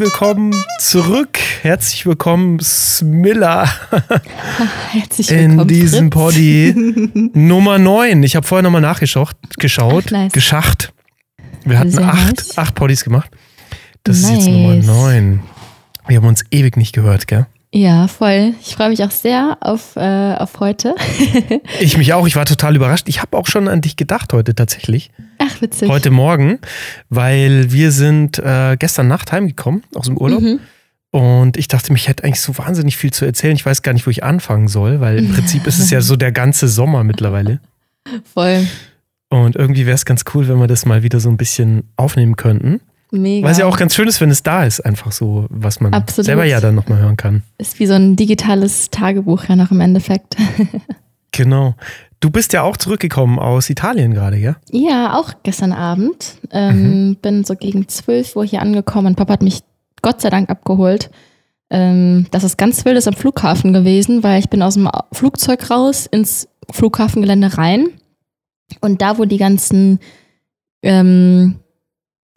[0.00, 1.38] Willkommen zurück.
[1.60, 3.68] Herzlich willkommen, Smilla.
[4.92, 5.60] Herzlich willkommen.
[5.60, 6.14] In diesem Fritz.
[6.14, 8.22] Poddy Nummer 9.
[8.22, 10.32] Ich habe vorher nochmal nachgeschaut, geschaut, Ach, nice.
[10.32, 10.94] geschacht.
[11.66, 12.56] Wir hatten Sehr acht, nice.
[12.56, 13.30] acht Poddies gemacht.
[14.02, 14.86] Das ist jetzt Nice.
[14.86, 15.40] Nummer 9.
[16.08, 17.46] Wir haben uns ewig nicht gehört, gell?
[17.72, 18.54] Ja, voll.
[18.60, 20.94] Ich freue mich auch sehr auf, äh, auf heute.
[21.80, 22.26] Ich mich auch.
[22.26, 23.08] Ich war total überrascht.
[23.08, 25.10] Ich habe auch schon an dich gedacht heute tatsächlich.
[25.38, 25.88] Ach, witzig.
[25.88, 26.58] Heute Morgen,
[27.08, 30.42] weil wir sind äh, gestern Nacht heimgekommen aus dem Urlaub.
[30.42, 30.60] Mhm.
[31.12, 33.54] Und ich dachte, mich hätte eigentlich so wahnsinnig viel zu erzählen.
[33.54, 36.16] Ich weiß gar nicht, wo ich anfangen soll, weil im Prinzip ist es ja so
[36.16, 37.60] der ganze Sommer mittlerweile.
[38.34, 38.66] Voll.
[39.28, 42.36] Und irgendwie wäre es ganz cool, wenn wir das mal wieder so ein bisschen aufnehmen
[42.36, 42.80] könnten.
[43.12, 43.48] Mega.
[43.48, 46.26] Es ja auch ganz schön ist, wenn es da ist, einfach so, was man Absolut.
[46.26, 47.42] selber ja dann nochmal hören kann.
[47.58, 50.36] ist wie so ein digitales Tagebuch ja noch im Endeffekt.
[51.32, 51.74] Genau.
[52.20, 54.56] Du bist ja auch zurückgekommen aus Italien gerade, ja?
[54.70, 56.34] ja, auch gestern Abend.
[56.50, 59.60] Ähm, Bin so gegen 12 Uhr hier angekommen und Papa hat mich
[60.02, 61.10] Gott sei Dank abgeholt.
[61.70, 65.70] Ähm, das ist ganz wild ist am Flughafen gewesen, weil ich bin aus dem Flugzeug
[65.70, 67.88] raus ins Flughafengelände rein.
[68.80, 69.98] Und da, wo die ganzen,
[70.82, 71.56] ähm,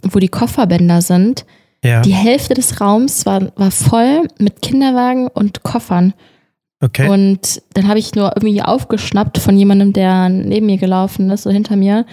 [0.03, 1.45] wo die Kofferbänder sind,
[1.83, 2.01] Ja.
[2.01, 6.13] die Hälfte des Raums war, war voll mit Kinderwagen und Koffern.
[6.81, 7.07] okay.
[7.09, 11.49] Und dann habe ich nur irgendwie aufgeschnappt von jemandem, der neben mir gelaufen ist, so
[11.51, 12.05] hinter mir.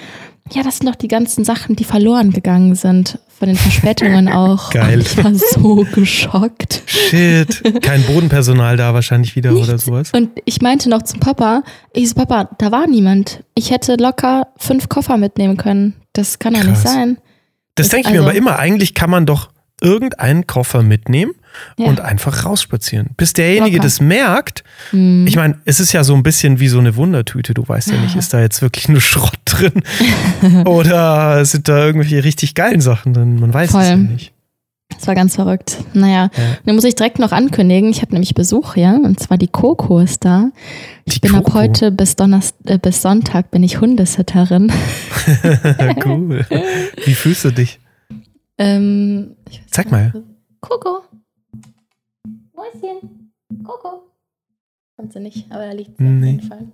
[0.52, 3.18] Ja, das sind doch die ganzen Sachen, die verloren gegangen sind.
[3.28, 4.70] Von den Verspätungen auch.
[4.70, 5.00] Geil.
[5.00, 6.82] Ich war so geschockt.
[6.86, 7.82] Shit.
[7.82, 9.84] Kein Bodenpersonal da wahrscheinlich wieder oder Nichts.
[9.84, 10.10] sowas.
[10.12, 13.44] Und ich meinte noch zum Papa, ich so, Papa, da war niemand.
[13.54, 15.94] Ich hätte locker fünf Koffer mitnehmen können.
[16.12, 17.18] Das kann doch nicht sein.
[17.74, 18.58] Das denke ich mir also- aber immer.
[18.58, 19.50] Eigentlich kann man doch
[19.82, 21.32] irgendeinen Koffer mitnehmen
[21.78, 21.86] Ja.
[21.86, 23.10] und einfach rausspazieren.
[23.16, 23.84] Bis derjenige Locker.
[23.86, 24.62] das merkt.
[24.90, 25.26] Hm.
[25.26, 27.54] Ich meine, es ist ja so ein bisschen wie so eine Wundertüte.
[27.54, 29.82] Du weißt ja nicht, ist da jetzt wirklich nur Schrott drin
[30.66, 33.40] oder sind da irgendwelche richtig geilen Sachen drin?
[33.40, 33.84] Man weiß es Voll.
[33.84, 34.32] ja nicht.
[34.96, 35.78] Das war ganz verrückt.
[35.94, 36.56] Naja, Ja.
[36.66, 39.98] dann muss ich direkt noch ankündigen, ich habe nämlich Besuch hier und zwar die Coco
[40.00, 40.50] ist da.
[41.04, 41.58] Ich Die bin ab Coco.
[41.58, 44.70] heute bis, Donnerst äh, bis Sonntag bin ich Hundesitterin.
[46.04, 46.46] cool.
[47.04, 47.80] Wie fühlst du dich?
[48.58, 49.36] Ähm,
[49.70, 50.12] Zeig mal.
[50.60, 51.00] Coco.
[52.54, 53.32] Mäuschen.
[53.64, 54.02] Coco.
[54.96, 56.26] Kommt sie nicht, aber da liegt sie Nee.
[56.26, 56.68] auf jeden Fall.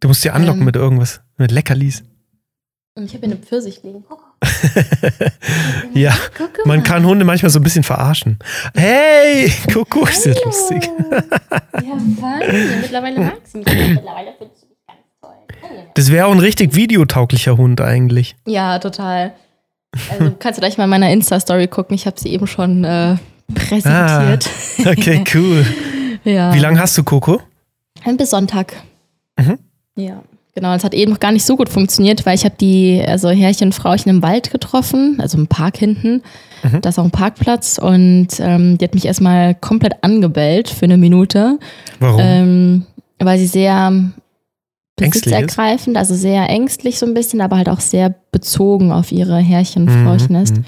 [0.00, 0.66] Du musst dir anlocken Ähm.
[0.66, 2.04] mit irgendwas, mit Leckerlis.
[2.96, 4.04] Und ich habe hier eine Pfirsich liegen.
[4.04, 4.22] Coco.
[5.94, 6.12] ja,
[6.64, 8.38] man kann Hunde manchmal so ein bisschen verarschen.
[8.74, 10.90] Hey, Kuckuck, ist ja lustig.
[11.10, 12.80] Ja, fein.
[12.80, 13.66] Mittlerweile mag sie mich.
[13.66, 15.88] Mittlerweile findest du mich ganz toll.
[15.94, 18.36] Das wäre auch ein richtig videotauglicher Hund eigentlich.
[18.46, 19.34] Ja, total.
[20.10, 21.94] Also du kannst du gleich mal in meiner Insta-Story gucken.
[21.94, 23.16] Ich habe sie eben schon äh,
[23.54, 24.48] präsentiert.
[24.80, 25.64] Okay, cool.
[26.24, 26.52] ja.
[26.54, 27.40] Wie lange hast du Coco?
[28.16, 28.74] Bis Sonntag.
[29.38, 29.58] Mhm.
[29.96, 30.22] Ja,
[30.54, 30.74] genau.
[30.74, 33.68] Es hat eben noch gar nicht so gut funktioniert, weil ich habe die, also Herrchen
[33.68, 36.22] und Frauchen im Wald getroffen, also im Park hinten.
[36.62, 36.80] Mhm.
[36.80, 40.96] Da ist auch ein Parkplatz und ähm, die hat mich erstmal komplett angebellt für eine
[40.96, 41.58] Minute,
[42.00, 42.20] Warum?
[42.22, 42.86] ähm,
[43.18, 43.92] weil sie sehr
[45.00, 45.12] ist?
[45.12, 49.88] besitzergreifend, also sehr ängstlich so ein bisschen, aber halt auch sehr bezogen auf ihre Herrchen
[49.88, 50.56] und Mhm, Frauchen ist.
[50.56, 50.64] mhm.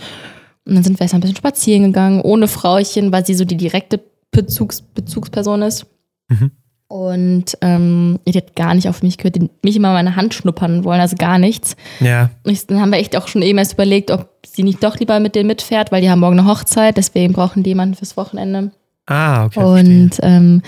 [0.67, 3.57] Und dann sind wir erstmal ein bisschen spazieren gegangen, ohne Frauchen, weil sie so die
[3.57, 4.01] direkte
[4.33, 5.87] Bezugs Bezugsperson ist.
[6.29, 6.51] Mhm.
[6.89, 10.85] Und ähm, die hat gar nicht auf mich gehört, die mich immer meine Hand schnuppern
[10.85, 11.75] wollen, also gar nichts.
[11.99, 14.85] Ja, Und ich, dann haben wir echt auch schon eben erst überlegt, ob sie nicht
[14.85, 17.97] doch lieber mit denen mitfährt, weil die haben morgen eine Hochzeit, deswegen brauchen die jemanden
[17.97, 18.71] fürs Wochenende.
[19.07, 19.61] ah, okay.
[19.61, 20.63] und ähm,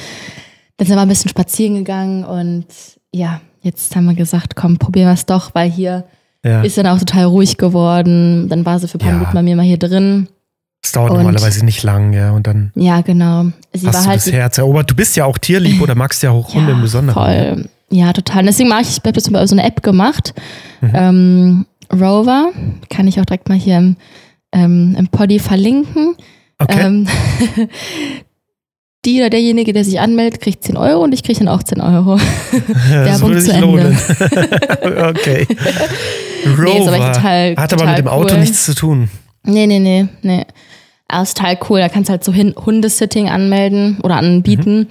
[0.76, 2.66] dann sind wir ein bisschen spazieren gegangen und
[3.12, 6.04] ja, jetzt haben wir gesagt, komm, probieren wir es doch, weil hier
[6.44, 6.62] ja.
[6.62, 8.48] ist dann auch total ruhig geworden.
[8.48, 9.14] Dann war sie für ein paar Ja.
[9.14, 10.28] Minuten bei mir mal hier drin.
[10.82, 12.30] Es dauert und- normalerweise nicht lang, ja.
[12.32, 13.46] Und dann Ja, genau.
[13.72, 14.90] Sie hast war du halt das Herz erobert.
[14.90, 17.14] Du bist ja auch tierlieb oder magst ja auch Hunde im Besonderen.
[17.14, 17.68] Voll.
[17.90, 18.44] Ja, total.
[18.44, 20.34] Deswegen mache ich, ich habe jetzt über so eine App gemacht.
[20.80, 20.90] Mhm.
[20.94, 22.50] Ähm, Rover,
[22.90, 23.96] kann ich auch direkt mal hier im,
[24.52, 26.14] ähm, im Poddy verlinken.
[26.58, 26.80] Okay.
[26.80, 27.08] Ähm,
[29.04, 31.80] die oder derjenige, der sich anmeldet, kriegt 10 Euro und ich kriege dann auch 10
[31.80, 32.16] Euro.
[32.52, 33.66] das Werbung würde sich zu Ende.
[33.66, 33.98] lohnen.
[35.08, 35.46] okay.
[36.46, 36.64] Rover.
[36.64, 38.40] Nee, aber total- Hat aber total mit dem Auto cool.
[38.40, 39.08] nichts zu tun.
[39.44, 40.44] Nee, nee, nee, nee.
[41.08, 41.80] Aber ist total cool.
[41.80, 44.88] Da kannst du halt so Hin Hundesitting anmelden oder anbieten.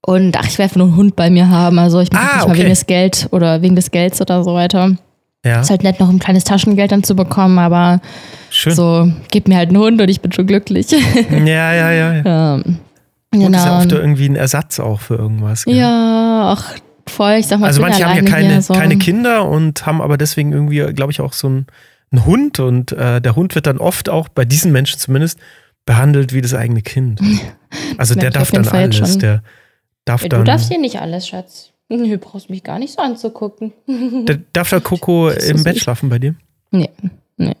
[0.00, 1.78] Und ach, ich einfach nur einen Hund bei mir haben.
[1.80, 2.28] Also ich mache Mhm.
[2.30, 2.58] Ah, nicht mal okay.
[2.60, 4.92] wegen des Geld oder wegen des Gelds oder so weiter.
[5.44, 8.00] Ja, Ist halt nett, noch ein kleines Taschengeld dann zu bekommen, aber
[8.50, 8.74] schön.
[8.74, 10.90] so, gib mir halt einen Hund und ich bin schon glücklich.
[10.90, 12.14] Ja, ja, ja.
[12.14, 12.54] ja.
[12.64, 12.78] ähm,
[13.32, 13.78] Und ist ja genau.
[13.78, 15.64] oft irgendwie ein Ersatz auch für irgendwas.
[15.64, 15.76] gell?
[15.76, 16.74] ja, ach,
[17.08, 17.34] voll.
[17.38, 18.74] Ich sag mal, Also manche haben ja keine, so.
[18.74, 21.66] keine Kinder und haben aber deswegen irgendwie, glaube ich, auch so einen,
[22.10, 22.60] einen Hund.
[22.60, 25.38] Und äh, der Hund wird dann oft auch, bei diesen Menschen zumindest,
[25.84, 27.20] behandelt wie das eigene Kind.
[27.98, 29.18] Also der darf dann Fall alles.
[29.18, 29.42] Der
[30.04, 30.40] darf Ja, dann.
[30.40, 31.72] Du darfst hier nicht alles, Schatz.
[31.88, 33.72] Du brauchst mich gar nicht so anzugucken.
[33.86, 36.34] der, darf der Coco im Bett schlafen bei dir?
[36.70, 36.90] Nee,
[37.36, 37.54] nee.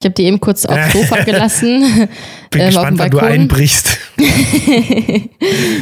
[0.00, 2.08] Ich habe die eben kurz aufs Sofa gelassen.
[2.50, 3.98] Bin ähm, gespannt, wann du einbrichst.
[4.16, 5.30] nee,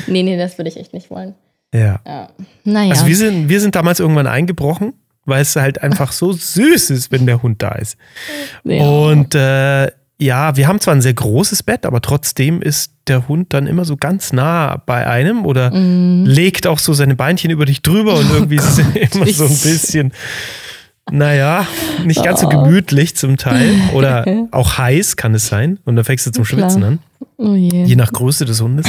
[0.07, 1.35] nee, das würde ich echt nicht wollen.
[1.75, 2.01] Ja.
[2.07, 2.29] Ja.
[2.65, 2.91] Naja.
[2.91, 4.95] Also wir sind, wir sind damals irgendwann eingebrochen,
[5.27, 7.97] weil es halt einfach so süß ist, wenn der Hund da ist.
[8.65, 8.83] ja.
[8.83, 13.53] Und äh, ja, wir haben zwar ein sehr großes Bett, aber trotzdem ist der Hund
[13.53, 16.25] dann immer so ganz nah bei einem oder Mhm.
[16.25, 18.79] legt auch so seine Beinchen über dich drüber und irgendwie ist es
[19.15, 20.13] immer so ein bisschen,
[21.11, 21.67] naja,
[22.05, 22.49] nicht ganz so Oh.
[22.49, 26.47] gemütlich zum Teil oder auch heiß kann es sein und dann fängst du zum.
[26.47, 26.99] Schwitzen an,
[27.37, 27.85] oh je.
[27.85, 28.87] je nach Größe des Hundes.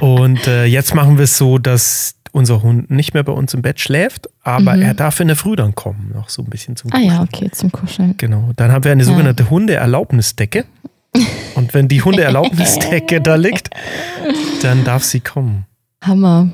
[0.00, 3.62] Und äh, jetzt machen wir es so, dass unser Hund nicht mehr bei uns im
[3.62, 4.82] Bett schläft, aber Mhm.
[4.82, 7.50] er darf in der Früh dann kommen, noch so ein bisschen zum Ah ja, okay,
[7.52, 8.16] zum Kuscheln.
[8.16, 8.50] Genau.
[8.56, 10.64] Dann haben wir eine sogenannte Hundeerlaubnisdecke.
[11.54, 13.70] Und wenn die Hundeerlaubnisdecke da liegt,
[14.62, 15.64] dann darf sie kommen.
[16.02, 16.50] Hammer.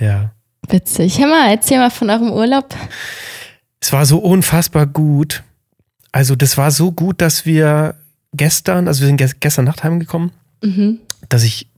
[0.00, 0.32] Ja.
[0.68, 1.18] Witzig.
[1.18, 2.74] Mal, erzähl mal von eurem Urlaub.
[3.80, 5.42] Es war so unfassbar gut.
[6.10, 7.94] Also, das war so gut, dass wir
[8.32, 10.30] gestern, also wir sind ges- gestern Nacht heimgekommen,
[10.64, 10.98] Mhm.
[11.28, 11.68] dass ich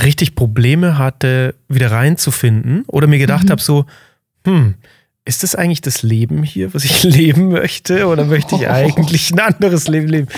[0.00, 3.50] richtig Probleme hatte, wieder reinzufinden oder mir gedacht Mhm.
[3.50, 3.84] habe, so,
[4.46, 4.74] hm,
[5.24, 9.40] ist das eigentlich das Leben hier, was ich leben möchte oder möchte ich eigentlich ein
[9.40, 10.28] anderes Leben leben?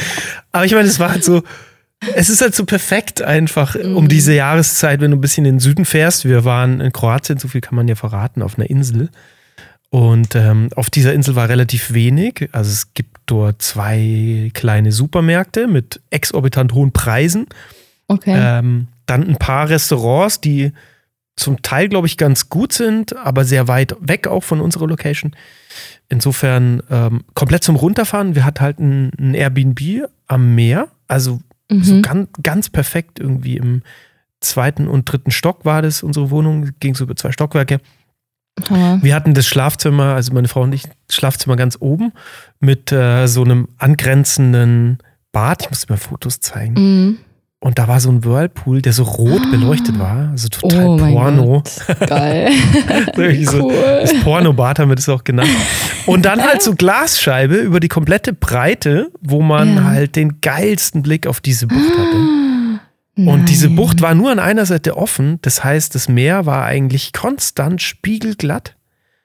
[0.52, 1.42] Aber ich meine, es war halt so,
[2.14, 4.08] es ist halt so perfekt einfach um Mhm.
[4.08, 6.24] diese Jahreszeit, wenn du ein bisschen in den Süden fährst.
[6.26, 9.08] Wir waren in Kroatien, so viel kann man ja verraten, auf einer Insel.
[9.90, 12.48] Und ähm, auf dieser Insel war relativ wenig.
[12.52, 17.46] Also es gibt dort zwei kleine Supermärkte mit exorbitant hohen Preisen.
[18.08, 18.34] Okay.
[18.36, 20.72] Ähm, dann ein paar Restaurants, die
[21.36, 25.34] zum Teil, glaube ich, ganz gut sind, aber sehr weit weg auch von unserer Location.
[26.08, 28.34] Insofern ähm, komplett zum Runterfahren.
[28.34, 31.40] Wir hatten halt ein, ein Airbnb am Meer, also
[31.70, 32.02] so mhm.
[32.02, 33.82] ganz, ganz perfekt irgendwie im
[34.40, 37.80] zweiten und dritten Stock war das unsere Wohnung, ging so über zwei Stockwerke.
[38.68, 39.02] Hammer.
[39.02, 42.12] Wir hatten das Schlafzimmer, also meine Frau und ich, Schlafzimmer ganz oben
[42.60, 44.98] mit äh, so einem angrenzenden
[45.32, 45.62] Bad.
[45.62, 46.74] Ich muss dir mal Fotos zeigen.
[46.74, 47.18] Mhm.
[47.64, 50.28] Und da war so ein Whirlpool, der so rot beleuchtet war.
[50.32, 51.62] Also total Oh Porno.
[52.06, 52.50] Geil.
[53.16, 53.98] Wirklich so, cool.
[54.02, 55.48] das Pornobad haben wir das auch genannt.
[56.04, 59.84] Und dann halt so Glasscheibe über die komplette Breite, wo man Ja.
[59.84, 63.30] halt den geilsten Blick auf diese Bucht hatte.
[63.30, 63.76] Und diese Nein.
[63.76, 65.38] Bucht war nur an einer Seite offen.
[65.40, 68.76] Das heißt, das Meer war eigentlich konstant spiegelglatt.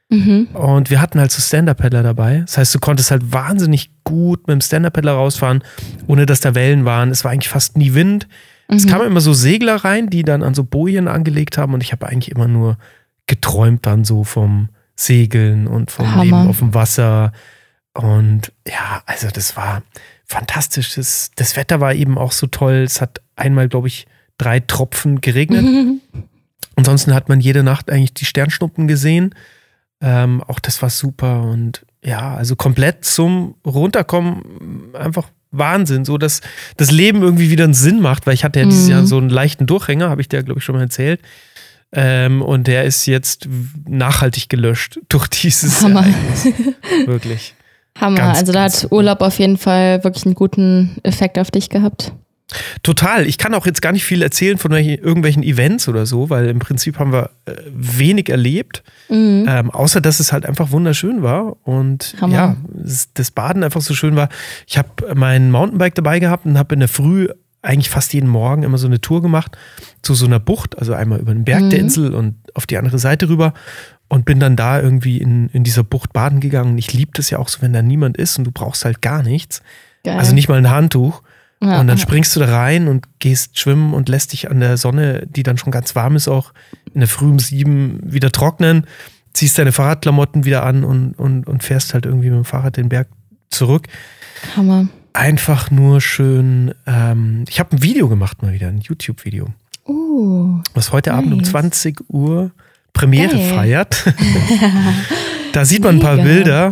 [0.10, 0.48] Mhm.
[0.54, 2.40] Und wir hatten halt so Stand-Up-Paddler dabei.
[2.40, 5.64] Das heißt, du konntest halt wahnsinnig gut mit dem Stand-Up-Paddler rausfahren,
[6.08, 7.12] ohne dass da Wellen waren.
[7.12, 8.28] Es war eigentlich fast nie Wind.
[8.68, 8.90] Es Mhm.
[8.90, 11.74] kamen immer so Segler rein, die dann an so Bojen angelegt haben.
[11.74, 12.78] Und ich habe eigentlich immer nur
[13.28, 16.24] geträumt dann so vom Segeln und vom Hammer.
[16.24, 17.32] Leben auf dem Wasser.
[17.94, 19.84] Und ja, also das war
[20.26, 20.96] fantastisch.
[20.96, 22.78] Das, das Wetter war eben auch so toll.
[22.84, 24.08] Es hat einmal, glaube ich,
[24.40, 25.66] drei Tropfen geregnet.
[26.76, 29.36] Ansonsten hat man jede Nacht eigentlich die Sternschnuppen gesehen.
[30.02, 36.42] Ähm, auch das war super und ja, also komplett zum Runterkommen einfach Wahnsinn, so dass
[36.78, 38.92] das Leben irgendwie wieder einen Sinn macht, weil ich hatte ja dieses Mhm.
[38.92, 41.22] Jahr so einen leichten Durchhänger, habe ich dir, glaube ich, schon mal erzählt.
[41.92, 43.50] Ähm, und der ist jetzt
[43.88, 46.02] nachhaltig gelöscht durch dieses Hammer.
[46.06, 46.46] Ereignis.
[47.08, 47.56] Wirklich.
[48.00, 48.18] Hammer.
[48.18, 52.14] Ganz, also da hat Urlaub auf jeden Fall wirklich einen guten Effekt auf dich gehabt.
[52.84, 53.28] Total.
[53.28, 56.48] Ich kann auch jetzt gar nicht viel erzählen von welchen, irgendwelchen Events oder so, weil
[56.48, 58.84] im Prinzip haben wir äh, wenig erlebt.
[59.10, 59.46] Mhm.
[59.48, 62.34] Ähm, außer dass es halt einfach wunderschön war und Hammer.
[62.34, 62.58] ja,
[63.14, 64.30] das Baden einfach so schön war.
[64.68, 67.28] Ich habe mein Mountainbike dabei gehabt und habe in der Früh
[67.62, 69.58] eigentlich fast jeden Morgen immer so eine Tour gemacht
[70.02, 71.70] zu so einer Bucht, also einmal über den Berg Mhm.
[71.70, 73.54] der Insel und auf die andere Seite rüber
[74.08, 76.78] und bin dann da irgendwie in, in dieser Bucht baden gegangen.
[76.78, 79.22] Ich liebe das ja auch so, wenn da niemand ist und du brauchst halt gar
[79.24, 79.62] nichts.
[80.04, 80.18] Geil.
[80.18, 81.22] Also nicht mal ein Handtuch.
[81.62, 82.04] Ja, und dann ja.
[82.04, 85.58] springst du da rein und gehst schwimmen und lässt dich an der Sonne, die dann
[85.58, 86.54] schon ganz warm ist, auch
[86.94, 88.88] in der Früh um sieben wieder trocknen,
[89.34, 92.88] ziehst deine Fahrradklamotten wieder an und, und, und fährst halt irgendwie mit dem Fahrrad den
[92.90, 93.10] Berg
[93.50, 93.88] zurück.
[94.56, 94.88] Hammer.
[95.12, 96.74] Einfach nur schön.
[96.88, 99.48] Ähm, ich habe ein Video gemacht mal wieder, ein YouTube-Video,
[99.86, 100.62] Uh.
[100.74, 101.50] was heute Abend um Nice.
[101.50, 102.52] 20 Uhr
[102.94, 103.54] Premiere Geil.
[103.54, 104.14] feiert.
[105.54, 106.28] da sieht man ein paar Mega.
[106.28, 106.72] Bilder,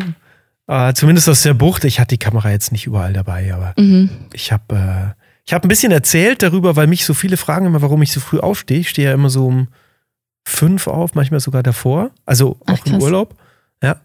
[0.67, 1.83] äh, zumindest aus der Bucht.
[1.86, 4.09] Ich hatte die Kamera jetzt nicht überall dabei, aber Mhm.
[4.33, 4.75] ich habe
[5.17, 8.12] äh, ich hab ein bisschen erzählt darüber, weil mich so viele fragen immer, warum ich
[8.12, 8.79] so früh aufstehe.
[8.79, 9.69] Ich stehe ja immer so um
[10.45, 13.03] fünf auf, manchmal sogar davor, also Ach, auch im krass.
[13.03, 13.36] Urlaub.
[13.81, 13.97] Ja.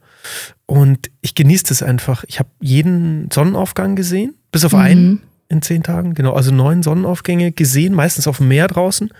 [0.66, 2.23] Und ich genieße das einfach.
[2.28, 5.21] Ich habe jeden Sonnenaufgang gesehen, bis auf einen Mhm.
[5.49, 6.14] in zehn Tagen.
[6.14, 9.11] Genau, also neun Sonnenaufgänge gesehen, meistens auf dem Meer draußen.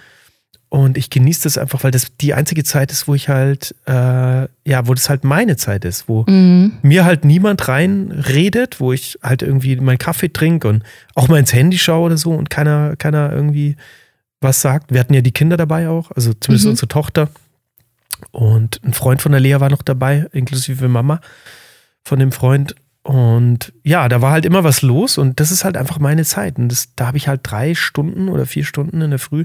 [0.75, 3.93] Und ich genieße das einfach, weil das die einzige Zeit ist, wo ich halt, äh,
[3.93, 6.79] ja, wo das halt meine Zeit ist, wo Mhm.
[6.81, 10.83] mir halt niemand reinredet, wo ich halt irgendwie meinen Kaffee trinke und
[11.15, 13.77] auch mal ins Handy schaue oder so und keiner, keiner irgendwie
[14.41, 14.91] was sagt.
[14.91, 16.71] Wir hatten ja die Kinder dabei auch, also zumindest Mhm.
[16.71, 17.29] unsere Tochter.
[18.31, 21.21] Und ein Freund von der Lea war noch dabei, inklusive Mama
[22.03, 22.75] von dem Freund.
[23.03, 26.57] Und ja, da war halt immer was los und das ist halt einfach meine Zeit.
[26.57, 29.45] Und das, da habe ich halt drei Stunden oder vier Stunden in der Früh,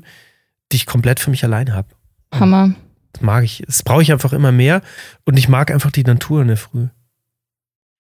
[0.72, 1.88] die ich komplett für mich allein habe.
[2.34, 2.76] Hammer.
[3.14, 3.64] Das mag ich.
[3.66, 4.82] Das brauche ich einfach immer mehr
[5.26, 6.88] und ich mag einfach die Natur in der Früh.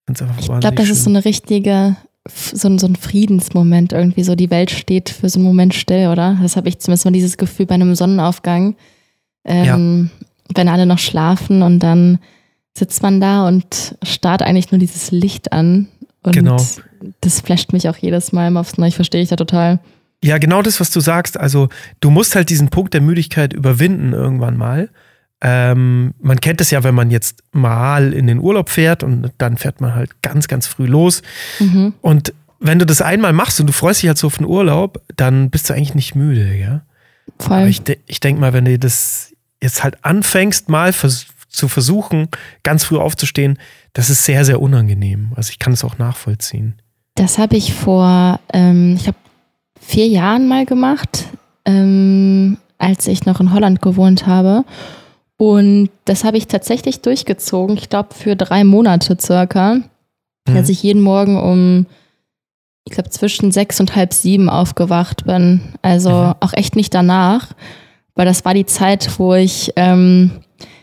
[0.09, 0.15] Ich
[0.47, 0.93] glaube, das schön.
[0.93, 1.97] ist so eine richtige,
[2.27, 4.23] so ein, so ein Friedensmoment irgendwie.
[4.23, 6.37] So die Welt steht für so einen Moment still, oder?
[6.41, 8.75] Das habe ich zumindest mal dieses Gefühl bei einem Sonnenaufgang.
[9.43, 10.25] Ähm, ja.
[10.55, 12.19] Wenn alle noch schlafen und dann
[12.73, 15.87] sitzt man da und starrt eigentlich nur dieses Licht an.
[16.23, 16.57] Und genau.
[17.21, 18.91] das flasht mich auch jedes Mal aufs Neue.
[18.91, 19.79] Verstehe ich da total.
[20.23, 21.39] Ja, genau das, was du sagst.
[21.39, 21.69] Also,
[21.99, 24.89] du musst halt diesen Punkt der Müdigkeit überwinden irgendwann mal.
[25.41, 29.57] Ähm, man kennt es ja, wenn man jetzt mal in den Urlaub fährt und dann
[29.57, 31.21] fährt man halt ganz, ganz früh los.
[31.59, 31.93] Mhm.
[32.01, 35.03] Und wenn du das einmal machst und du freust dich halt so auf den Urlaub,
[35.15, 36.81] dann bist du eigentlich nicht müde, ja.
[37.39, 37.57] Voll.
[37.57, 41.67] Aber ich, de ich denke mal, wenn du das jetzt halt anfängst, mal vers zu
[41.67, 42.27] versuchen,
[42.63, 43.57] ganz früh aufzustehen,
[43.93, 45.31] das ist sehr, sehr unangenehm.
[45.35, 46.75] Also ich kann es auch nachvollziehen.
[47.15, 49.17] Das habe ich vor, ähm, ich glaube,
[49.79, 51.25] vier Jahren mal gemacht,
[51.65, 54.63] ähm, als ich noch in Holland gewohnt habe.
[55.37, 59.83] Und das habe ich tatsächlich durchgezogen, ich glaube für drei Monate circa, mhm.
[60.45, 61.85] dass ich jeden Morgen um,
[62.85, 65.61] ich glaube, zwischen sechs und halb sieben aufgewacht bin.
[65.83, 66.33] Also mhm.
[66.39, 67.49] auch echt nicht danach,
[68.15, 70.31] weil das war die Zeit, wo ich, ähm,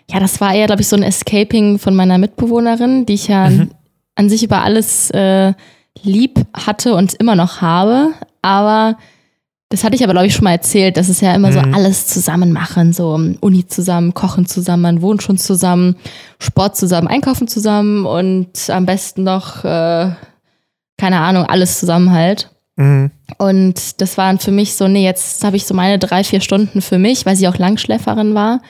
[0.09, 3.51] ja, das war eher, glaube ich, so ein Escaping von meiner Mitbewohnerin, die ich ja
[3.51, 3.71] mhm.
[4.15, 5.53] an sich über alles äh,
[6.03, 8.13] lieb hatte und immer noch habe.
[8.45, 8.99] Aber
[9.71, 11.53] das hatte ich aber, glaube ich, schon mal erzählt, dass es ja immer mhm.
[11.55, 15.97] so alles zusammen machen, so Uni zusammen, Kochen zusammen, wohnt schon zusammen,
[16.39, 20.11] Sport zusammen, Einkaufen zusammen und am besten noch, äh,
[20.99, 22.51] keine Ahnung, alles zusammen halt.
[22.77, 23.11] Mhm.
[23.39, 26.83] Und das waren für mich so, nee, jetzt habe ich so meine drei, vier Stunden
[26.83, 28.61] für mich, weil sie auch Langschläferin war.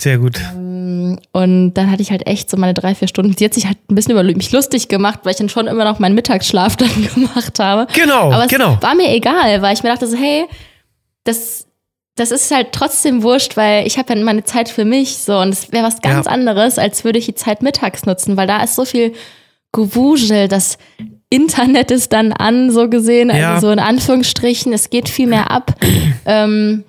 [0.00, 0.40] Sehr gut.
[0.54, 3.36] Ähm, und dann hatte ich halt echt so meine drei, vier Stunden.
[3.36, 5.84] Sie hat sich halt ein bisschen über mich lustig gemacht, weil ich dann schon immer
[5.84, 7.92] noch meinen Mittagsschlaf dann gemacht habe.
[7.92, 8.78] Genau, Aber genau.
[8.80, 10.46] war mir egal, weil ich mir dachte so, hey,
[11.24, 11.66] das,
[12.14, 15.50] das ist halt trotzdem wurscht, weil ich habe ja meine Zeit für mich so und
[15.50, 16.32] es wäre was ganz ja.
[16.32, 19.14] anderes, als würde ich die Zeit mittags nutzen, weil da ist so viel
[19.72, 20.78] Gewusel, das
[21.28, 23.60] Internet ist dann an, so gesehen, also ja.
[23.60, 25.74] so in Anführungsstrichen, es geht viel mehr ab.
[26.24, 26.84] ähm,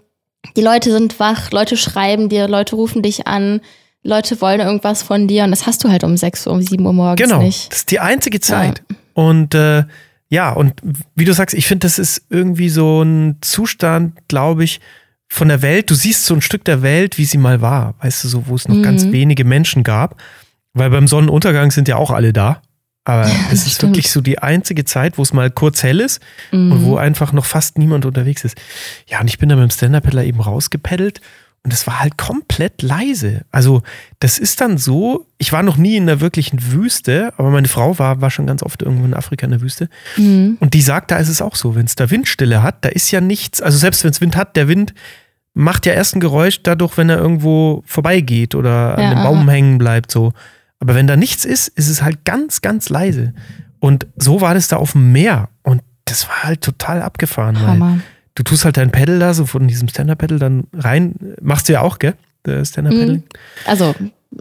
[0.56, 3.62] die Leute sind wach, Leute schreiben dir, Leute rufen dich an,
[4.04, 6.86] Leute wollen irgendwas von dir und das hast du halt um 6 Uhr, um 7
[6.86, 7.62] Uhr morgens genau, nicht.
[7.62, 8.84] Genau, das ist die einzige Zeit.
[8.90, 8.96] Ja.
[9.14, 9.84] Und äh,
[10.30, 10.82] ja, und
[11.16, 14.80] wie du sagst, ich finde, das ist irgendwie so ein Zustand, glaube ich,
[15.28, 15.90] von der Welt.
[15.90, 18.56] Du siehst so ein Stück der Welt, wie sie mal war, weißt du, so, wo
[18.56, 18.84] es noch mhm.
[18.84, 20.16] ganz wenige Menschen gab.
[20.74, 22.62] Weil beim Sonnenuntergang sind ja auch alle da.
[23.06, 23.94] Aber es ist stimmt.
[23.94, 26.72] wirklich so die einzige Zeit, wo es mal kurz hell ist mhm.
[26.72, 28.56] und wo einfach noch fast niemand unterwegs ist.
[29.08, 31.22] Ja, und ich bin da mit dem Stand-Up-Paddler eben rausgepeddelt
[31.64, 33.42] und es war halt komplett leise.
[33.52, 33.82] Also,
[34.20, 38.00] das ist dann so, ich war noch nie in der wirklichen Wüste, aber meine Frau
[38.00, 39.90] war, war schon ganz oft irgendwo in Afrika in der Wüste.
[40.16, 40.58] Mhm.
[40.60, 43.12] Und die sagt, da ist es auch so, wenn es da Windstille hat, da ist
[43.12, 44.94] ja nichts, also selbst wenn es Wind hat, der Wind
[45.54, 49.40] macht ja erst ein Geräusch dadurch, wenn er irgendwo vorbeigeht oder an ja, einem Baum
[49.40, 49.52] aha.
[49.52, 50.32] hängen bleibt, so.
[50.80, 53.34] Aber wenn da nichts ist, ist es halt ganz, ganz leise.
[53.80, 55.50] Und so war das da auf dem Meer.
[55.64, 57.60] Und das war halt total abgefahren.
[57.60, 58.00] Hammer.
[58.36, 61.36] du tust halt dein Pedal da, so von diesem Stand-Up-Pedal dann rein.
[61.42, 62.16] Machst du ja auch, gell?
[62.46, 63.18] Stand-Up-Pedal.
[63.18, 63.24] Mhm.
[63.66, 63.94] Also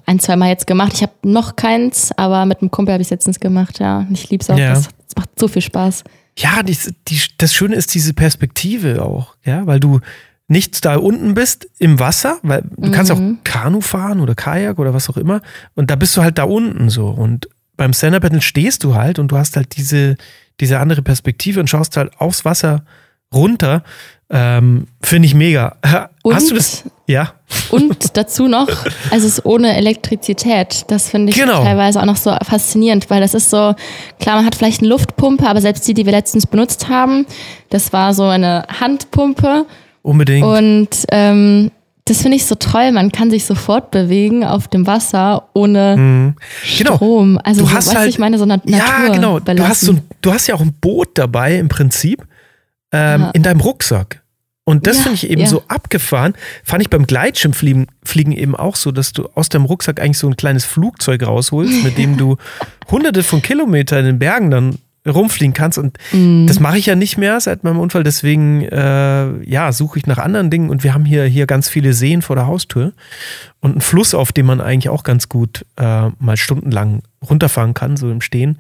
[0.07, 0.93] ein, zwei Mal jetzt gemacht.
[0.95, 4.01] Ich habe noch keins, aber mit einem Kumpel habe ich es letztens gemacht, ja.
[4.01, 4.59] Und ich liebe es auch.
[4.59, 4.75] Ja.
[4.75, 6.05] Das, das, macht so viel Spaß.
[6.37, 6.77] Ja, die,
[7.09, 10.01] die, das Schöne ist diese Perspektive auch, ja, weil du,
[10.49, 12.93] nicht da unten bist im Wasser, weil du mhm.
[12.93, 13.39] kannst auch mhm.
[13.45, 15.43] Kanu fahren oder Kajak oder was auch immer
[15.75, 19.19] und da bist du halt da unten so und beim Stand-Up Paddle stehst du halt
[19.19, 20.17] und du hast halt diese,
[20.61, 22.85] diese andere Perspektive und schaust halt aufs Wasser
[23.33, 23.83] runter.
[24.31, 25.77] Ähm, Finde ich mega.
[26.23, 26.85] Und, hast du das?
[27.07, 27.33] Ja.
[27.71, 28.69] Und dazu noch,
[29.11, 30.85] also es ist ohne Elektrizität.
[30.89, 31.63] Das finde ich genau.
[31.63, 33.75] teilweise auch noch so faszinierend, weil das ist so,
[34.19, 37.27] klar, man hat vielleicht eine Luftpumpe, aber selbst die, die wir letztens benutzt haben,
[37.71, 39.67] das war so eine Handpumpe
[40.09, 40.47] Unbedingt.
[40.47, 41.71] Und ähm,
[42.07, 42.93] das finde ich so toll.
[42.93, 46.35] Man kann sich sofort bewegen auf dem Wasser ohne mhm.
[46.79, 46.97] genau.
[46.97, 47.39] Strom.
[47.45, 49.39] Also, du hast halt, ich meine, so eine Natur Ja, genau.
[49.39, 52.27] Du hast, so ein, du hast ja auch ein Boot dabei im Prinzip
[52.91, 53.31] ähm, ja.
[53.35, 54.23] in deinem Rucksack.
[54.65, 55.47] Und das ja, finde ich eben ja.
[55.47, 56.33] so abgefahren.
[56.65, 60.27] Fand ich beim Gleitschirmfliegen Fliegen eben auch so, dass du aus deinem Rucksack eigentlich so
[60.27, 62.39] ein kleines Flugzeug rausholst, mit dem du
[62.91, 64.79] hunderte von Kilometern in den Bergen dann
[65.13, 65.79] rumfliegen kannst.
[65.79, 66.47] Und mm.
[66.47, 68.05] das mache ich ja nicht mehr seit meinem Unfall.
[68.05, 70.71] Deswegen, äh, ja, suche ich nach anderen Dingen.
[70.71, 72.93] Und wir haben hier, hier ganz viele Seen vor der Haustür
[73.61, 77.97] und einen Fluss, auf dem man eigentlich auch ganz gut äh, mal stundenlang runterfahren kann,
[77.97, 78.59] so im Stehen.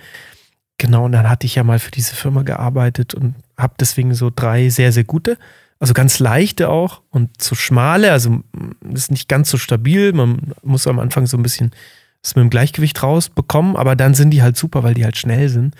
[0.78, 4.30] Genau, und dann hatte ich ja mal für diese Firma gearbeitet und habe deswegen so
[4.34, 5.36] drei sehr, sehr gute,
[5.80, 8.40] also ganz leichte auch und so schmale, also
[8.92, 10.12] ist nicht ganz so stabil.
[10.12, 11.72] Man muss am Anfang so ein bisschen
[12.22, 15.48] es mit dem Gleichgewicht rausbekommen, aber dann sind die halt super, weil die halt schnell
[15.48, 15.74] sind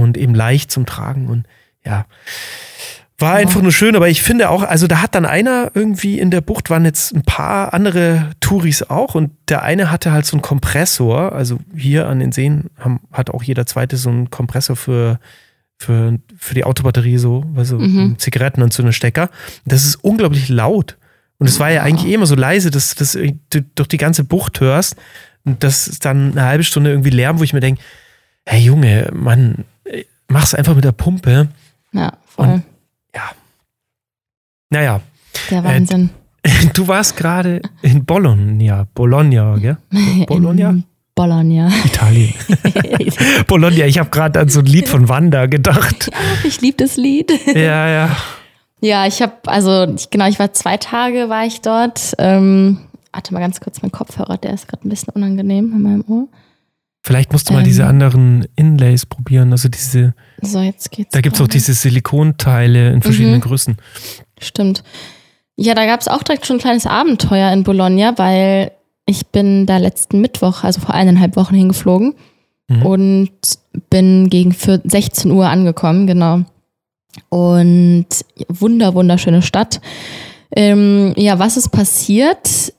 [0.00, 1.46] und eben leicht zum Tragen und
[1.84, 2.06] ja.
[3.18, 6.32] War einfach nur schön, aber ich finde auch, also da hat dann einer irgendwie in
[6.32, 10.36] der Bucht, waren jetzt ein paar andere Touris auch und der eine hatte halt so
[10.36, 14.74] einen Kompressor, also hier an den Seen haben, hat auch jeder zweite so einen Kompressor
[14.74, 15.20] für,
[15.78, 18.18] für, für die Autobatterie so, also mhm.
[18.18, 19.30] Zigaretten und so eine Stecker.
[19.66, 20.96] Das ist unglaublich laut.
[21.38, 24.24] Und es war ja eigentlich eh immer so leise, dass, dass du durch die ganze
[24.24, 24.96] Bucht hörst.
[25.44, 27.82] Und das ist dann eine halbe Stunde irgendwie Lärm, wo ich mir denke,
[28.46, 29.64] hey Junge, Mann,
[30.32, 31.48] mach's einfach mit der Pumpe.
[31.92, 32.46] Ja, voll.
[32.46, 32.62] Und
[33.14, 33.30] ja.
[34.70, 35.00] Naja.
[35.50, 36.10] Der Wahnsinn.
[36.42, 38.86] Äh, du warst gerade in Bologna.
[38.94, 39.76] Bologna, gell?
[40.26, 40.76] Bologna?
[41.14, 41.70] Bologna.
[41.84, 42.32] Italien.
[43.46, 46.10] Bologna, ich habe gerade an so ein Lied von Wanda gedacht.
[46.10, 47.30] Ja, ich liebe das Lied.
[47.54, 48.16] Ja, ja.
[48.80, 52.14] Ja, ich habe, also ich, genau, ich war zwei Tage, war ich dort.
[52.18, 52.78] Ähm,
[53.12, 56.28] warte mal ganz kurz, mein Kopfhörer, der ist gerade ein bisschen unangenehm in meinem Ohr.
[57.04, 60.14] Vielleicht musst du mal ähm, diese anderen Inlays probieren, also diese.
[60.40, 61.10] So, jetzt geht's.
[61.10, 63.42] Da gibt es auch diese Silikonteile in verschiedenen mhm.
[63.42, 63.76] Größen.
[64.40, 64.84] Stimmt.
[65.56, 68.70] Ja, da gab es auch direkt schon ein kleines Abenteuer in Bologna, weil
[69.04, 72.14] ich bin da letzten Mittwoch, also vor eineinhalb Wochen hingeflogen
[72.68, 72.82] mhm.
[72.86, 73.30] und
[73.90, 76.42] bin gegen 16 Uhr angekommen, genau.
[77.28, 78.06] Und
[78.48, 79.80] wunder, wunderschöne Stadt.
[80.54, 82.72] Ähm, ja, was ist passiert?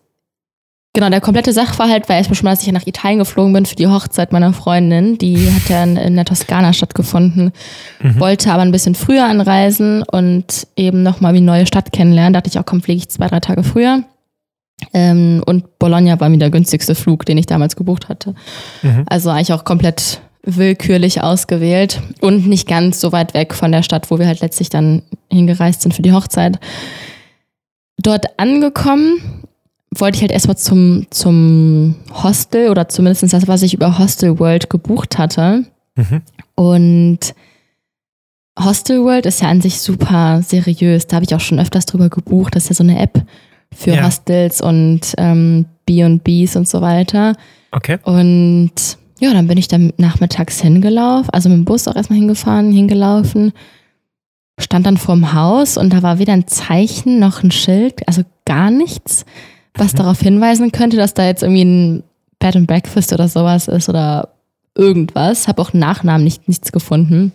[0.95, 3.75] Genau, der komplette Sachverhalt war erstmal schon mal, dass ich nach Italien geflogen bin für
[3.75, 5.17] die Hochzeit meiner Freundin.
[5.17, 7.51] Die hat ja in, der Toskana stattgefunden.
[7.99, 8.19] Mhm.
[8.19, 12.33] Wollte aber ein bisschen früher anreisen und eben nochmal wie eine neue Stadt kennenlernen.
[12.33, 14.03] Da dachte ich auch, komm, fliege ich zwei, drei Tage früher.
[14.93, 18.35] Ähm, und Bologna war mir der günstigste Flug, den ich damals gebucht hatte.
[18.83, 19.05] Mhm.
[19.07, 24.11] Also eigentlich auch komplett willkürlich ausgewählt und nicht ganz so weit weg von der Stadt,
[24.11, 26.59] wo wir halt letztlich dann hingereist sind für die Hochzeit.
[27.97, 29.43] Dort angekommen
[29.95, 34.69] wollte ich halt erstmal zum, zum Hostel oder zumindest das, was ich über Hostel World
[34.69, 35.65] gebucht hatte.
[35.95, 36.21] Mhm.
[36.55, 37.19] Und
[38.59, 41.07] Hostel World ist ja an sich super seriös.
[41.07, 42.55] Da habe ich auch schon öfters drüber gebucht.
[42.55, 43.25] Das ist ja so eine App
[43.73, 44.05] für ja.
[44.05, 47.35] Hostels und ähm, B&Bs und so weiter.
[47.71, 47.97] Okay.
[48.03, 48.71] Und
[49.19, 53.53] ja, dann bin ich dann nachmittags hingelaufen, also mit dem Bus auch erstmal hingefahren, hingelaufen,
[54.59, 58.69] stand dann vorm Haus und da war weder ein Zeichen noch ein Schild, also gar
[58.69, 59.25] nichts
[59.75, 59.97] was mhm.
[59.97, 62.03] darauf hinweisen könnte, dass da jetzt irgendwie ein
[62.39, 64.29] Bed and Breakfast oder sowas ist oder
[64.75, 65.47] irgendwas.
[65.47, 67.31] Habe auch Nachnamen nicht, nichts gefunden.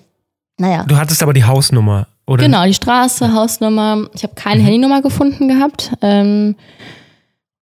[0.59, 0.85] Naja.
[0.85, 2.44] Du hattest aber die Hausnummer, oder?
[2.44, 4.09] Genau, die Straße, Hausnummer.
[4.14, 4.64] Ich habe keine mhm.
[4.64, 5.92] Handynummer gefunden gehabt.
[6.03, 6.57] Ähm,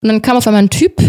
[0.02, 1.00] und dann kam auf einmal ein Typ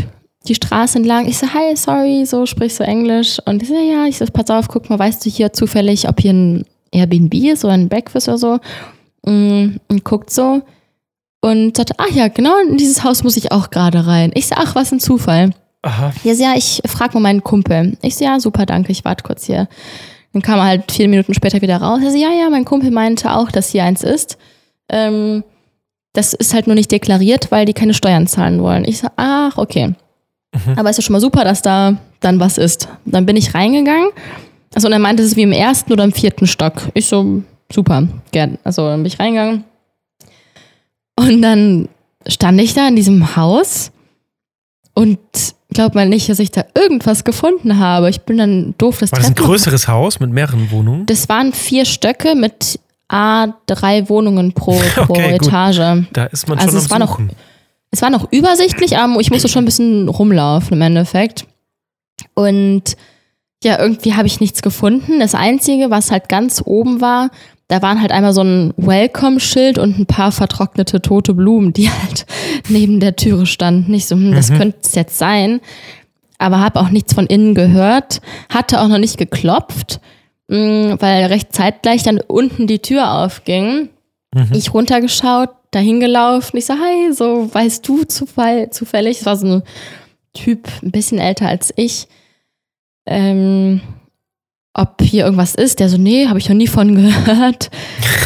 [0.47, 1.27] die Straße entlang.
[1.27, 3.39] Ich so, hi, sorry, so sprichst du Englisch.
[3.45, 6.19] Und ich so, ja, ich so, pass auf, guck mal, weißt du hier zufällig, ob
[6.19, 8.59] hier ein Airbnb ist oder ein Breakfast oder so?
[9.25, 10.61] Mm, und guckt so
[11.45, 14.31] und sagte, ach ja, genau in dieses Haus muss ich auch gerade rein.
[14.33, 15.51] Ich so, ach, was ein Zufall.
[15.83, 16.11] Aha.
[16.23, 17.95] Ja, ja, ich frag mal meinen Kumpel.
[18.01, 19.67] Ich so, ja, super, danke, ich warte kurz hier.
[20.33, 21.99] Dann kam er halt vier Minuten später wieder raus.
[22.03, 24.39] Er so, ja, ja, mein Kumpel meinte auch, dass hier eins ist.
[24.89, 25.43] Ähm,
[26.13, 28.83] das ist halt nur nicht deklariert, weil die keine Steuern zahlen wollen.
[28.83, 29.89] Ich so, ach, okay.
[30.51, 30.73] Mhm.
[30.77, 32.89] Aber ist ja schon mal super, dass da dann was ist.
[33.05, 34.09] Dann bin ich reingegangen.
[34.73, 36.81] Also, und er meinte, es ist wie im ersten oder im vierten Stock.
[36.95, 38.57] Ich so, super, gern.
[38.63, 39.63] Also, dann bin ich reingegangen
[41.15, 41.89] und dann
[42.27, 43.91] stand ich da in diesem Haus
[44.93, 45.19] und
[45.69, 48.09] glaub mal nicht, dass ich da irgendwas gefunden habe.
[48.09, 51.05] Ich bin dann doof das War das ein größeres Haus mit mehreren Wohnungen?
[51.05, 55.77] Das waren vier Stöcke mit A drei Wohnungen pro, pro okay, Etage.
[55.77, 56.07] Gut.
[56.13, 57.19] Da ist man schon also es war noch
[57.91, 61.45] Es war noch übersichtlich, aber ich musste schon ein bisschen rumlaufen im Endeffekt.
[62.33, 62.95] Und
[63.63, 65.19] ja, irgendwie habe ich nichts gefunden.
[65.19, 67.29] Das Einzige, was halt ganz oben war,
[67.67, 72.25] da waren halt einmal so ein Welcome-Schild und ein paar vertrocknete tote Blumen, die halt
[72.69, 73.91] neben der Türe standen.
[73.91, 74.57] Nicht so, hm, das mhm.
[74.57, 75.61] könnte es jetzt sein.
[76.37, 79.99] Aber habe auch nichts von innen gehört, hatte auch noch nicht geklopft,
[80.49, 83.89] hm, weil recht zeitgleich dann unten die Tür aufging.
[84.33, 84.49] Mhm.
[84.53, 86.57] Ich runtergeschaut, dahin gelaufen.
[86.57, 89.21] Ich so, hi, so weißt du zufall, zufällig.
[89.21, 89.63] Es war so ein
[90.33, 92.07] Typ, ein bisschen älter als ich.
[93.05, 93.81] Ähm,
[94.75, 95.79] ob hier irgendwas ist.
[95.79, 97.71] Der so, nee, habe ich noch nie von gehört.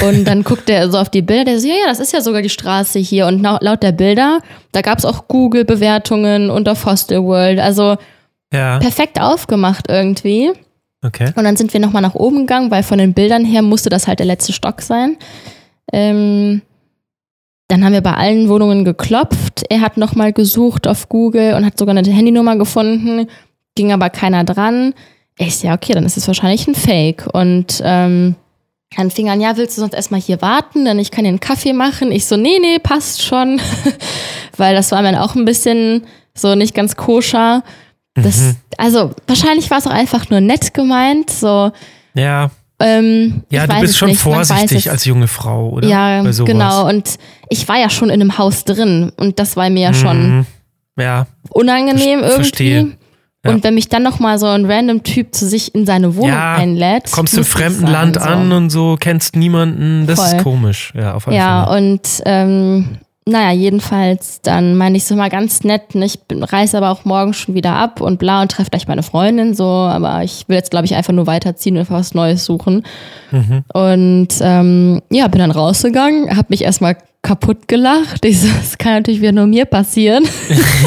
[0.05, 2.21] Und dann guckt er so auf die Bilder, der so, ja, ja, das ist ja
[2.21, 3.27] sogar die Straße hier.
[3.27, 4.39] Und laut der Bilder,
[4.71, 7.59] da gab es auch Google-Bewertungen und auf Hostel World.
[7.59, 7.95] Also
[8.51, 8.79] ja.
[8.79, 10.51] perfekt aufgemacht irgendwie.
[11.01, 11.31] Okay.
[11.35, 14.07] Und dann sind wir nochmal nach oben gegangen, weil von den Bildern her musste das
[14.07, 15.17] halt der letzte Stock sein.
[15.93, 16.61] Ähm,
[17.69, 19.63] dann haben wir bei allen Wohnungen geklopft.
[19.69, 23.27] Er hat nochmal gesucht auf Google und hat sogar eine Handynummer gefunden.
[23.75, 24.95] Ging aber keiner dran.
[25.41, 27.25] Ich ja, okay, dann ist es wahrscheinlich ein Fake.
[27.33, 28.35] Und ähm,
[28.97, 30.83] dann fing an, ja, willst du sonst erstmal hier warten?
[30.83, 32.11] Dann ich kann dir einen Kaffee machen.
[32.11, 33.61] Ich so, nee, nee, passt schon.
[34.57, 37.63] Weil das war mir auch ein bisschen so nicht ganz koscher.
[38.15, 38.55] Das, Mhm.
[38.77, 41.29] also wahrscheinlich war es auch einfach nur nett gemeint.
[41.29, 41.71] So,
[42.15, 45.87] Ja, ähm, ja du bist schon nicht, vorsichtig als junge Frau, oder?
[45.87, 46.85] Ja, genau.
[46.89, 47.15] Und
[47.49, 50.45] ich war ja schon in einem Haus drin und das war mir ja schon Mhm.
[50.99, 52.33] Ja, unangenehm Ver- irgendwie.
[52.35, 52.91] verstehe.
[53.45, 53.51] Ja.
[53.51, 56.55] Und wenn mich dann nochmal so ein random Typ zu sich in seine Wohnung Ja,
[56.55, 57.09] einlädt.
[57.11, 58.21] kommst im muss ich fremden Land so.
[58.27, 60.37] an und so, kennst niemanden, das Voll.
[60.37, 60.93] ist komisch.
[60.93, 61.77] Ja, auf Ja, Fälle.
[61.77, 66.77] und ähm, naja, jedenfalls, dann meine ich so mal ganz nett, ne, ich bin- reise
[66.77, 70.23] aber auch morgen schon wieder ab und bla und treffe gleich meine Freundin so, aber
[70.23, 72.83] ich will jetzt, glaube ich, einfach nur weiterziehen und einfach was Neues suchen.
[73.31, 73.63] Mhm.
[73.71, 78.23] Und ähm, ja, bin dann rausgegangen, habe mich erstmal kaputt gelacht.
[78.23, 80.23] Ich so, das kann natürlich wieder nur mir passieren.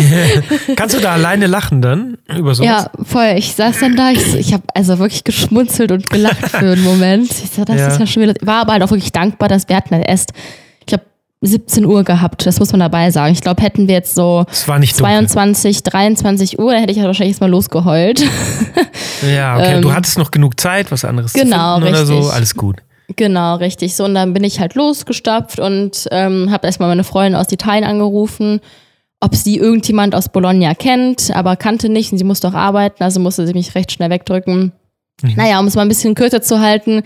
[0.76, 2.66] Kannst du da alleine lachen dann über sowas?
[2.66, 3.34] Ja, voll.
[3.36, 7.30] Ich saß dann da, ich, ich habe also wirklich geschmunzelt und gelacht für einen Moment.
[7.30, 7.88] Ich so, das Ja.
[7.88, 8.34] ist ja schon wieder.
[8.42, 10.32] War aber halt auch wirklich dankbar, dass wir hatten halt erst,
[10.80, 11.04] ich glaube,
[11.42, 12.46] 17 Uhr gehabt.
[12.46, 13.32] Das muss man dabei sagen.
[13.34, 15.12] Ich glaube, hätten wir jetzt so Es war nicht dunkel.
[15.26, 18.24] 22, 23 Uhr, dann hätte ich halt wahrscheinlich erstmal losgeheult.
[19.34, 19.74] Ja, okay.
[19.76, 22.30] Ähm, du hattest noch genug Zeit, was anderes Genau, zu finden oder so.
[22.30, 22.76] Alles gut.
[23.16, 23.94] Genau, richtig.
[23.94, 27.84] So, und dann bin ich halt losgestapft und ähm, habe erstmal meine Freundin aus Italien
[27.84, 28.60] angerufen,
[29.20, 33.20] ob sie irgendjemand aus Bologna kennt, aber kannte nicht und sie musste auch arbeiten, also
[33.20, 34.72] musste sie mich recht schnell wegdrücken.
[35.22, 35.34] Mhm.
[35.36, 37.02] Naja, um es mal ein bisschen kürzer zu halten,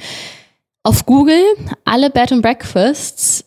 [0.83, 1.42] auf Google,
[1.85, 3.45] alle Bed and Breakfasts,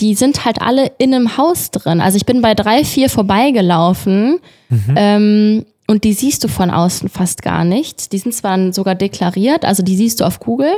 [0.00, 2.00] die sind halt alle in einem Haus drin.
[2.00, 4.94] Also ich bin bei drei, vier vorbeigelaufen Mhm.
[4.96, 8.12] ähm, und die siehst du von außen fast gar nicht.
[8.12, 10.72] Die sind zwar sogar deklariert, also die siehst du auf Google.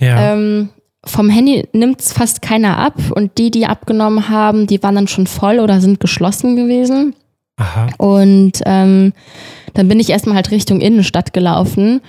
[0.00, 0.32] Ja.
[0.32, 0.70] Ähm,
[1.06, 5.08] vom Handy nimmt es fast keiner ab und die, die abgenommen haben, die waren dann
[5.08, 7.14] schon voll oder sind geschlossen gewesen.
[7.56, 7.88] Aha.
[7.98, 9.12] Und ähm,
[9.74, 12.00] dann bin ich erstmal halt Richtung Innenstadt gelaufen.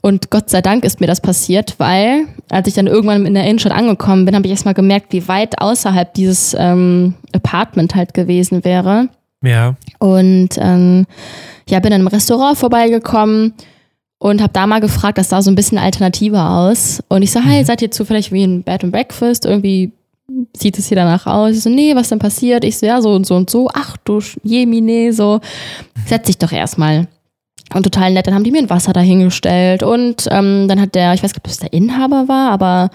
[0.00, 3.44] Und Gott sei Dank ist mir das passiert, weil als ich dann irgendwann in der
[3.44, 8.64] Innenstadt angekommen bin, habe ich erstmal gemerkt, wie weit außerhalb dieses ähm, Apartment halt gewesen
[8.64, 9.08] wäre.
[9.42, 9.76] Ja.
[10.00, 11.06] Und ähm,
[11.68, 13.54] ja, bin dann im Restaurant vorbeigekommen
[14.22, 17.02] und habe da mal gefragt, das sah so ein bisschen alternativer aus.
[17.08, 19.44] Und ich so, hey, seid ihr zufällig wie ein Bed and Breakfast?
[19.44, 19.90] Irgendwie
[20.56, 21.56] sieht es hier danach aus.
[21.56, 22.62] Ich so, nee, was denn passiert?
[22.62, 23.68] Ich so, ja, so und so und so.
[23.74, 25.40] Ach du Jemine, so.
[26.06, 27.08] Setz dich doch erstmal.
[27.74, 29.82] Und total nett, dann haben die mir ein Wasser dahingestellt.
[29.82, 32.90] Und ähm, dann hat der, ich weiß nicht, ob das der Inhaber war, aber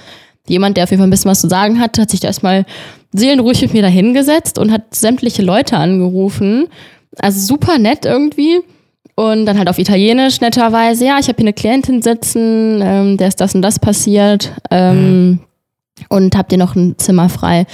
[0.47, 2.65] jemand, der auf jeden Fall ein bisschen was zu sagen hat, hat sich da erstmal
[3.11, 6.67] seelenruhig mit mir da hingesetzt und hat sämtliche Leute angerufen.
[7.19, 8.61] Also super nett irgendwie.
[9.19, 13.29] Und dann halt auf Italienisch netterweise, ja, ich habe hier eine Klientin sitzen, ähm, der
[13.29, 14.53] ist das und das passiert.
[14.69, 15.39] Ähm,
[16.09, 17.65] Und habt ihr noch ein Zimmer frei?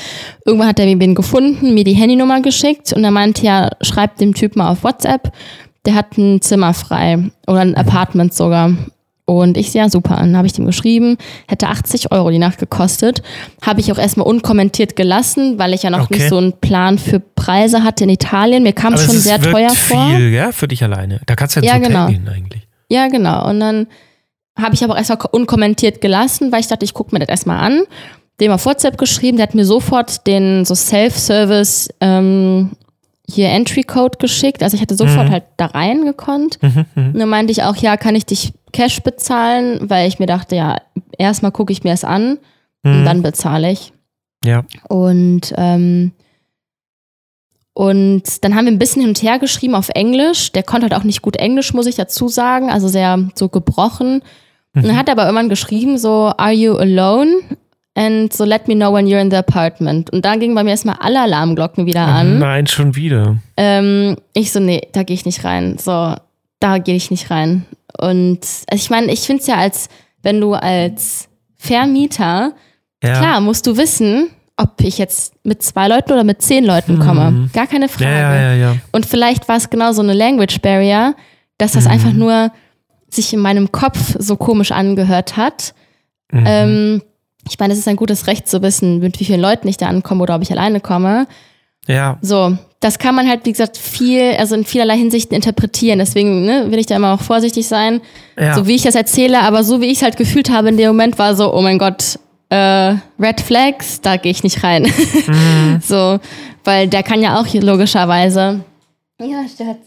[0.45, 4.33] Irgendwann hat er wen gefunden, mir die Handynummer geschickt und er meinte, ja, schreibt dem
[4.33, 5.33] Typ mal auf WhatsApp,
[5.85, 8.71] der hat ein Zimmer frei oder ein Apartment sogar.
[9.25, 13.23] Und ich, ja, super, dann habe ich dem geschrieben, hätte 80 Euro die Nacht gekostet.
[13.61, 16.15] Habe ich auch erstmal unkommentiert gelassen, weil ich ja noch Okay.
[16.15, 18.63] nicht so einen Plan für Preise hatte in Italien.
[18.63, 20.07] Mir kam es schon sehr teuer vor.
[20.09, 21.21] viel, ja, für dich alleine.
[21.25, 22.07] Da kannst du ja Ja, ins genau.
[22.07, 22.67] gehen eigentlich.
[22.89, 23.47] Ja, genau.
[23.49, 23.87] Und dann
[24.59, 27.83] habe ich aber erstmal unkommentiert gelassen, weil ich dachte, ich gucke mir das erstmal an.
[28.41, 32.71] Dem auf WhatsApp geschrieben, der hat mir sofort den so Self-Service ähm,
[33.29, 34.63] hier Entry-Code geschickt.
[34.63, 35.31] Also ich hatte sofort Mhm.
[35.31, 36.59] halt da rein gekonnt.
[36.61, 37.05] Mhm, mhm.
[37.13, 39.89] Und dann meinte ich auch, ja, kann ich dich Cash bezahlen?
[39.89, 40.77] Weil ich mir dachte, ja,
[41.17, 42.37] erstmal gucke ich mir es an
[42.83, 43.05] und Mhm.
[43.05, 43.93] dann bezahle ich.
[44.43, 44.65] Ja.
[44.89, 46.11] Und, ähm,
[47.73, 50.51] und dann haben wir ein bisschen hin und her geschrieben auf Englisch.
[50.51, 54.21] Der konnte halt auch nicht gut Englisch, muss ich dazu sagen, also sehr so gebrochen.
[54.75, 57.31] Und dann hat er aber irgendwann geschrieben, so, are you alone?
[57.95, 60.09] And so let me know when you're in the apartment.
[60.11, 62.39] Und da gingen bei mir erstmal alle Alarmglocken wieder an.
[62.39, 63.37] Nein, schon wieder.
[63.55, 65.77] Ähm, ich so, nee, da gehe ich nicht rein.
[65.77, 66.15] So,
[66.59, 67.65] da gehe ich nicht rein.
[67.99, 69.89] Und also ich meine, ich finde es ja als,
[70.23, 71.27] wenn du als
[71.57, 72.53] Vermieter
[73.03, 73.19] Ja.
[73.19, 77.31] Klar, musst du wissen, ob ich jetzt mit zwei Leuten oder mit zehn Leuten komme.
[77.31, 77.49] Mhm.
[77.53, 78.05] Gar keine Frage.
[78.11, 78.75] Ja, ja, ja, ja.
[78.91, 81.15] Und vielleicht war es genau so eine Language Barrier,
[81.57, 81.91] dass das Mhm.
[81.91, 82.51] einfach nur
[83.09, 85.73] sich in meinem Kopf so komisch angehört hat.
[86.31, 86.43] Mhm.
[86.47, 87.01] Ähm,
[87.49, 89.87] ich meine, es ist ein gutes Recht zu wissen, mit wie vielen Leuten ich da
[89.87, 91.27] ankomme oder ob ich alleine komme.
[91.87, 92.17] ja.
[92.21, 95.99] So, das kann man halt, wie gesagt, viel, also in vielerlei Hinsichten interpretieren.
[95.99, 98.01] Deswegen ne, will ich da immer auch vorsichtig sein
[98.37, 98.55] ja.
[98.55, 100.87] so wie ich das erzähle, aber so wie ich es halt gefühlt habe in dem
[100.87, 104.83] Moment war so, oh mein Gott, äh, Red Flags, da gehe ich nicht rein.
[105.27, 105.79] Mhm.
[105.83, 106.19] so,
[106.63, 108.61] weil der kann ja auch hier logischerweise,
[109.19, 109.77] ja, der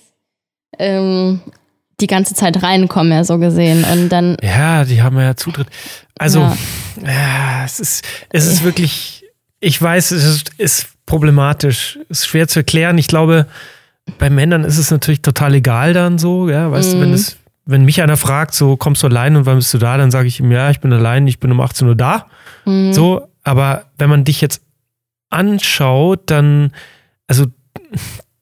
[0.78, 1.40] ähm,
[2.00, 3.84] die ganze Zeit reinkommen, ja so gesehen.
[3.84, 5.68] Und dann, Ja, die haben ja Zutritt.
[6.18, 6.56] Also, Ja.
[7.04, 7.64] ja.
[7.64, 9.24] es ist, es ist wirklich,
[9.60, 12.98] ich weiß, es ist, ist problematisch, es ist schwer zu erklären.
[12.98, 13.46] Ich glaube,
[14.18, 17.14] bei Männern ist es natürlich total egal dann so, ja, weißt du, wenn Mhm.
[17.14, 20.10] es, wenn mich einer fragt, so kommst du allein und wann bist du da, dann
[20.10, 22.26] sage ich ihm, ja, ich bin allein, ich bin um 18 Uhr da.
[22.64, 24.60] mh, So, aber wenn man dich jetzt
[25.30, 26.72] anschaut, dann,
[27.26, 27.46] also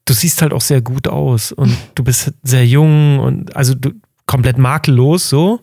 [0.05, 3.91] du siehst halt auch sehr gut aus und du bist sehr jung und also du
[4.25, 5.59] komplett makellos so.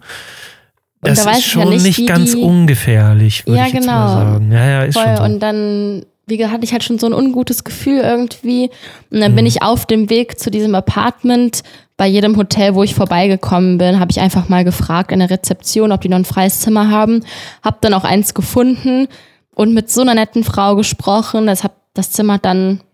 [1.00, 3.82] Das da ist ich ja schon nicht, nicht ganz die- ungefährlich, würde Ja, ich jetzt
[3.86, 3.98] genau.
[3.98, 4.52] mal sagen.
[4.52, 5.04] Ja, ja, ist Voll.
[5.04, 5.22] schon so.
[5.24, 8.70] Und dann, wie gesagt, hatte ich halt schon so ein ungutes Gefühl irgendwie.
[9.10, 9.36] Und dann Mhm.
[9.36, 11.62] bin ich auf dem Weg zu diesem Apartment.
[11.96, 15.90] Bei jedem Hotel, wo ich vorbeigekommen bin, habe ich einfach mal gefragt in der Rezeption,
[15.90, 17.24] ob die noch ein freies Zimmer haben.
[17.64, 19.08] Hab dann auch eins gefunden
[19.56, 21.46] und mit so einer netten Frau gesprochen.
[21.48, 22.84] Das, hat, das Zimmer dann, habe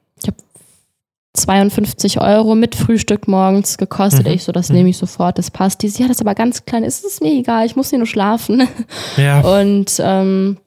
[1.34, 4.26] 52 Euro mit Frühstück morgens gekostet.
[4.26, 4.32] Mhm.
[4.32, 5.82] Ich so, das nehme ich sofort, das passt.
[5.82, 6.84] Die ja, das ist aber ganz klein.
[6.84, 8.66] Ist es mir egal, ich muss hier nur schlafen.
[9.16, 9.40] ja.
[9.40, 10.58] Und, ähm,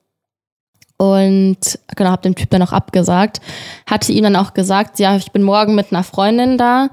[0.97, 3.41] und genau, habe dem Typ dann auch abgesagt.
[3.89, 6.89] Hatte ihm dann auch gesagt, ja, ich bin morgen mit einer Freundin da.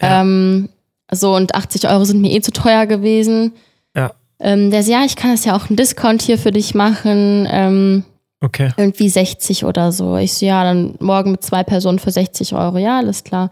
[0.00, 0.20] Ja.
[0.20, 0.68] Ähm,
[1.10, 3.52] so, und 80 Euro sind mir eh zu teuer gewesen.
[3.96, 4.12] Ja.
[4.40, 7.48] Ähm, der so, ja, ich kann das ja auch einen Discount hier für dich machen.
[7.50, 8.04] Ähm,
[8.40, 8.70] Okay.
[8.76, 10.16] irgendwie 60 oder so.
[10.16, 12.78] Ich so, ja, dann morgen mit zwei Personen für 60 Euro.
[12.78, 13.50] Ja, alles klar.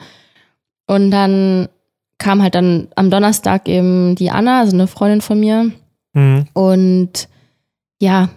[0.87, 1.69] Und dann
[2.19, 5.73] kam halt dann am Donnerstag eben die Anna, also eine Freundin von mir.
[6.15, 6.47] Mhm.
[6.53, 7.29] Und
[8.01, 8.29] ja,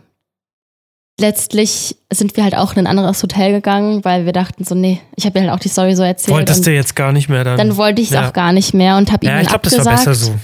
[1.19, 5.01] letztlich sind wir halt auch in ein anderes Hotel gegangen, weil wir dachten so, nee,
[5.15, 6.35] ich habe ihr halt auch die Story so erzählt.
[6.35, 7.57] Wolltest du jetzt gar nicht mehr dann?
[7.57, 8.27] dann wollte ich es Ja.
[8.27, 9.97] auch gar nicht mehr und habe ihm ja, dann ich glaube, das abgesagt.
[9.97, 10.35] war besser so.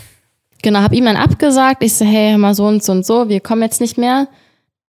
[0.62, 1.84] Genau, habe ihm dann abgesagt.
[1.84, 4.28] Ich so, hey, hör mal so und so und so, wir kommen jetzt nicht mehr.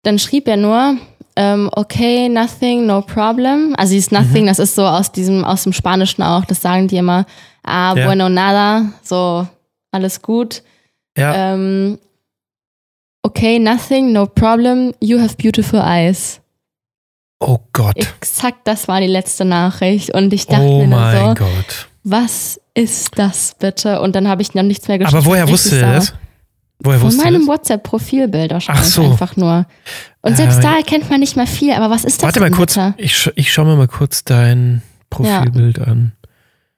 [0.06, 0.96] Dann schrieb er nur,
[1.34, 3.74] ähm, okay, nothing, no problem.
[3.76, 4.46] Also dieses nothing, Mhm.
[4.46, 7.26] das ist so aus diesem, aus dem Spanischen auch, das sagen die immer,
[7.64, 8.04] ah, Ja.
[8.06, 9.46] bueno nada, so,
[9.90, 10.62] alles gut.
[11.18, 11.34] Ja.
[11.54, 11.98] Ähm,
[13.22, 16.40] okay, nothing, no problem, you have beautiful eyes.
[17.40, 17.96] oh Gott.
[17.96, 20.14] Exakt, das war die letzte Nachricht.
[20.14, 21.88] Und ich dachte Oh mir so, Gott.
[22.02, 24.00] was ist das bitte?
[24.00, 25.18] Und dann habe ich dann nichts mehr geschrieben.
[25.18, 26.14] Aber woher wusste er das?
[26.80, 27.46] Woher Von meinem?
[27.46, 29.02] WhatsApp-Profilbild wahrscheinlich Ach so.
[29.02, 29.66] einfach nur.
[30.20, 31.72] Und Äh, selbst da erkennt man nicht mehr viel.
[31.72, 32.74] Aber was ist das Warte mal kurz.
[32.74, 32.94] bitte?
[32.98, 36.12] Ich, sch ich schaue mir mal kurz dein Profilbild an.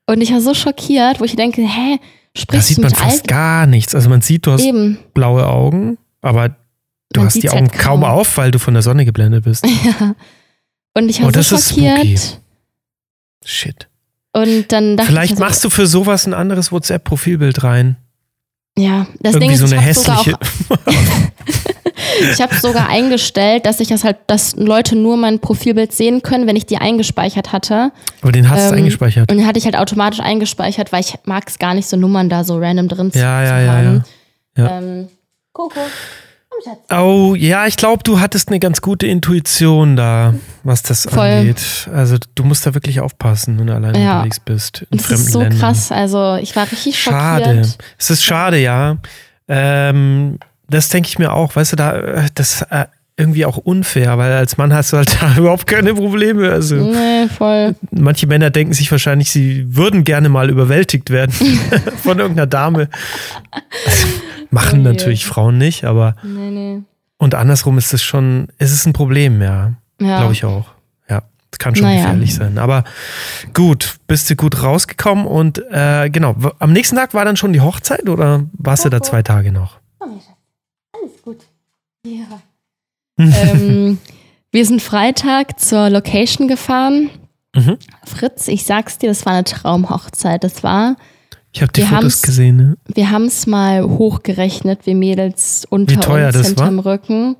[0.06, 1.98] Und ich war so schockiert, wo ich denke, hä,
[2.34, 3.28] Da sprichst sieht du man mit fast Alt?
[3.28, 3.94] gar nichts.
[3.94, 4.98] Also man sieht, du hast Eben.
[5.14, 6.50] blaue Augen, aber
[7.12, 8.10] du Man hast die Augen halt kaum kaum.
[8.10, 9.66] auf, weil du von der Sonne geblendet bist.
[10.00, 10.14] Ja.
[10.94, 12.40] Und ich war Oh, so schockiert.
[13.44, 13.88] Shit.
[14.32, 17.96] Und dann dachte Vielleicht ich mir machst du für sowas ein anderes WhatsApp-Profilbild rein.
[18.76, 20.38] Ja, das Irgendwie Ding ist, so eine ich habe sogar,
[22.32, 26.46] ich hab sogar eingestellt, dass ich das halt, dass Leute nur mein Profilbild sehen können,
[26.46, 27.92] wenn ich die eingespeichert hatte.
[28.22, 29.30] aber den hast du Ähm, eingespeichert.
[29.30, 32.28] Und den hatte ich halt automatisch eingespeichert, weil ich mag es gar nicht so Nummern
[32.28, 34.04] da so random drin zu, Ja, zu ja, ja, haben.
[34.56, 34.64] ja.
[34.64, 34.78] Ja.
[34.78, 35.08] Ähm,
[35.52, 35.80] Coco,
[36.64, 36.78] Schatz.
[37.00, 41.26] Oh, ja, ich glaube, du hattest eine ganz gute Intuition da, was das Voll.
[41.28, 41.88] angeht.
[41.94, 44.14] Also du musst da wirklich aufpassen, wenn du alleine Ja.
[44.16, 44.86] unterwegs bist.
[44.90, 45.58] In das ist so Ländern.
[45.58, 45.92] krass.
[45.92, 47.44] Also ich war richtig Schade.
[47.44, 47.78] schockiert.
[47.98, 48.96] Es ist schade, ja.
[49.48, 51.56] Ähm, das denke ich mir auch.
[51.56, 55.16] Weißt du, da, das ist äh, irgendwie auch unfair, weil als Mann hast du halt
[55.20, 56.50] da überhaupt keine Probleme.
[56.52, 57.74] Also Nee, voll.
[57.90, 61.32] manche Männer denken sich wahrscheinlich, sie würden gerne mal überwältigt werden
[62.02, 62.88] von irgendeiner Dame.
[64.50, 64.88] Machen Oh je.
[64.92, 66.82] natürlich Frauen nicht, aber Nee, nee.
[67.18, 69.74] und andersrum ist es schon, es ist ein Problem, ja.
[70.00, 70.18] Ja.
[70.18, 70.66] Glaube ich auch.
[71.10, 72.02] Ja, es kann schon Naja.
[72.02, 72.58] gefährlich sein.
[72.58, 72.84] Aber
[73.54, 77.60] gut, bist du gut rausgekommen und äh, genau, am nächsten Tag war dann schon die
[77.60, 79.78] Hochzeit oder warst du da zwei Tage noch?
[80.00, 80.28] Schatz.
[80.92, 81.38] Alles gut.
[82.06, 82.40] Ja.
[83.18, 83.98] ähm,
[84.52, 87.10] wir sind Freitag zur Location gefahren.
[87.54, 87.76] Mhm.
[88.04, 90.44] Fritz, ich sag's dir, das war eine Traumhochzeit.
[90.44, 90.96] Das war,
[91.52, 92.56] Ich habe die Wir Fotos gesehen.
[92.56, 92.76] Ne?
[92.94, 97.36] wir haben es mal hochgerechnet, wir Mädels unter Wie teuer uns das hinterm Rücken.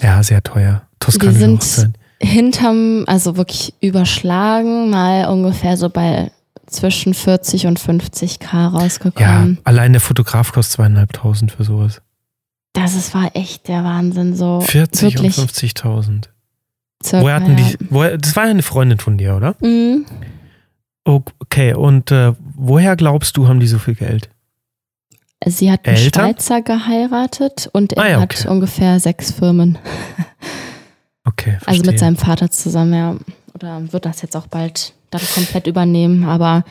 [0.00, 0.82] Ja, sehr teuer.
[0.98, 1.94] Toskanische Wir sind-.
[2.22, 6.30] Hinterm, also wirklich überschlagen, mal ungefähr so bei
[6.66, 9.58] zwischen 40 und 50k Ja, rausgekommen.
[9.64, 12.02] allein der Fotograf kostet zweieinhalbtausend für sowas.
[12.74, 14.36] Das ist, war echt der Wahnsinn.
[14.36, 16.28] So 40 wirklich und 50.000.
[17.02, 17.64] circa, Woher hatten ja.
[17.64, 19.56] die, woher, das war ja eine Freundin von dir, oder?
[19.60, 20.04] Mhm.
[21.10, 24.28] Okay, und äh, woher glaubst du, haben die so viel Geld?
[25.46, 26.26] Sie hat einen Eltern?
[26.26, 28.48] Schweizer geheiratet und er Ah ja, hat okay.
[28.48, 29.78] ungefähr sechs Firmen.
[31.24, 31.68] Okay, verstehe.
[31.68, 33.14] Also mit seinem Vater zusammen, ja.
[33.54, 36.24] Oder wird das jetzt auch bald dann komplett übernehmen.
[36.24, 36.64] Aber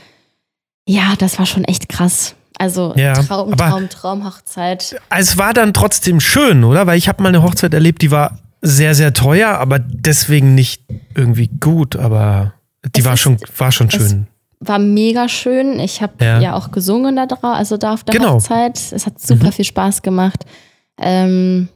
[0.87, 2.35] ja, das war schon echt krass.
[2.57, 4.99] Also Ja, Traum, Traum, Traumhochzeit.
[5.15, 6.87] Es war dann trotzdem schön, oder?
[6.87, 10.83] Weil ich habe mal eine Hochzeit erlebt, die war sehr, sehr teuer, aber deswegen nicht
[11.15, 12.53] irgendwie gut, aber
[12.95, 14.27] die Es war schon, war schon schön.
[14.61, 15.79] War mega schön.
[15.79, 16.39] Ich habe Ja.
[16.41, 16.55] ja.
[16.55, 18.35] auch gesungen da drauf, also da auf der Genau.
[18.35, 18.77] Hochzeit.
[18.91, 19.51] Es hat super Mhm.
[19.53, 20.45] viel Spaß gemacht.
[20.99, 21.69] Ähm,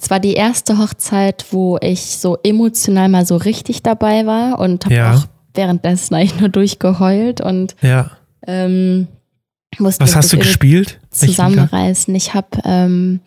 [0.00, 4.84] es war die erste Hochzeit, wo ich so emotional mal so richtig dabei war und
[4.86, 5.14] habe Ja.
[5.14, 8.10] auch währenddessen eigentlich nur durchgeheult und Ja.
[8.46, 9.06] ähm,
[9.78, 10.98] musste Was hast du gespielt?
[11.10, 12.14] Zusammenreißen.
[12.14, 13.20] Ich habe, ähm,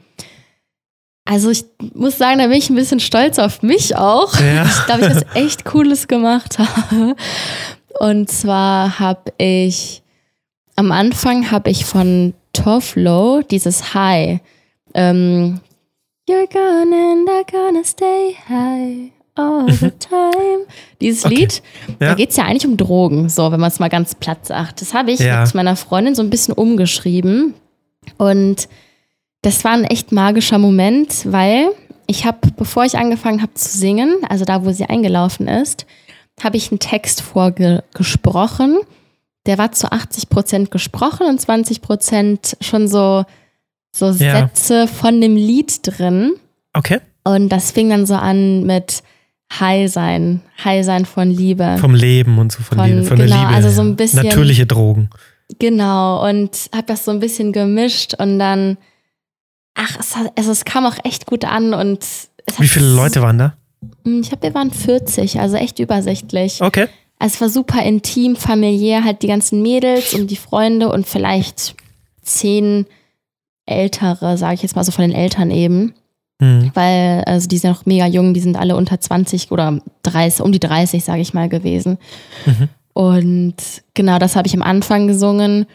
[1.27, 4.33] also ich muss sagen, da bin ich ein bisschen stolz auf mich auch.
[4.39, 4.65] Ja.
[4.79, 7.15] Ich glaube, ich was echt Cooles gemacht habe.
[7.99, 10.01] Und zwar habe ich
[10.75, 14.39] am Anfang habe ich von Toflo dieses High.
[14.93, 15.59] Ähm,
[16.29, 20.65] You're gonna and I'm gonna stay high all the time.
[21.01, 21.35] Dieses Okay.
[21.35, 21.61] Lied,
[21.99, 22.09] Ja.
[22.09, 24.81] da geht es ja eigentlich um Drogen, so, wenn man es mal ganz platt sagt.
[24.81, 25.43] Das habe ich Ja.
[25.43, 27.53] mit meiner Freundin so ein bisschen umgeschrieben.
[28.17, 28.67] Und
[29.47, 31.69] das war ein echt magischer Moment, weil
[32.05, 35.85] ich habe, bevor ich angefangen habe zu singen, also da, wo sie eingelaufen ist,
[36.43, 38.77] habe ich einen Text vorgesprochen.
[39.45, 43.23] Der war zu 80 Prozent gesprochen und 20 Prozent schon so,
[43.95, 44.39] so Ja.
[44.39, 46.33] Sätze von dem Lied drin.
[46.73, 46.99] Okay.
[47.23, 49.01] Und das fing dann so an mit
[49.59, 51.77] High sein, High sein von Liebe.
[51.79, 53.53] Vom Leben und so von, Von- Liebe, von der genau, Liebe.
[53.53, 55.09] also so ein bisschen- Natürliche Drogen.
[55.59, 58.77] Genau, und habe das so ein bisschen gemischt und dann,
[59.77, 62.05] ach, es, also es kam auch echt gut an und
[62.57, 63.53] Wie viele Leute waren da?
[64.03, 66.61] Hm, Ich glaube, wir waren 40, also echt übersichtlich.
[66.61, 66.87] Okay.
[67.19, 71.75] Also es war super intim, familiär, halt die ganzen Mädels und die Freunde und vielleicht
[72.21, 72.85] zehn
[73.65, 75.93] ältere, sage ich jetzt mal so von den Eltern eben.
[76.39, 76.71] Hm.
[76.75, 80.51] Weil, also die sind noch mega jung, die sind alle unter 20 oder 30, um
[80.51, 81.97] die 30, sage ich mal, gewesen.
[82.45, 82.69] Mhm.
[82.93, 83.55] Und
[83.95, 85.65] genau das habe ich am Anfang gesungen.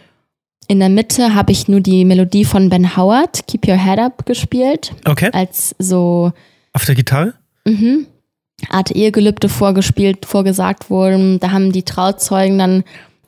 [0.73, 4.25] In der Mitte habe ich nur die Melodie von Ben Howard, Keep Your Head Up,
[4.25, 4.95] gespielt.
[5.05, 5.29] Okay.
[5.35, 6.33] Als so
[6.73, 7.35] Auf der Gitarre?
[7.67, 8.07] mhm,
[8.71, 11.39] Art Ehegelübde vorgespielt, vorgesagt wurden.
[11.41, 12.85] Da haben die Trauzeugen dann,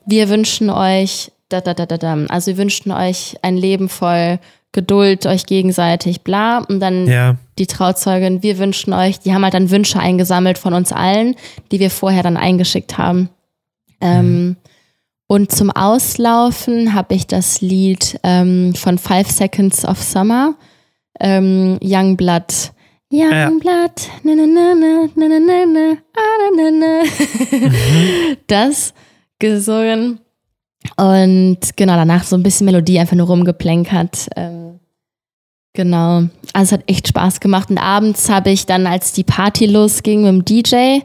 [0.07, 2.15] wir wünschen euch, da, da, da, da, da.
[2.29, 4.39] Also wir wünschen euch ein Leben voll
[4.71, 6.63] Geduld, euch gegenseitig, bla.
[6.67, 7.35] Und dann Ja.
[7.59, 11.35] die Trauzeugin, wir wünschen euch, die haben halt dann Wünsche eingesammelt von uns allen,
[11.71, 13.29] die wir vorher dann eingeschickt haben.
[14.01, 14.55] Ähm,
[15.27, 20.55] und zum Auslaufen habe ich das Lied ähm, von Five Seconds of Summer,
[21.19, 22.71] ähm, Young Blood.
[23.11, 23.49] Young Ja.
[23.49, 28.35] Blood, na na na na na na na na na na na.
[28.47, 28.93] Das
[29.39, 30.19] gesungen.
[30.97, 34.29] Und genau, danach so ein bisschen Melodie einfach nur rumgeplänkert.
[34.35, 34.64] Ähm,
[35.75, 36.23] genau.
[36.53, 37.69] Also es hat echt Spaß gemacht.
[37.69, 40.99] Und abends habe ich dann, als die Party losging mit dem DJ,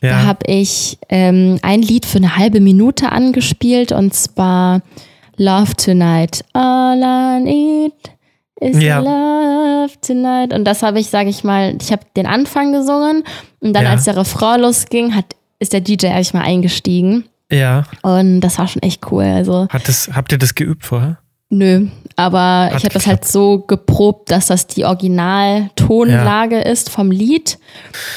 [0.00, 0.24] da Ja.
[0.24, 4.80] habe ich ähm, ein Lied für eine halbe Minute angespielt und zwar
[5.36, 6.44] Love Tonight.
[6.52, 7.92] All I need
[8.60, 8.98] is Ja.
[8.98, 10.52] love tonight.
[10.52, 13.24] Und das habe ich, sage ich mal, ich habe den Anfang gesungen
[13.60, 13.90] und dann, Ja.
[13.90, 15.26] als der Refrain losging, hat,
[15.58, 17.24] ist der DJ eigentlich mal eingestiegen.
[17.50, 17.84] Ja.
[18.02, 19.24] Und das war schon echt cool.
[19.24, 21.18] Also, Hat das, habt ihr das geübt vorher?
[21.54, 21.86] Nö.
[22.16, 27.58] Aber Hat ich habe das halt so geprobt, dass das die Original-Tonlage ist vom Lied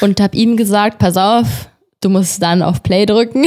[0.00, 1.68] und habe ihm gesagt, pass auf,
[2.00, 3.44] du musst dann auf Play drücken.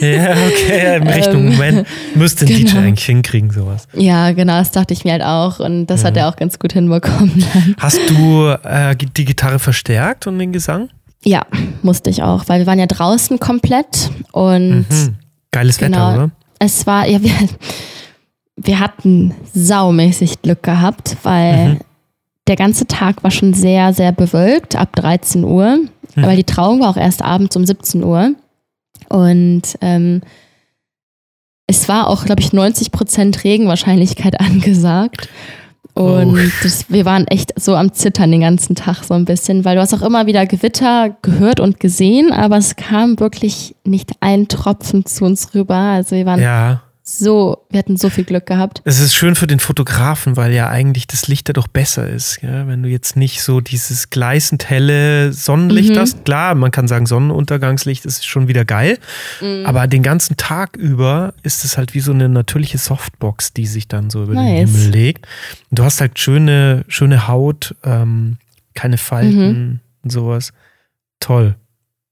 [0.00, 0.96] Ja, okay.
[0.98, 2.80] Im richtigen Ähm, Moment müsste ein DJ genau.
[2.80, 3.88] eigentlich hinkriegen, sowas.
[3.94, 5.58] ja, genau, das dachte ich mir halt auch.
[5.60, 7.76] Und das hat er auch ganz gut hinbekommen dann.
[7.78, 10.90] Hast du äh, die Gitarre verstärkt und den Gesang?
[11.24, 11.46] Ja,
[11.82, 15.14] musste ich auch, weil wir waren ja draußen komplett und Hm.
[15.50, 15.96] Geiles Genau.
[15.96, 16.30] Wetter, oder?
[16.58, 17.30] es war, ja, wir,
[18.56, 21.78] wir hatten saumäßig Glück gehabt, weil Mhm.
[22.46, 26.22] der ganze Tag war schon sehr, sehr bewölkt ab 13 Uhr, Mhm.
[26.22, 28.32] weil die Trauung war auch erst abends um 17 Uhr.
[29.08, 30.22] Und ähm,
[31.66, 35.28] es war auch, glaube ich, 90 Prozent Regenwahrscheinlichkeit angesagt.
[35.94, 36.50] Und Oh.
[36.62, 39.80] das, wir waren echt so am Zittern den ganzen Tag so ein bisschen, weil du
[39.82, 45.06] hast auch immer wieder Gewitter gehört und gesehen, aber es kam wirklich nicht ein Tropfen
[45.06, 45.76] zu uns rüber.
[45.76, 46.82] Also wir waren Ja.
[47.06, 48.80] So, wir hatten so viel Glück gehabt.
[48.86, 52.38] Es ist schön für den Fotografen, weil ja eigentlich das Licht dadurch besser ist.
[52.40, 52.66] Ja?
[52.66, 55.98] Wenn du jetzt nicht so dieses gleißend helle Sonnenlicht Mhm.
[55.98, 56.24] hast.
[56.24, 58.98] Klar, man kann sagen, Sonnenuntergangslicht ist schon wieder geil.
[59.42, 59.66] Mhm.
[59.66, 63.86] Aber den ganzen Tag über ist es halt wie so eine natürliche Softbox, die sich
[63.86, 64.70] dann so über Nice.
[64.70, 65.26] den Himmel legt.
[65.70, 68.38] Und du hast halt schöne, schöne Haut, ähm,
[68.74, 69.80] keine Falten Mhm.
[70.04, 70.54] und sowas.
[71.20, 71.56] Toll.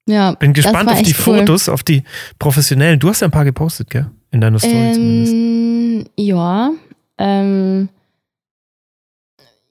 [0.07, 1.39] Ja, Bin gespannt auf die cool.
[1.39, 2.03] Fotos, auf die
[2.39, 2.99] professionellen.
[3.01, 4.11] Du hast ja ein paar gepostet, gell?
[4.33, 5.33] In deiner Story zumindest.
[5.33, 6.71] Ähm, ja.
[7.19, 7.89] Ähm,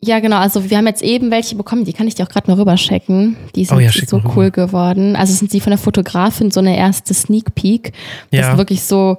[0.03, 0.37] ja, genau.
[0.37, 3.35] Also wir haben jetzt eben welche bekommen, die kann ich dir auch gerade mal rüberschicken.
[3.55, 5.15] Die sind Oh ja, so cool geworden.
[5.15, 7.93] Also sind die von der Fotografin so eine erste Sneak Peek.
[8.31, 8.47] Das Ja.
[8.47, 9.17] sind wirklich so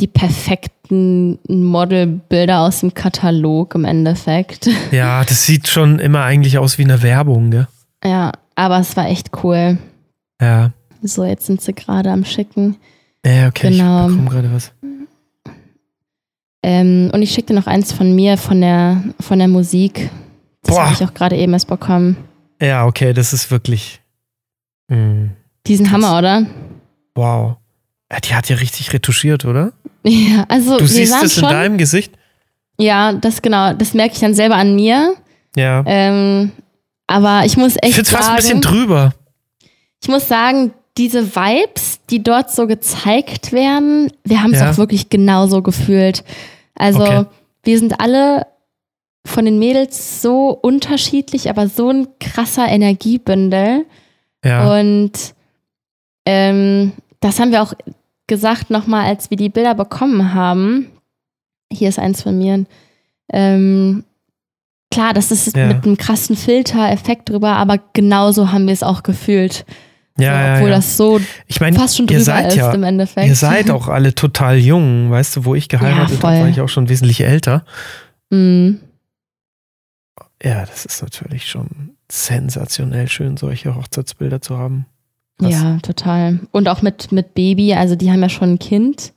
[0.00, 4.68] die perfekten Modelbilder aus dem Katalog im Endeffekt.
[4.92, 7.66] Ja, das sieht schon immer eigentlich aus wie eine Werbung, gell?
[8.04, 9.78] Ja, aber es war echt cool.
[10.40, 10.72] Ja.
[11.02, 12.76] So, jetzt sind sie gerade am Schicken.
[13.24, 14.06] Ja, okay, Genau.
[14.08, 14.72] ich bekomme gerade was.
[16.64, 20.10] Ähm, und ich schicke dir noch eins von mir, von der, von der Musik.
[20.62, 22.16] Das habe ich auch gerade eben erst bekommen.
[22.60, 24.00] Ja, okay, das ist wirklich.
[24.88, 25.26] mm,
[25.66, 26.46] Diesen Das- Hammer, oder?
[27.14, 27.56] wow.
[28.10, 29.72] Ja, die hat ja richtig retuschiert, oder?
[30.04, 32.12] Ja, also Du siehst es in deinem Gesicht?
[32.78, 35.14] Ja, das genau, das merke ich dann selber an mir.
[35.54, 35.82] Ja.
[35.86, 36.50] Ähm,
[37.06, 39.12] aber ich muss ich echt finde es sagen, fast ein bisschen drüber.
[40.02, 44.70] ich muss sagen, diese Vibes, die dort so gezeigt werden, wir haben es Ja.
[44.70, 46.22] auch wirklich genauso gefühlt.
[46.74, 47.24] Also Okay.
[47.64, 48.46] wir sind alle
[49.26, 53.86] von den Mädels so unterschiedlich, aber so ein krasser Energiebündel.
[54.44, 54.78] Ja.
[54.78, 55.12] Und
[56.26, 57.72] ähm, das haben wir auch
[58.26, 60.90] gesagt nochmal, als wir die Bilder bekommen haben.
[61.72, 62.64] Hier ist eins von mir.
[63.32, 64.04] Ähm,
[64.90, 65.66] klar, das ist Ja.
[65.68, 69.64] mit einem krassen Filter-Effekt drüber, aber genauso haben wir es auch gefühlt.
[70.18, 70.76] Ja, so, ja, obwohl ja.
[70.76, 73.26] das so ich meine, fast schon ihr drüber seid ist ja, im Endeffekt.
[73.26, 75.10] ihr seid auch alle total jung.
[75.10, 76.30] Weißt du, wo ich geheiratet voll.
[76.30, 77.64] habe, war ich auch schon wesentlich älter.
[78.30, 78.72] Mm,
[80.42, 84.86] Ja, das ist natürlich schon sensationell schön, solche Hochzeitsbilder zu haben.
[85.38, 85.50] Krass.
[85.50, 86.40] ja, total.
[86.50, 89.12] Und auch mit, mit Baby, also die haben ja schon ein Kind.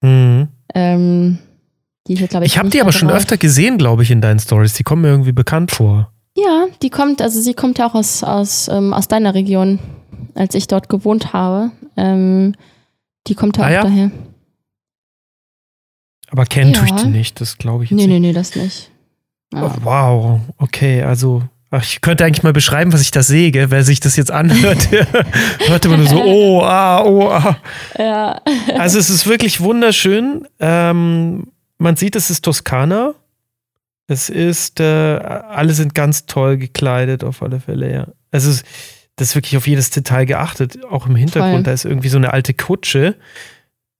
[0.00, 0.48] Mhm.
[0.74, 1.38] Ähm,
[2.06, 4.74] die glaube ich, Ich habe die aber schon öfter gesehen, glaube ich, in deinen Stories.
[4.74, 6.12] Die kommen mir irgendwie bekannt vor.
[6.36, 9.78] Ja, die kommt, also sie kommt ja auch aus, aus, ähm, aus deiner Region,
[10.34, 11.70] als ich dort gewohnt habe.
[11.96, 12.54] Ähm,
[13.26, 13.82] die kommt ja Ah auch ja?
[13.84, 14.10] daher.
[16.30, 16.96] Aber kennen tue ich Ja.
[16.98, 18.20] die nicht, das glaube ich jetzt Nee, nicht.
[18.20, 18.90] nee, nee, das nicht.
[19.52, 19.66] Ja.
[19.66, 21.42] Oh, wow, okay, also
[21.72, 23.70] ach, ich könnte eigentlich mal beschreiben, was ich da sehe, gell?
[23.70, 24.88] wer sich das jetzt anhört.
[25.66, 27.56] hört immer nur so, oh, ah, oh, ah.
[27.98, 28.40] ja.
[28.78, 30.46] Also es ist wirklich wunderschön.
[30.60, 31.48] Ähm,
[31.78, 33.14] man sieht, es ist Toskana.
[34.06, 38.06] Es ist, äh, alle sind ganz toll gekleidet, auf alle Fälle, ja.
[38.32, 38.62] Also es,
[39.20, 40.82] das ist wirklich auf jedes Detail geachtet.
[40.86, 41.62] Auch im Hintergrund, Voll.
[41.64, 43.16] da ist irgendwie so eine alte Kutsche.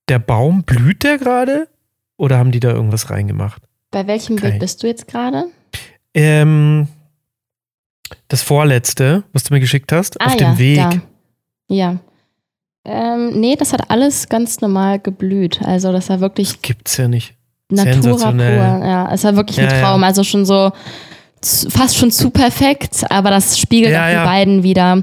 [0.09, 1.69] Der Baum, blüht der gerade?
[2.17, 3.63] Oder haben die da irgendwas reingemacht?
[3.91, 4.37] Bei welchem.
[4.37, 5.45] Bild bist du jetzt gerade?
[6.15, 6.89] Ähm,
[8.29, 10.77] das vorletzte, was du mir geschickt hast, auf Ah, ja, dem Weg.
[10.79, 10.91] Da.
[11.69, 11.97] Ja.
[12.87, 15.61] Ähm, nee, das hat alles ganz normal geblüht.
[15.63, 17.35] Also das war wirklich Das gibt's ja nicht.
[17.71, 18.41] Natura pur.
[18.43, 19.81] Ja, es war wirklich ein Ja, ja.
[19.83, 20.03] Traum.
[20.03, 20.73] Also schon so
[21.43, 24.21] fast schon zu perfekt, aber das spiegelt Ja, auch ja.
[24.23, 25.03] die beiden wieder.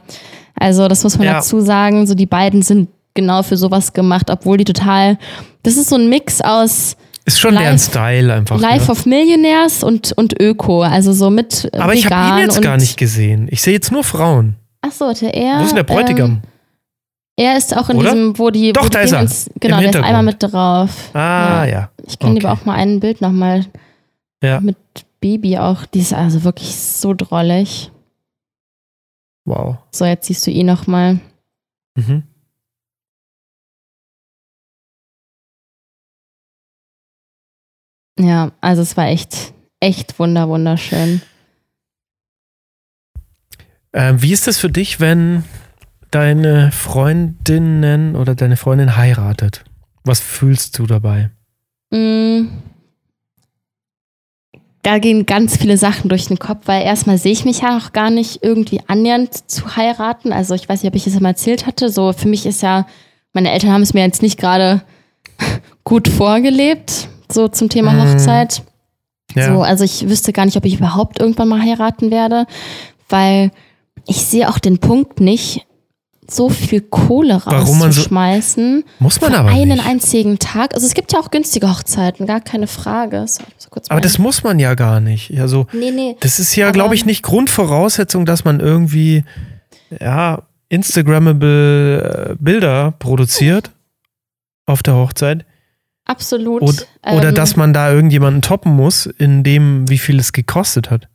[0.56, 1.34] Also das muss man Ja.
[1.36, 2.06] dazu sagen.
[2.08, 5.18] So die beiden sind genau für sowas gemacht, obwohl die total.
[5.64, 8.60] Das ist so ein Mix aus Ist schon Life- deren Style einfach.
[8.60, 8.92] Life ne?
[8.92, 10.82] of Millionaires und, und Öko.
[10.84, 13.48] Also so mit äh, Aber ich habe ihn jetzt gar nicht gesehen.
[13.52, 14.56] Ich sehe jetzt nur Frauen.
[14.82, 15.60] Achso, der er.
[15.60, 16.30] Wo ist denn der Bräutigam?
[16.30, 16.42] Ähm,
[17.40, 18.12] er ist auch in Oder?
[18.14, 18.72] diesem, wo die.
[18.74, 19.28] Doch, wo die da ist er.
[19.60, 20.90] Genau, der ist einmal mit drauf.
[21.14, 21.90] ah, ja.
[22.08, 22.48] Ich kann dir Okay.
[22.48, 23.66] aber auch mal ein Bild nochmal
[24.42, 24.60] Ja.
[24.62, 24.78] mit
[25.20, 25.86] Baby auch.
[25.86, 27.91] Die ist also wirklich so drollig.
[29.45, 29.78] Wow.
[29.91, 31.20] So, jetzt siehst du ihn nochmal.
[31.95, 32.24] Mhm.
[38.20, 41.22] Ja, also es war echt, echt wunder, wunderschön.
[43.93, 45.43] Ähm, wie ist das für dich, wenn
[46.11, 49.63] deine Freundinnen oder deine Freundin heiratet?
[50.03, 51.32] Was fühlst du dabei?
[51.91, 52.47] Mm.
[54.84, 57.91] Da gehen ganz viele Sachen durch den Kopf, weil erstmal sehe ich mich ja auch
[57.91, 60.32] gar nicht irgendwie annähernd zu heiraten.
[60.32, 61.89] Also ich weiß nicht, ob ich es mal erzählt hatte.
[61.89, 62.88] So für mich ist ja,
[63.34, 64.82] meine Eltern haben es mir jetzt nicht gerade
[65.84, 68.01] gut vorgelebt, so zum Thema Mhm.
[68.13, 68.63] Hochzeit.
[69.36, 69.53] Ja.
[69.53, 72.45] So, also ich wüsste gar nicht, ob ich überhaupt irgendwann mal heiraten werde,
[73.09, 73.51] weil
[74.07, 75.66] ich sehe auch den Punkt nicht,
[76.30, 79.86] so viel Kohle man so- rauszuschmeißen Muss man für aber einen nicht.
[79.86, 80.73] einzigen Tag.
[80.73, 83.25] Also es gibt ja auch günstige Hochzeiten, gar keine Frage.
[83.28, 83.43] So,
[83.89, 85.38] Aber das muss man ja gar nicht.
[85.39, 86.15] Also, nee, nee.
[86.19, 89.23] das ist ja, glaube ich, nicht Grundvoraussetzung, dass man irgendwie,
[90.01, 93.71] ja, Instagrammable äh, Bilder produziert
[94.65, 95.45] auf der Hochzeit.
[96.05, 96.61] Absolut.
[96.61, 96.84] Oder,
[97.17, 101.07] oder Ähm, dass man da irgendjemanden toppen muss, in dem, wie viel es gekostet hat.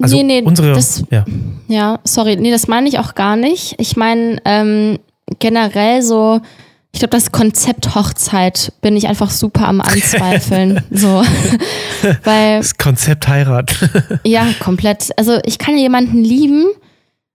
[0.00, 1.24] Also nee, nee, unsere, das, ja.
[1.68, 3.74] ja, sorry, nee, das meine ich auch gar nicht.
[3.78, 4.98] Ich meine ähm,
[5.38, 6.40] generell so,
[6.92, 10.82] ich glaube, das Konzept Hochzeit bin ich einfach super am Anzweifeln.
[10.90, 11.22] so.
[12.24, 13.74] Weil, das Konzept Heirat.
[14.24, 15.10] ja, komplett.
[15.16, 16.66] Also ich kann ja jemanden lieben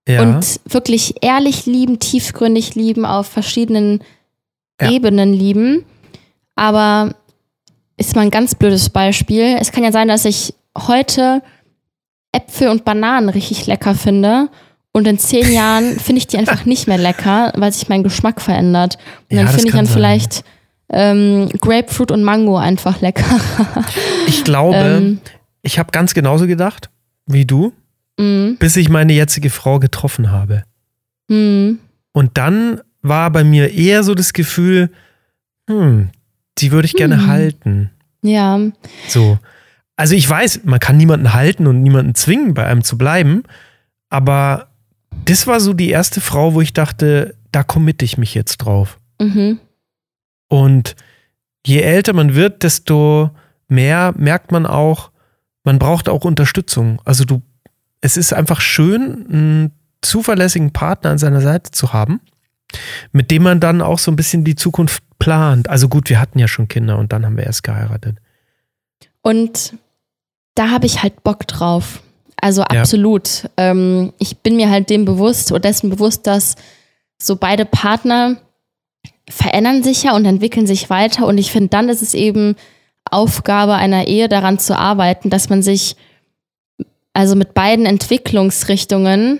[0.07, 0.21] ja.
[0.21, 4.01] und wirklich ehrlich lieben, tiefgründig lieben, auf verschiedenen
[4.81, 4.91] Ja.
[4.91, 5.85] Ebenen lieben.
[6.55, 7.15] Aber
[7.97, 9.57] ist mal ein ganz blödes Beispiel.
[9.59, 11.41] Es kann ja sein, dass ich heute
[12.35, 14.49] Äpfel und Bananen richtig lecker finde
[14.91, 18.41] und in zehn Jahren finde ich die einfach nicht mehr lecker, weil sich mein Geschmack
[18.41, 18.97] verändert.
[19.31, 19.93] Und dann finde ich dann sein.
[19.95, 20.43] vielleicht
[20.89, 23.39] ähm, Grapefruit und Mango einfach lecker.
[24.27, 25.19] ich glaube, ähm,
[25.63, 26.89] ich habe ganz genauso gedacht
[27.25, 27.73] wie du,
[28.19, 30.63] mm, bis ich meine jetzige Frau getroffen habe.
[31.27, 31.71] mm,
[32.13, 34.91] Und dann war bei mir eher so das Gefühl,
[35.67, 36.09] hm,
[36.59, 37.27] die würde ich gerne Hm.
[37.27, 37.89] halten.
[38.21, 38.59] ja,
[39.07, 39.37] So.
[39.95, 43.43] Also ich weiß, man kann niemanden halten und niemanden zwingen, bei einem zu bleiben,
[44.09, 44.67] aber
[45.25, 48.99] das war so die erste Frau, wo ich dachte, da committe ich mich jetzt drauf.
[49.19, 49.59] mhm,
[50.49, 50.95] Und
[51.65, 53.31] je älter man wird, desto
[53.67, 55.11] mehr merkt man auch,
[55.63, 57.01] man braucht auch Unterstützung.
[57.05, 57.41] Also du,
[58.01, 59.71] es ist einfach schön, einen
[60.01, 62.19] zuverlässigen Partner an seiner Seite zu haben,
[63.11, 65.69] mit dem man dann auch so ein bisschen die Zukunft plant.
[65.69, 68.17] Also gut, wir hatten ja schon Kinder und dann haben wir erst geheiratet.
[69.21, 69.73] Und
[70.55, 72.01] da habe ich halt Bock drauf.
[72.41, 73.43] Also absolut.
[73.57, 73.71] Ja.
[73.71, 76.55] Ähm, ich bin mir halt dem bewusst oder dessen bewusst, dass
[77.21, 78.37] so beide Partner
[79.29, 81.27] verändern sich ja und entwickeln sich weiter.
[81.27, 82.55] Und ich finde, dann ist es eben
[83.09, 85.95] Aufgabe einer Ehe daran zu arbeiten, dass man sich
[87.13, 89.39] also mit beiden Entwicklungsrichtungen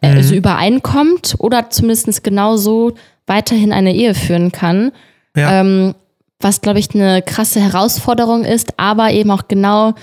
[0.00, 0.16] äh, mhm.
[0.16, 2.94] also übereinkommt oder zumindest genauso
[3.26, 4.92] weiterhin eine Ehe führen kann.
[5.36, 5.60] Ja.
[5.60, 5.94] Ähm,
[6.40, 9.94] was, glaube ich, eine krasse Herausforderung ist, aber eben auch genau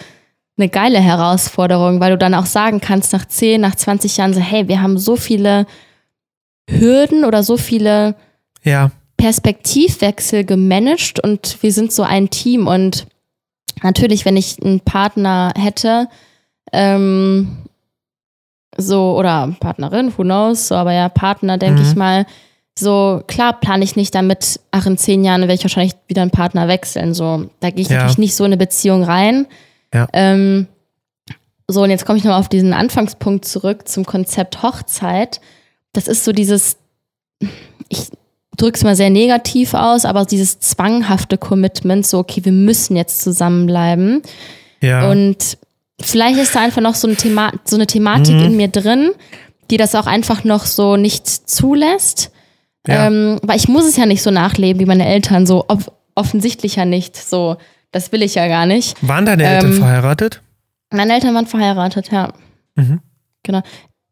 [0.58, 4.40] eine geile Herausforderung, weil du dann auch sagen kannst, nach 10, nach 20 Jahren so,
[4.40, 5.66] hey, wir haben so viele
[6.70, 8.16] Hürden oder so viele
[8.64, 8.92] ja.
[9.18, 12.68] Perspektivwechsel gemanagt und wir sind so ein Team.
[12.68, 13.06] Und
[13.84, 16.08] natürlich, wenn ich einen Partner hätte,
[16.72, 17.58] ähm,
[18.78, 21.88] so, oder Partnerin, who knows, so, aber ja, Partner, denke mhm.
[21.88, 22.26] ich mal,
[22.78, 26.32] so, klar plane ich nicht damit, ach, in zehn Jahren werde ich wahrscheinlich wieder einen
[26.32, 27.14] Partner wechseln.
[27.14, 27.98] So, da gehe ich ja.
[27.98, 29.48] natürlich nicht so in eine Beziehung rein.
[29.94, 30.08] Ja.
[30.14, 30.68] Ähm,
[31.68, 35.42] so, und jetzt komme ich nochmal auf diesen Anfangspunkt zurück zum Konzept Hochzeit.
[35.94, 36.78] Das ist so dieses,
[37.90, 38.10] ich
[38.58, 43.22] drücke es mal sehr negativ aus, aber dieses zwanghafte Commitment, so, okay, wir müssen jetzt
[43.22, 44.22] zusammenbleiben.
[44.82, 45.10] Ja.
[45.10, 45.58] Und
[46.00, 48.46] vielleicht ist da einfach noch so eine, Thema so eine Thematik mhm.
[48.46, 49.12] in mir drin,
[49.72, 52.32] die das auch einfach noch so nicht zulässt.
[52.88, 53.08] Ja.
[53.08, 56.78] Ähm, weil ich muss es ja nicht so nachleben wie meine Eltern, so off offensichtlich
[56.78, 57.18] ja nicht.
[57.18, 57.58] So,
[57.96, 58.98] das will ich ja gar nicht.
[59.08, 60.42] Waren deine Eltern ähm, verheiratet?
[60.92, 62.34] Meine Eltern waren verheiratet, ja.
[62.76, 63.00] Mhm.
[63.42, 63.62] Genau.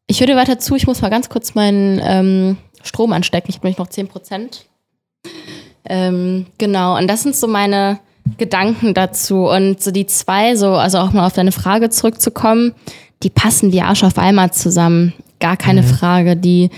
[0.08, 3.50] Ich höre dir weiter zu, ich muss mal ganz kurz meinen ähm, Strom anstecken.
[3.50, 4.68] Ich habe nämlich noch 10 Prozent.
[5.84, 8.00] Ähm, genau, und das sind so meine
[8.38, 9.50] Gedanken dazu.
[9.50, 12.74] Und so die zwei, so, also auch mal auf deine Frage zurückzukommen,
[13.22, 15.12] die passen wie Arsch auf einmal zusammen.
[15.42, 15.88] Gar keine mhm.
[15.88, 16.38] Frage.
[16.38, 16.70] Die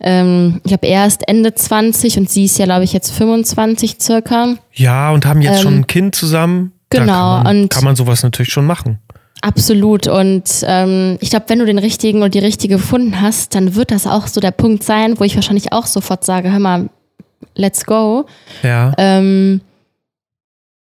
[0.00, 4.54] ähm, ich habe erst Ende 20 und sie ist ja, glaube ich, jetzt 25 circa.
[4.72, 6.72] Ja, und haben jetzt ähm, schon ein Kind zusammen.
[6.88, 7.04] Genau.
[7.06, 8.98] Kann man, und kann man sowas natürlich schon machen.
[9.42, 10.06] Absolut.
[10.06, 13.90] Und ähm, ich glaube, wenn du den richtigen und die richtige gefunden hast, dann wird
[13.90, 16.90] das auch so der Punkt sein, wo ich wahrscheinlich auch sofort sage, hör mal,
[17.54, 18.26] let's go.
[18.62, 18.92] Ja.
[18.98, 19.60] Ähm,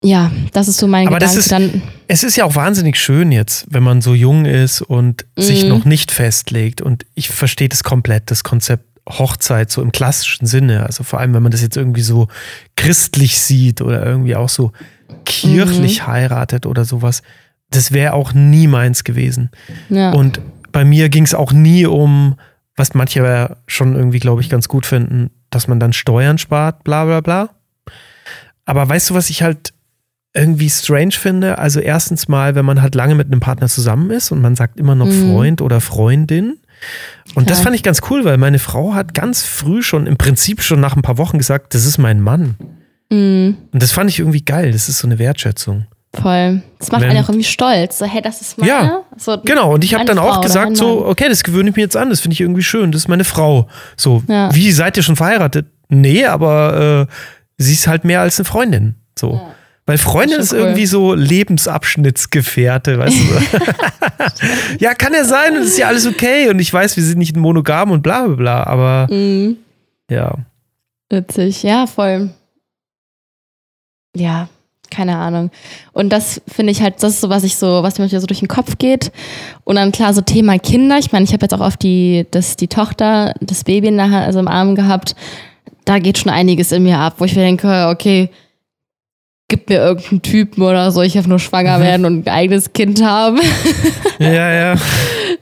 [0.03, 1.35] ja, das ist so mein Aber Gedanke.
[1.35, 1.81] Das ist, dann.
[2.07, 5.41] Es ist ja auch wahnsinnig schön jetzt, wenn man so jung ist und mhm.
[5.41, 6.81] sich noch nicht festlegt.
[6.81, 10.85] Und ich verstehe das komplett, das Konzept Hochzeit, so im klassischen Sinne.
[10.85, 12.27] Also vor allem, wenn man das jetzt irgendwie so
[12.75, 14.71] christlich sieht oder irgendwie auch so
[15.25, 16.07] kirchlich mhm.
[16.07, 17.21] heiratet oder sowas.
[17.69, 19.49] Das wäre auch nie meins gewesen.
[19.89, 20.11] Ja.
[20.11, 20.39] Und
[20.71, 22.35] bei mir ging es auch nie um,
[22.75, 26.83] was manche ja schon irgendwie, glaube ich, ganz gut finden, dass man dann Steuern spart,
[26.83, 27.49] bla bla bla.
[28.65, 29.73] Aber weißt du, was ich halt
[30.33, 31.57] irgendwie strange finde?
[31.59, 34.79] Also erstens mal, wenn man halt lange mit einem Partner zusammen ist und man sagt
[34.79, 35.31] immer noch mhm.
[35.31, 36.57] Freund oder Freundin
[37.35, 40.61] und das fand ich ganz cool, weil meine Frau hat ganz früh schon, im Prinzip
[40.61, 42.55] schon nach ein paar Wochen gesagt, das ist mein Mann.
[43.09, 43.57] Mhm.
[43.71, 44.71] Und das fand ich irgendwie geil.
[44.71, 45.85] Das ist so eine Wertschätzung.
[46.13, 46.61] Voll.
[46.77, 47.97] Das macht Wenn, einen auch irgendwie stolz.
[47.97, 48.71] So, hey, das ist meine.
[48.71, 49.73] Ja, so, genau.
[49.73, 52.11] Und ich habe dann Frau auch gesagt, so, okay, das gewöhne ich mir jetzt an.
[52.11, 52.91] Das finde ich irgendwie schön.
[52.91, 53.67] Das ist meine Frau.
[53.97, 54.53] So, ja.
[54.53, 55.65] wie seid ihr schon verheiratet?
[55.89, 57.13] Nee, aber äh,
[57.57, 58.95] sie ist halt mehr als eine Freundin.
[59.17, 59.33] So.
[59.33, 59.55] Ja.
[59.85, 64.79] Weil Freundin ist, ist irgendwie so Lebensabschnittsgefährte, weißt du?
[64.79, 67.35] ja, kann ja sein und ist ja alles okay und ich weiß, wir sind nicht
[67.35, 69.57] monogam und bla bla bla, aber mhm.
[70.09, 70.35] ja.
[71.09, 72.29] Witzig, ja, voll.
[74.15, 74.47] Ja,
[74.89, 75.51] keine Ahnung.
[75.91, 78.39] Und das finde ich halt, das ist so, was ich so, was mir so durch
[78.39, 79.11] den Kopf geht.
[79.65, 80.97] Und dann klar, so Thema Kinder.
[80.97, 84.39] Ich meine, ich habe jetzt auch auf die, das, die Tochter, das Baby nachher, also
[84.39, 85.15] im Arm gehabt.
[85.83, 88.29] Da geht schon einiges in mir ab, wo ich mir denke, okay,
[89.53, 91.83] gib mir irgendeinen Typen oder so, ich darf nur schwanger mhm.
[91.83, 93.39] werden und ein eigenes Kind haben.
[94.19, 94.75] ja, ja.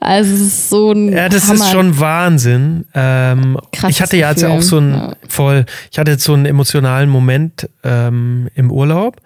[0.03, 1.11] Also es ist so ein.
[1.11, 1.63] Ja, das Hammer.
[1.63, 2.85] ist schon Wahnsinn.
[2.95, 5.15] Ähm, ich hatte ja jetzt auch so ein ja.
[5.27, 9.17] voll, ich hatte jetzt so einen emotionalen Moment ähm, im Urlaub,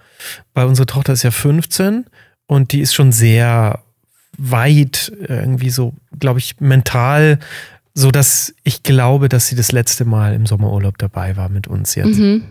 [0.53, 2.05] weil unsere Tochter ist ja 15
[2.47, 3.79] und die ist schon sehr
[4.37, 7.39] weit irgendwie so, glaube ich, mental,
[7.93, 11.95] so dass ich glaube, dass sie das letzte Mal im Sommerurlaub dabei war mit uns
[11.95, 12.19] jetzt.
[12.19, 12.43] Mhm.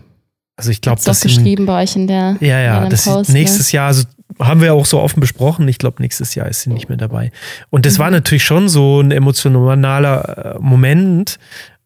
[0.57, 3.73] Also ich glaube, das ist geschrieben bei euch in der Ja, ja, das Post, nächstes
[3.73, 3.77] ne?
[3.77, 4.03] Jahr, also
[4.39, 5.67] haben wir auch so offen besprochen.
[5.67, 7.31] Ich glaube, nächstes Jahr ist sie nicht mehr dabei.
[7.69, 8.03] Und das mhm.
[8.03, 11.37] war natürlich schon so ein emotionaler äh, Moment.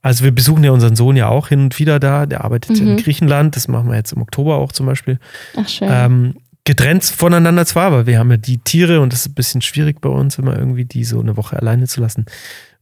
[0.01, 2.25] Also wir besuchen ja unseren Sohn ja auch hin und wieder da.
[2.25, 2.89] Der arbeitet mhm.
[2.89, 3.55] in Griechenland.
[3.55, 5.19] Das machen wir jetzt im Oktober auch zum Beispiel.
[5.55, 5.89] Ach schön.
[5.91, 9.61] Ähm, getrennt voneinander zwar, aber wir haben ja die Tiere und das ist ein bisschen
[9.61, 12.25] schwierig bei uns, immer irgendwie die so eine Woche alleine zu lassen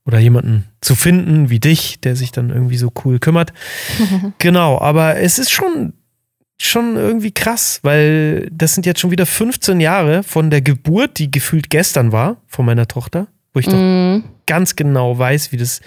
[0.07, 3.51] oder jemanden zu finden wie dich, der sich dann irgendwie so cool kümmert.
[4.39, 5.93] genau, aber es ist schon
[6.59, 11.29] schon irgendwie krass, weil das sind jetzt schon wieder 15 Jahre von der Geburt, die
[11.29, 13.69] gefühlt gestern war, von meiner Tochter, wo ich mm.
[13.69, 14.23] doch mhm.
[14.47, 15.81] ganz genau weiß, wie das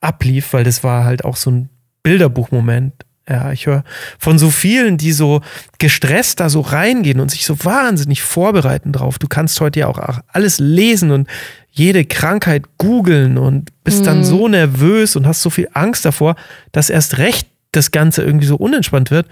[0.00, 1.68] ablief, weil das war halt auch so ein
[2.02, 2.92] Bilderbuchmoment.
[3.28, 3.84] Ja, ich höre
[4.18, 5.42] von so vielen, die so
[5.78, 9.18] gestresst da so reingehen und sich so wahnsinnig vorbereiten drauf.
[9.18, 11.28] Du kannst heute ja auch alles lesen und
[11.76, 14.04] jede Krankheit googeln und bist mhm.
[14.04, 16.34] dann so nervös und hast so viel Angst davor,
[16.72, 19.26] dass erst recht das Ganze irgendwie so unentspannt wird.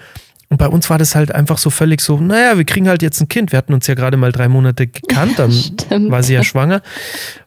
[0.50, 3.20] Und bei uns war das halt einfach so völlig so, naja, wir kriegen halt jetzt
[3.20, 3.50] ein Kind.
[3.50, 6.10] Wir hatten uns ja gerade mal drei Monate gekannt, dann Stimmt.
[6.10, 6.82] war sie ja schwanger.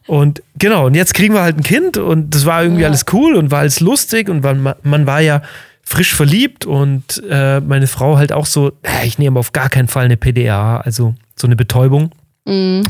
[0.08, 2.88] Und genau, und jetzt kriegen wir halt ein Kind und das war irgendwie ja.
[2.88, 5.42] alles cool und war alles lustig und man, man war ja
[5.84, 8.72] frisch verliebt und äh, meine Frau halt auch so,
[9.04, 12.10] ich nehme auf gar keinen Fall eine PDA, also so eine Betäubung.
[12.48, 12.88] Mhm.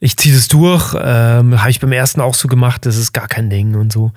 [0.00, 3.26] Ich ziehe das durch, ähm, habe ich beim ersten auch so gemacht, das ist gar
[3.26, 4.12] kein Ding und so.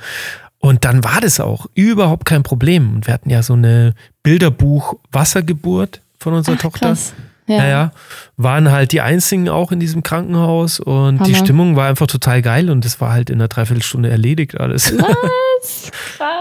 [0.60, 2.94] Und dann war das auch überhaupt kein Problem.
[2.96, 6.90] Und wir hatten ja so eine Bilderbuch-Wassergeburt von unserer Ach, Tochter.
[6.90, 7.14] Krass.
[7.48, 7.58] Ja.
[7.58, 7.92] Naja,
[8.38, 11.24] waren halt die einzigen auch in diesem Krankenhaus und Hammer.
[11.24, 14.94] die Stimmung war einfach total geil und es war halt in einer Dreiviertelstunde erledigt alles.
[14.98, 15.92] Was?
[16.18, 16.32] Krass.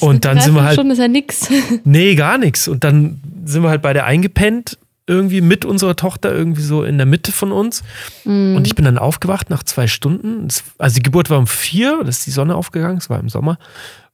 [0.00, 0.74] Und dann sind wir halt.
[0.74, 1.48] Schon ist ja nix.
[1.84, 2.66] Nee, gar nichts.
[2.66, 4.76] Und dann sind wir halt beide eingepennt,
[5.06, 7.82] irgendwie mit unserer Tochter, irgendwie so in der Mitte von uns.
[8.24, 8.56] Mm.
[8.56, 10.48] Und ich bin dann aufgewacht nach zwei Stunden.
[10.78, 13.58] Also die Geburt war um vier, da ist die Sonne aufgegangen, es war im Sommer.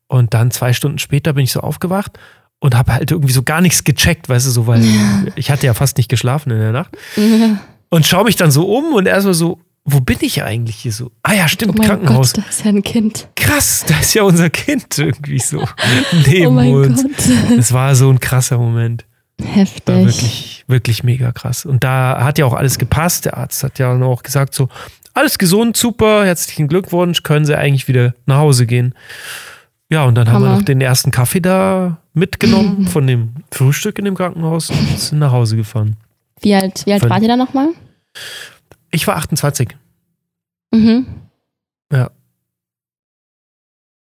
[0.07, 2.19] Und dann zwei Stunden später bin ich so aufgewacht
[2.61, 5.25] und habe halt irgendwie so gar nichts gecheckt, weißt du, so, weil ja.
[5.37, 6.97] ich hatte ja fast nicht geschlafen in der Nacht.
[7.17, 7.61] Ja.
[7.91, 11.11] Und schaue mich dann so um und erstmal so, wo bin ich eigentlich hier so?
[11.23, 12.35] Ah ja, stimmt, oh Krankenhaus.
[12.35, 13.29] Gott, da ist ja ein Kind.
[13.35, 15.67] Krass, da ist ja unser Kind irgendwie so
[16.27, 17.03] neben oh uns.
[17.03, 17.13] Gott.
[17.57, 19.07] Das war so ein krasser Moment.
[19.43, 19.87] Heftig.
[19.87, 21.65] War wirklich, wirklich mega krass.
[21.65, 23.25] Und da hat ja auch alles gepasst.
[23.25, 24.69] Der Arzt hat ja auch gesagt so,
[25.15, 28.95] alles gesund, super, herzlichen Glückwunsch, können Sie eigentlich wieder nach Hause gehen.
[29.91, 30.47] Ja, und dann Hammer.
[30.47, 34.99] haben wir noch den ersten Kaffee da mitgenommen von dem Frühstück in dem Krankenhaus und
[34.99, 35.97] sind nach Hause gefahren.
[36.41, 37.71] Wie alt, wie alt wart ihr da nochmal?
[38.91, 39.77] Ich war 28.
[40.73, 41.07] Mhm.
[41.93, 42.11] Ja.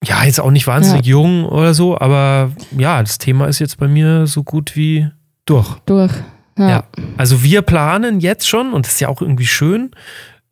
[0.04, 1.10] Ja, jetzt auch nicht wahnsinnig ja.
[1.10, 5.08] jung oder so, aber ja, das Thema ist jetzt bei mir so gut wie
[5.44, 5.78] durch.
[5.86, 6.12] Durch.
[6.58, 6.68] Ja.
[6.68, 6.84] ja.
[7.16, 9.90] Also wir planen jetzt schon, und das ist ja auch irgendwie schön,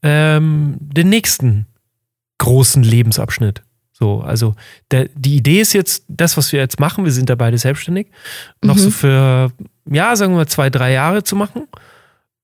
[0.03, 1.67] ähm, den nächsten
[2.39, 3.63] großen Lebensabschnitt.
[3.93, 4.55] So, also
[4.91, 8.09] der, die Idee ist jetzt, das, was wir jetzt machen, wir sind da beide selbstständig,
[8.65, 8.81] noch mhm.
[8.81, 9.53] so für,
[9.91, 11.69] ja, sagen wir mal, zwei, drei Jahre zu machen.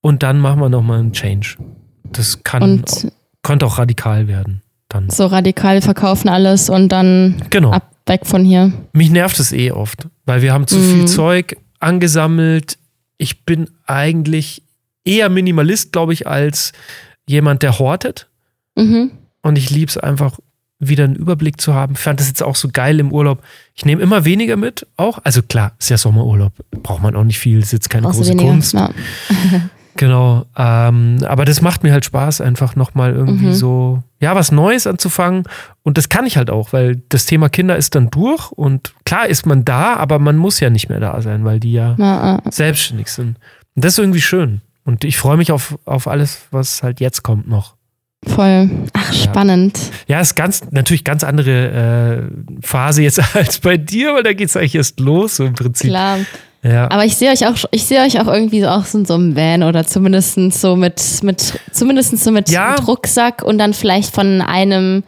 [0.02, 1.56] Und dann machen wir nochmal einen Change.
[2.04, 3.10] Das kann, und
[3.42, 4.62] könnte auch radikal werden.
[4.88, 5.10] Dann.
[5.10, 7.72] So radikal verkaufen alles und dann genau.
[7.72, 8.72] ab weg von hier.
[8.92, 10.92] Mich nervt es eh oft, weil wir haben zu mhm.
[10.92, 12.78] viel Zeug angesammelt.
[13.18, 14.62] Ich bin eigentlich
[15.04, 16.72] eher Minimalist, glaube ich, als
[17.26, 18.28] jemand, der hortet.
[18.76, 19.12] Mhm.
[19.42, 20.38] Und ich liebe es einfach,
[20.78, 21.94] wieder einen Überblick zu haben.
[21.94, 23.42] Ich fand das jetzt auch so geil im Urlaub.
[23.74, 25.18] Ich nehme immer weniger mit, auch.
[25.24, 26.52] Also klar, ist ja Sommerurlaub,
[26.82, 28.74] braucht man auch nicht viel, ist jetzt keine große weniger, Kunst.
[28.74, 28.90] Ja.
[29.96, 33.54] Genau, ähm, aber das macht mir halt Spaß, einfach nochmal irgendwie mhm.
[33.54, 35.44] so, ja, was Neues anzufangen.
[35.82, 39.26] Und das kann ich halt auch, weil das Thema Kinder ist dann durch und klar
[39.26, 42.42] ist man da, aber man muss ja nicht mehr da sein, weil die ja, ja.
[42.50, 43.38] selbstständig sind.
[43.74, 44.60] Und das ist irgendwie schön.
[44.84, 47.75] Und ich freue mich auf, auf alles, was halt jetzt kommt noch.
[48.26, 48.70] Voll.
[48.92, 49.78] Ach, spannend.
[50.08, 54.32] Ja, ja ist ganz, natürlich ganz andere äh, Phase jetzt als bei dir, weil da
[54.32, 55.90] geht es eigentlich erst los, so im Prinzip.
[55.90, 56.18] Klar.
[56.62, 56.90] Ja.
[56.90, 59.36] Aber ich sehe euch auch, ich sehe euch auch irgendwie auch so in so einem
[59.36, 62.72] Van oder zumindest so mit, mit zumindest so mit, ja.
[62.72, 65.04] mit Rucksack und dann vielleicht von einem,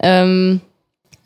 [0.00, 0.60] ähm,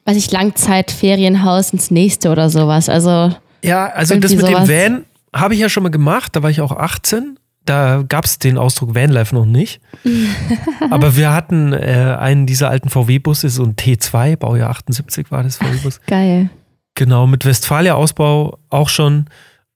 [0.05, 2.91] weiß ich, Langzeitferienhaus ins nächste oder sowas.
[2.91, 3.35] Also.
[3.63, 4.67] Ja, also das mit sowas.
[4.67, 5.05] dem Van
[5.35, 7.39] habe ich ja schon mal gemacht, da war ich auch 18.
[7.65, 9.81] Da gab es den Ausdruck Vanlife noch nicht.
[10.91, 15.57] Aber wir hatten äh, einen dieser alten VW-Busse, so ein T2, Baujahr 78 war das
[15.57, 16.01] VW-Bus.
[16.07, 16.51] Geil.
[16.95, 19.27] Genau, mit Westfalia-Ausbau auch schon.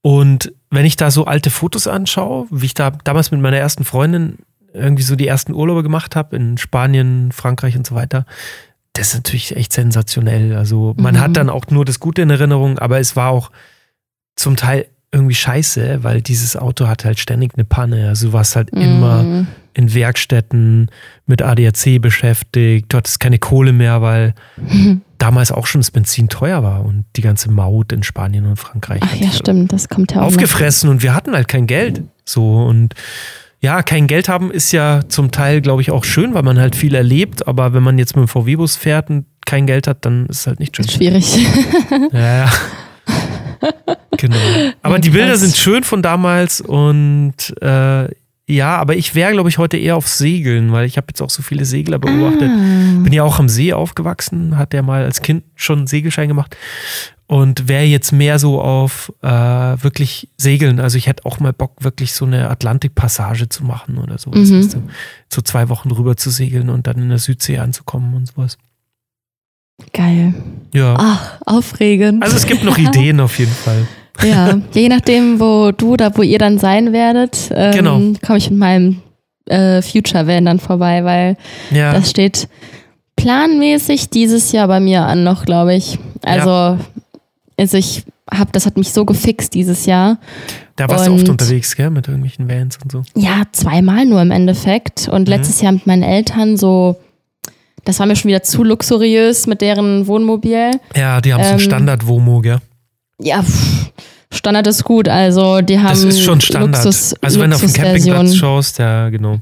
[0.02, 3.84] Und wenn ich da so alte Fotos anschaue, wie ich da damals mit meiner ersten
[3.84, 4.38] Freundin
[4.72, 8.26] irgendwie so die ersten Urlaube gemacht habe in Spanien, Frankreich und so weiter,
[8.92, 10.56] das ist natürlich echt sensationell.
[10.56, 11.20] Also man mhm.
[11.20, 13.50] hat dann auch nur das Gute in Erinnerung, aber es war auch
[14.36, 18.08] zum Teil irgendwie scheiße, weil dieses Auto hat halt ständig eine Panne.
[18.08, 18.82] Also du warst halt mhm.
[18.82, 20.90] immer in Werkstätten
[21.26, 22.92] mit ADAC beschäftigt.
[22.92, 25.02] Du hattest keine Kohle mehr, weil mhm.
[25.18, 29.00] damals auch schon das Benzin teuer war und die ganze Maut in Spanien und Frankreich.
[29.02, 30.26] Ach ja, stimmt, das kommt ja auch.
[30.26, 30.94] Aufgefressen noch.
[30.94, 32.02] und wir hatten halt kein Geld.
[32.24, 32.94] So und
[33.60, 36.76] ja, kein Geld haben ist ja zum Teil, glaube ich, auch schön, weil man halt
[36.76, 37.48] viel erlebt.
[37.48, 40.46] Aber wenn man jetzt mit dem VW-Bus fährt und kein Geld hat, dann ist es
[40.46, 40.88] halt nicht schön.
[40.88, 41.36] Schwierig.
[42.12, 42.44] ja.
[42.44, 42.52] ja.
[44.16, 44.36] Genau.
[44.82, 48.08] Aber die Bilder sind schön von damals und äh,
[48.50, 51.28] ja, aber ich wäre, glaube ich, heute eher auf Segeln, weil ich habe jetzt auch
[51.28, 52.50] so viele Segler beobachtet.
[52.50, 53.02] Ah.
[53.02, 56.56] Bin ja auch am See aufgewachsen, hat der mal als Kind schon einen Segelschein gemacht
[57.28, 60.80] und wäre jetzt mehr so auf äh, wirklich Segeln.
[60.80, 64.30] Also ich hätte auch mal Bock, wirklich so eine Atlantikpassage zu machen oder so.
[64.30, 64.70] Mhm.
[64.70, 64.82] Du,
[65.28, 68.56] so zwei Wochen rüber zu segeln und dann in der Südsee anzukommen und sowas.
[69.92, 70.34] Geil.
[70.74, 70.96] Ja.
[70.98, 72.22] Ach, Aufregend.
[72.22, 73.86] Also es gibt noch Ideen auf jeden Fall.
[74.24, 78.00] Ja, je nachdem, wo du oder wo ihr dann sein werdet, ähm, Genau.
[78.26, 79.00] komme ich mit meinem
[79.46, 81.36] äh, Future Van dann vorbei, weil
[81.70, 81.92] Ja.
[81.92, 82.48] das steht
[83.14, 86.00] planmäßig dieses Jahr bei mir an noch, glaube ich.
[86.24, 86.78] Also,
[87.56, 90.18] also ich habe, das hat mich so gefixt dieses Jahr.
[90.74, 93.02] Da warst du oft und- unterwegs, gell, mit irgendwelchen Vans und so.
[93.14, 95.06] Ja, zweimal nur im Endeffekt.
[95.08, 96.96] Und letztes Jahr mit meinen Eltern so,
[97.88, 100.72] das war mir schon wieder zu luxuriös mit deren Wohnmobil.
[100.94, 102.58] Ja, die haben so ein Ähm, Standard-Womo, gell?
[103.18, 103.90] Ja, pff,
[104.30, 105.08] Standard ist gut.
[105.08, 106.84] Also die haben Das ist schon Standard.
[106.84, 109.38] Luxus, also wenn du auf den Campingplatz schaust, ja, genau.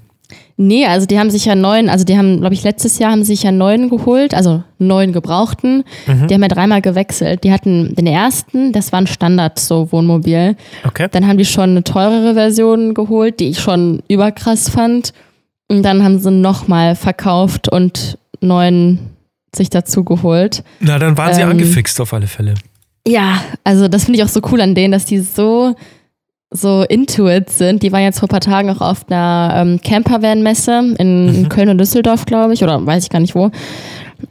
[0.56, 3.24] Nee, also die haben sich ja neuen, also die haben, glaube ich, letztes Jahr haben
[3.24, 5.82] sie sich ja neuen geholt, also neuen gebrauchten.
[6.06, 6.28] Mhm.
[6.28, 7.42] Die haben ja dreimal gewechselt.
[7.42, 10.54] Die hatten den ersten, das war ein Standard, so Wohnmobil.
[10.86, 11.08] Okay.
[11.10, 15.12] Dann haben die schon eine teurere Version geholt, die ich schon überkrass fand.
[15.68, 18.98] Und dann haben sie nochmal verkauft und neuen
[19.54, 20.62] sich dazu geholt.
[20.80, 22.54] Na, dann waren sie Ähm, angefixt auf alle Fälle.
[23.06, 25.74] Ja, also das finde ich auch so cool an denen, dass die so,
[26.50, 27.82] so into it sind.
[27.82, 31.68] Die waren jetzt vor ein paar Tagen auch auf einer ähm, Campervan-Messe in, in Köln
[31.68, 33.50] und Düsseldorf, glaube ich, oder weiß ich gar nicht wo.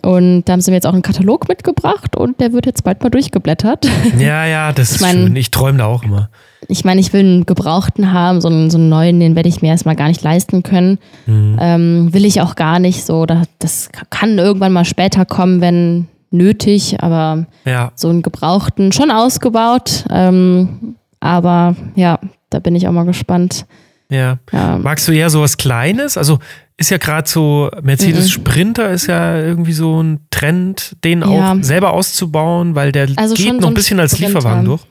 [0.01, 3.01] Und da haben sie mir jetzt auch einen Katalog mitgebracht und der wird jetzt bald
[3.03, 3.87] mal durchgeblättert.
[4.19, 5.35] Ja, ja, das ist mein- schön.
[5.35, 6.29] Ich träume da auch immer.
[6.67, 9.61] Ich meine, ich will einen gebrauchten haben, so einen, so einen neuen, den werde ich
[9.61, 10.97] mir erstmal gar nicht leisten können.
[11.27, 11.57] Mhm.
[11.59, 13.25] Ähm, will ich auch gar nicht so.
[13.27, 19.11] Da- Das kann irgendwann mal später kommen, wenn nötig, aber Ja, so einen gebrauchten schon
[19.11, 20.05] ausgebaut.
[20.09, 22.19] Ähm, aber ja,
[22.49, 23.65] da bin ich auch mal gespannt.
[24.09, 24.37] Ja.
[24.51, 26.17] Ja, Magst du eher sowas Kleines?
[26.17, 26.39] Also
[26.77, 28.29] ist ja gerade so, Mercedes Mhm.
[28.31, 31.53] Sprinter ist ja irgendwie so ein Trend, den Ja.
[31.53, 34.39] auch selber auszubauen, weil der Also geht noch so ein bisschen als Sprinter.
[34.39, 34.81] Lieferwagen durch.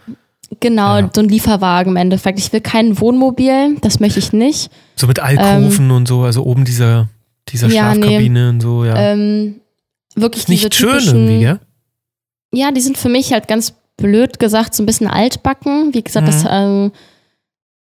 [0.61, 1.11] genau, Ja.
[1.15, 2.39] so ein Lieferwagen im Endeffekt.
[2.39, 4.71] Ich will kein Wohnmobil, das möchte ich nicht.
[4.97, 7.09] So mit Alkoven und so, also oben dieser,
[7.51, 8.01] dieser Ähm, Ja, nee.
[8.03, 8.97] Schlafkabine und so, ja.
[8.97, 9.57] Ähm,
[10.17, 11.61] wirklich ist nicht diese schön irgendwie, gell?
[12.55, 15.93] Ja, die sind für mich halt ganz blöd gesagt so ein bisschen altbacken.
[15.93, 16.49] Wie gesagt, das, Mhm.
[16.51, 16.93] ähm,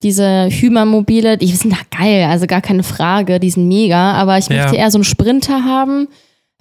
[0.03, 4.49] diese Hymermobile, die sind da geil, also gar keine Frage, die sind mega, aber ich
[4.49, 4.57] Ja.
[4.63, 6.09] möchte eher so einen Sprinter haben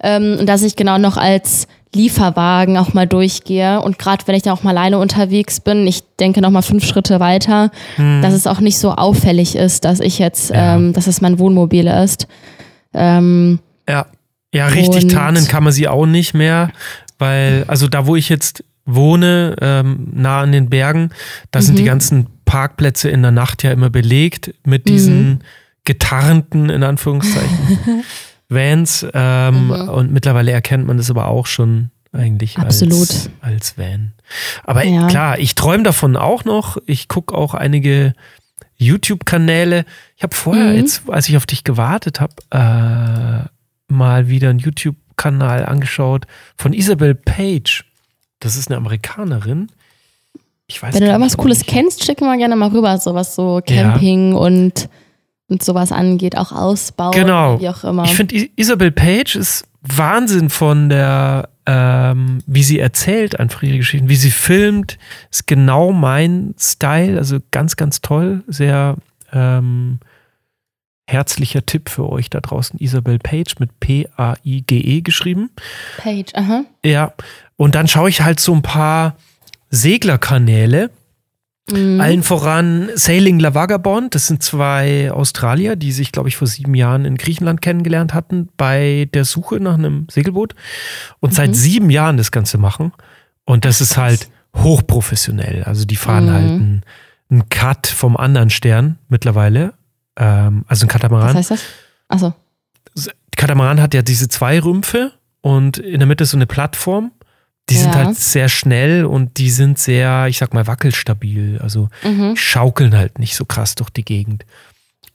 [0.02, 4.42] ähm, und dass ich genau noch als Lieferwagen auch mal durchgehe und gerade wenn ich
[4.42, 8.22] dann auch mal alleine unterwegs bin, ich denke noch mal fünf Schritte weiter, Hm.
[8.22, 10.76] dass es auch nicht so auffällig ist, dass ich jetzt, Ja.
[10.76, 12.28] ähm, dass es mein Wohnmobil ist.
[12.94, 14.06] Ähm, Ja.
[14.52, 16.70] Ja, richtig tarnen kann man sie auch nicht mehr,
[17.20, 21.10] weil, also da, wo ich jetzt wohne, ähm, nah an den Bergen,
[21.52, 21.78] da sind Mhm.
[21.78, 25.38] die ganzen Parkplätze in der Nacht ja immer belegt mit diesen Mhm.
[25.84, 27.78] getarnten, in Anführungszeichen,
[28.48, 29.06] Vans.
[29.14, 29.70] Ähm, Mhm.
[29.88, 32.98] Und mittlerweile erkennt man das aber auch schon eigentlich Absolut.
[33.08, 34.12] Als, als Van.
[34.64, 35.06] Aber Ja.
[35.06, 36.76] klar, ich träume davon auch noch.
[36.86, 38.14] Ich gucke auch einige
[38.78, 39.84] YouTube-Kanäle.
[40.16, 40.76] Ich habe vorher, Mhm.
[40.76, 43.48] jetzt, als ich auf dich gewartet habe, äh,
[43.92, 46.26] mal wieder einen YouTube-Kanal angeschaut
[46.56, 47.84] von Isabel Page.
[48.40, 49.68] Das ist eine Amerikanerin.
[50.70, 53.34] Ich weiß wenn du da nicht, Cooles kennst, schick mal gerne mal rüber, so was
[53.34, 54.88] so Camping und,
[55.48, 57.60] und sowas angeht, auch Ausbau, Genau.
[57.60, 58.04] wie auch immer.
[58.04, 64.08] Ich finde, Isabel Page ist Wahnsinn von der, ähm, wie sie erzählt, einfach ihre Geschichten,
[64.08, 64.96] wie sie filmt,
[65.32, 68.94] ist genau mein Style, also ganz, ganz toll, sehr
[69.32, 69.98] ähm,
[71.08, 75.50] herzlicher Tipp für euch da draußen, Isabel Page mit P-A-I-G-E geschrieben.
[75.96, 76.62] Page, aha.
[76.84, 77.12] Ja,
[77.56, 79.16] und dann schaue ich halt so ein paar
[79.70, 80.90] Seglerkanäle,
[81.70, 82.00] Mhm.
[82.00, 84.14] allen voran Sailing La Vagabond.
[84.14, 88.48] Das sind zwei Australier, die sich, glaube ich, vor sieben Jahren in Griechenland kennengelernt hatten
[88.56, 90.54] bei der Suche nach einem Segelboot
[91.20, 91.54] und seit Mhm.
[91.54, 92.92] sieben Jahren das Ganze machen.
[93.44, 95.62] Und das ist halt hochprofessionell.
[95.62, 96.32] Also die fahren Mhm.
[96.32, 96.82] halt einen,
[97.30, 99.74] einen Cut vom anderen Stern mittlerweile.
[100.16, 101.28] Ähm, also ein Katamaran.
[101.28, 101.62] Was heißt das?
[102.08, 102.34] Achso.
[103.36, 107.12] Katamaran hat ja diese zwei Rümpfe und in der Mitte so eine Plattform.
[107.70, 108.04] Die sind Ja.
[108.04, 111.58] halt sehr schnell und die sind sehr, ich sag mal, wackelstabil.
[111.62, 112.36] Also Mhm.
[112.36, 114.44] schaukeln halt nicht so krass durch die Gegend.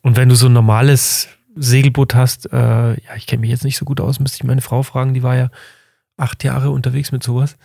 [0.01, 2.57] Und wenn du so ein normales Segelboot hast, äh,
[2.91, 5.23] ja, ich kenne mich jetzt nicht so gut aus, müsste ich meine Frau fragen, die
[5.23, 5.49] war ja
[6.17, 7.55] acht Jahre unterwegs mit sowas,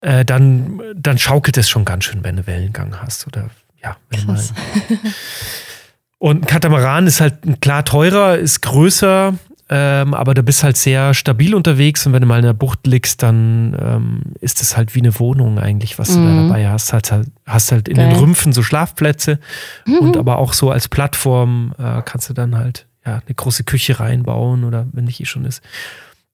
[0.00, 3.26] äh, dann, dann schaukelt es schon ganz schön, wenn du Wellengang hast.
[3.26, 3.50] Oder
[3.82, 4.42] ja, wenn mal
[6.18, 9.34] und ein Katamaran ist halt klar teurer, ist größer,
[9.68, 12.86] ähm, aber du bist halt sehr stabil unterwegs und wenn du mal in der Bucht
[12.86, 16.48] liegst, dann ähm, ist es halt wie eine Wohnung eigentlich, was du da Mhm.
[16.48, 16.92] dabei hast.
[16.92, 18.18] Halt, halt, hast halt in den Geil.
[18.20, 19.40] Rümpfen so Schlafplätze
[19.86, 19.94] Mhm.
[19.98, 23.98] und aber auch so als Plattform äh, kannst du dann halt ja, eine große Küche
[24.00, 25.62] reinbauen oder wenn nicht eh schon ist.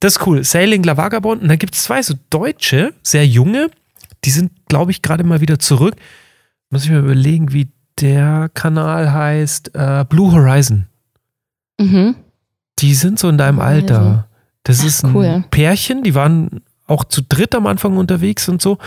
[0.01, 0.43] Das ist cool.
[0.45, 1.43] Sailing La Vagabond.
[1.43, 3.71] Und da gibt es zwei so deutsche, sehr junge,
[4.25, 5.95] die sind, glaube ich, gerade mal wieder zurück.
[6.71, 7.69] Muss ich mir überlegen, wie
[8.01, 9.75] der Kanal heißt.
[9.75, 10.87] Äh, Blue Horizon.
[11.81, 12.15] Mhm.
[12.79, 14.29] Die sind so in deinem Alter.
[14.65, 15.45] Das Ach, ist ein cool.
[15.51, 18.79] Pärchen, die waren auch zu dritt am Anfang unterwegs und so.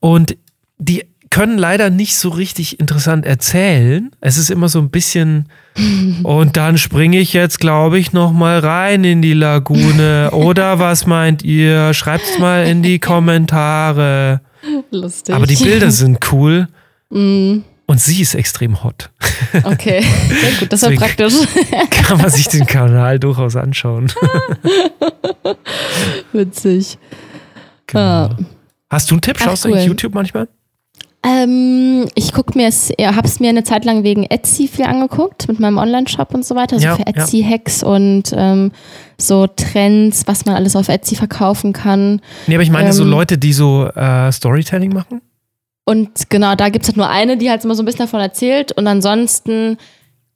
[0.00, 0.36] Und
[0.78, 4.10] die können leider nicht so richtig interessant erzählen.
[4.20, 5.48] Es ist immer so ein bisschen
[6.22, 10.30] und dann springe ich jetzt, glaube ich, noch mal rein in die Lagune.
[10.32, 11.92] Oder was meint ihr?
[11.94, 14.40] Schreibt's mal in die Kommentare.
[14.90, 15.34] Lustig.
[15.34, 16.68] Aber die Bilder sind cool
[17.08, 19.10] Mm, und sie ist extrem hot.
[19.64, 21.34] okay, sehr gut, das war praktisch.
[21.90, 24.12] Kann man sich den Kanal durchaus anschauen.
[26.32, 26.98] Witzig.
[27.86, 28.00] Genau.
[28.00, 28.36] Ah.
[28.90, 29.36] Hast du einen Tipp?
[29.40, 29.74] Ach, Schaust du cool.
[29.74, 30.48] eigentlich YouTube manchmal?
[31.24, 34.84] Ähm, ich gucke mir es, ja, habe es mir eine Zeit lang wegen Etsy viel
[34.84, 37.08] angeguckt, mit meinem Online-Shop und so weiter, so Ja, für ja.
[37.08, 38.70] Etsy-Hacks und ähm,
[39.18, 42.20] so Trends, was man alles auf Etsy verkaufen kann.
[42.46, 43.10] Nee, aber ich meine so Ähm.
[43.10, 45.20] Leute, die so äh, Storytelling machen.
[45.88, 48.20] Und genau, da gibt es halt nur eine, die halt immer so ein bisschen davon
[48.20, 49.78] erzählt und ansonsten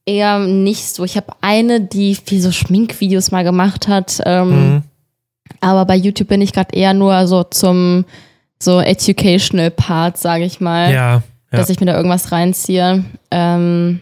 [0.06, 1.04] eher nicht so.
[1.04, 4.82] Ich habe eine, die viel so Schminkvideos mal gemacht hat, ähm, Mhm.
[5.60, 8.04] aber bei YouTube bin ich gerade eher nur so zum
[8.62, 10.92] so educational Part, sage ich mal.
[10.92, 11.22] Ja, ja.
[11.50, 13.04] dass ich mir da irgendwas reinziehe.
[13.32, 14.00] Ähm,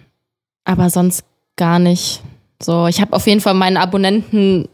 [0.64, 1.24] aber sonst
[1.56, 2.22] gar nicht.
[2.62, 4.68] So, ich habe auf jeden Fall meinen Abonnenten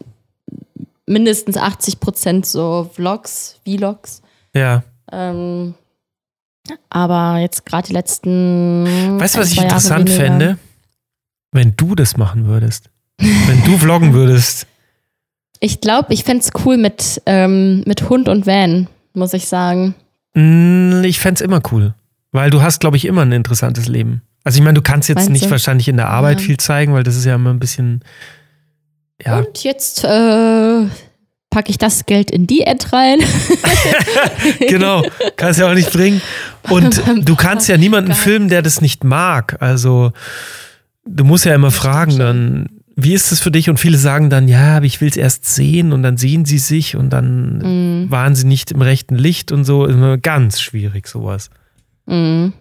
[1.06, 4.22] mindestens 80 Prozent so Vlogs, Vlogs.
[4.54, 4.82] ja.
[5.12, 5.74] Ähm,
[6.90, 9.18] aber jetzt gerade die letzten.
[9.18, 10.24] Weißt du, was ich Jahre interessant weniger.
[10.24, 10.58] fände?
[11.52, 12.90] Wenn du das machen würdest.
[13.18, 14.66] Wenn du vloggen würdest.
[15.60, 19.94] Ich glaube, ich fände es cool mit, ähm, mit Hund und Van, muss ich sagen.
[20.34, 21.94] Mm, Ich fände es immer cool.
[22.32, 24.22] Weil du hast, glaube ich, immer ein interessantes Leben.
[24.42, 25.50] Also ich meine, du kannst jetzt Meinst nicht du?
[25.52, 26.46] wahrscheinlich in der Arbeit Ja.
[26.46, 28.02] viel zeigen, weil das ist ja immer ein bisschen.
[29.24, 30.86] Ja, Und jetzt äh,
[31.50, 33.20] packe ich das Geld in die Ad rein.
[34.68, 35.02] genau.
[35.36, 36.20] Kannst ja auch nicht bringen.
[36.70, 39.56] Und du kannst ja niemanden filmen, der das nicht mag.
[39.60, 40.12] Also
[41.06, 43.68] du musst ja immer fragen dann, wie ist es für dich?
[43.68, 46.58] Und viele sagen dann, ja, aber ich will es erst sehen und dann sehen sie
[46.58, 49.86] sich und dann mm, waren sie nicht im rechten Licht und so.
[49.86, 51.50] Immer ganz schwierig, sowas.
[52.06, 52.52] mm.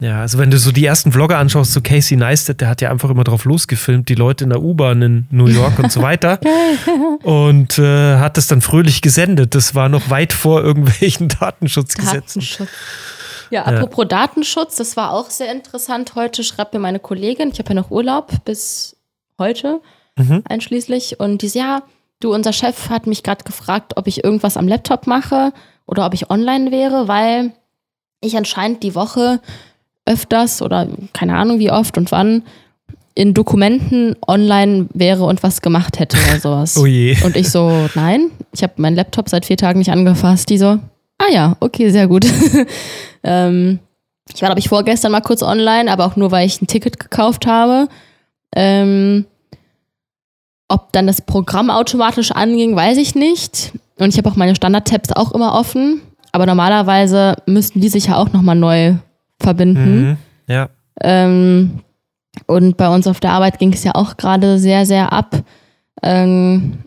[0.00, 2.90] Ja, also wenn du so die ersten Vlogger anschaust, so Casey Neistat, der hat ja
[2.90, 6.38] einfach immer drauf losgefilmt, die Leute in der U-Bahn in New York und so weiter.
[7.24, 9.56] und äh, hat das dann fröhlich gesendet.
[9.56, 12.40] Das war noch weit vor irgendwelchen Datenschutzgesetzen.
[12.42, 12.68] Datenschutz.
[13.50, 16.14] Ja, apropos Datenschutz, das war auch sehr interessant.
[16.14, 18.96] Heute schreibt mir meine Kollegin, ich habe ja noch Urlaub bis
[19.38, 19.80] heute
[20.18, 20.42] Mhm.
[20.48, 21.20] einschließlich.
[21.20, 21.82] Und die ja,
[22.20, 25.52] du, unser Chef hat mich gerade gefragt, ob ich irgendwas am Laptop mache
[25.86, 27.52] oder ob ich online wäre, weil
[28.20, 29.40] ich anscheinend die Woche
[30.08, 32.42] öfters oder keine Ahnung wie oft und wann
[33.14, 36.76] in Dokumenten online wäre und was gemacht hätte oder sowas.
[36.76, 37.16] Oh je.
[37.24, 40.48] Und ich so, nein, ich habe meinen Laptop seit vier Tagen nicht angefasst.
[40.50, 40.78] Die so,
[41.18, 42.26] ah ja, okay, sehr gut.
[43.24, 43.80] ähm,
[44.32, 47.00] ich war, glaube ich, vorgestern mal kurz online, aber auch nur, weil ich ein Ticket
[47.00, 47.88] gekauft habe.
[48.54, 49.24] Ähm,
[50.68, 53.72] ob dann das Programm automatisch anging, weiß ich nicht.
[53.98, 56.02] Und ich habe auch meine Standard-Tabs auch immer offen.
[56.30, 58.94] Aber normalerweise müssten die sich ja auch nochmal neu
[59.40, 60.02] verbinden.
[60.10, 60.16] Mhm.
[60.46, 60.68] Ja.
[61.02, 61.80] Ähm,
[62.46, 65.42] und bei uns auf der Arbeit ging es ja auch gerade sehr, sehr ab.
[66.02, 66.78] Ähm,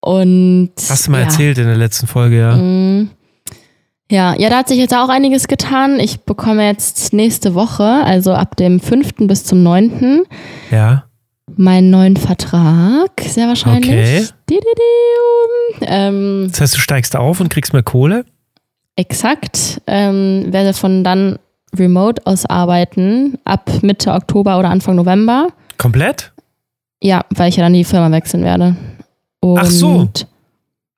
[0.00, 2.56] und Hast du mal ja, erzählt in der letzten Folge, ja.
[2.56, 3.10] Mm.
[4.08, 5.98] Ja, ja, da hat sich jetzt auch einiges getan.
[5.98, 9.14] Ich bekomme jetzt nächste Woche, also ab dem 5.
[9.26, 10.22] bis zum 9.
[10.70, 11.06] Ja.
[11.56, 14.30] meinen neuen Vertrag, sehr wahrscheinlich.
[14.48, 14.60] Okay.
[15.80, 18.24] Ähm, Das heißt, du steigst auf und kriegst mehr Kohle?
[18.98, 19.82] exakt.
[19.86, 21.38] Ähm, werde von dann
[21.74, 25.48] remote aus arbeiten ab Mitte Oktober oder Anfang November.
[25.78, 26.32] Komplett?
[27.02, 28.76] Ja, weil ich ja dann die Firma wechseln werde.
[29.40, 30.08] Und Ach so.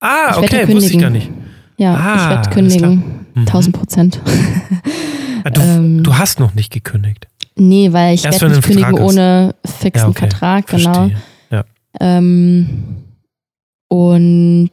[0.00, 0.74] Ah, Ich werde okay, kündigen.
[0.76, 1.30] wusste ich gar nicht.
[1.76, 3.02] Ja, Ah, ich werde kündigen.
[3.34, 3.46] Mhm.
[3.46, 4.20] 1000 Prozent.
[5.44, 7.28] Ah, du, ähm, du hast noch nicht gekündigt.
[7.54, 10.28] Nee, weil ich Erst werde nicht kündigen Vertrag ohne fixen Ja, okay.
[10.28, 10.92] Vertrag, genau.
[10.92, 11.64] Verstehe.
[12.00, 12.68] Ähm,
[13.88, 14.70] und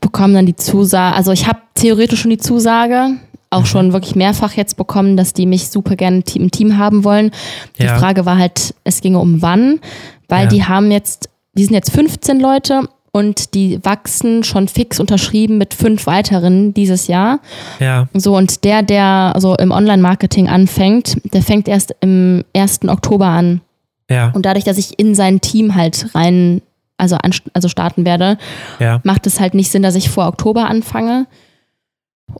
[0.00, 3.10] bekomme dann die Zusage, also ich habe theoretisch schon die Zusage,
[3.50, 3.66] auch Mhm.
[3.66, 7.30] schon wirklich mehrfach jetzt bekommen, dass die mich super gerne im Team haben wollen.
[7.78, 7.96] Die Ja.
[7.98, 9.80] Frage war halt, es ginge um wann,
[10.28, 10.48] weil Ja.
[10.48, 15.72] die haben jetzt, die sind jetzt 15 Leute und die wachsen schon fix unterschrieben mit
[15.72, 17.38] fünf weiteren dieses Jahr.
[17.80, 22.88] Ja, So, und der, der so im Online-Marketing anfängt, der fängt erst im 1.
[22.90, 23.62] Oktober an.
[24.10, 26.60] ja, Und dadurch, dass ich in sein Team halt rein,
[26.98, 28.36] also, an, also starten werde,
[28.80, 29.00] ja.
[29.02, 31.26] macht es halt nicht Sinn, dass ich vor Oktober anfange.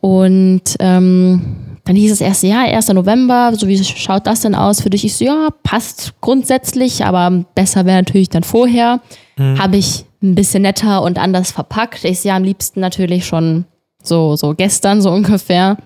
[0.00, 1.42] Und ähm,
[1.84, 2.88] dann hieß es erst, ja, 1.
[2.88, 5.04] November, so wie schaut das denn aus für dich?
[5.04, 9.00] Ich so, ja, passt grundsätzlich, aber besser wäre natürlich dann vorher.
[9.36, 9.58] Hm.
[9.58, 12.04] Habe ich ein bisschen netter und anders verpackt.
[12.04, 13.64] Ich ja, am liebsten natürlich schon
[14.02, 15.76] so, so gestern, so ungefähr.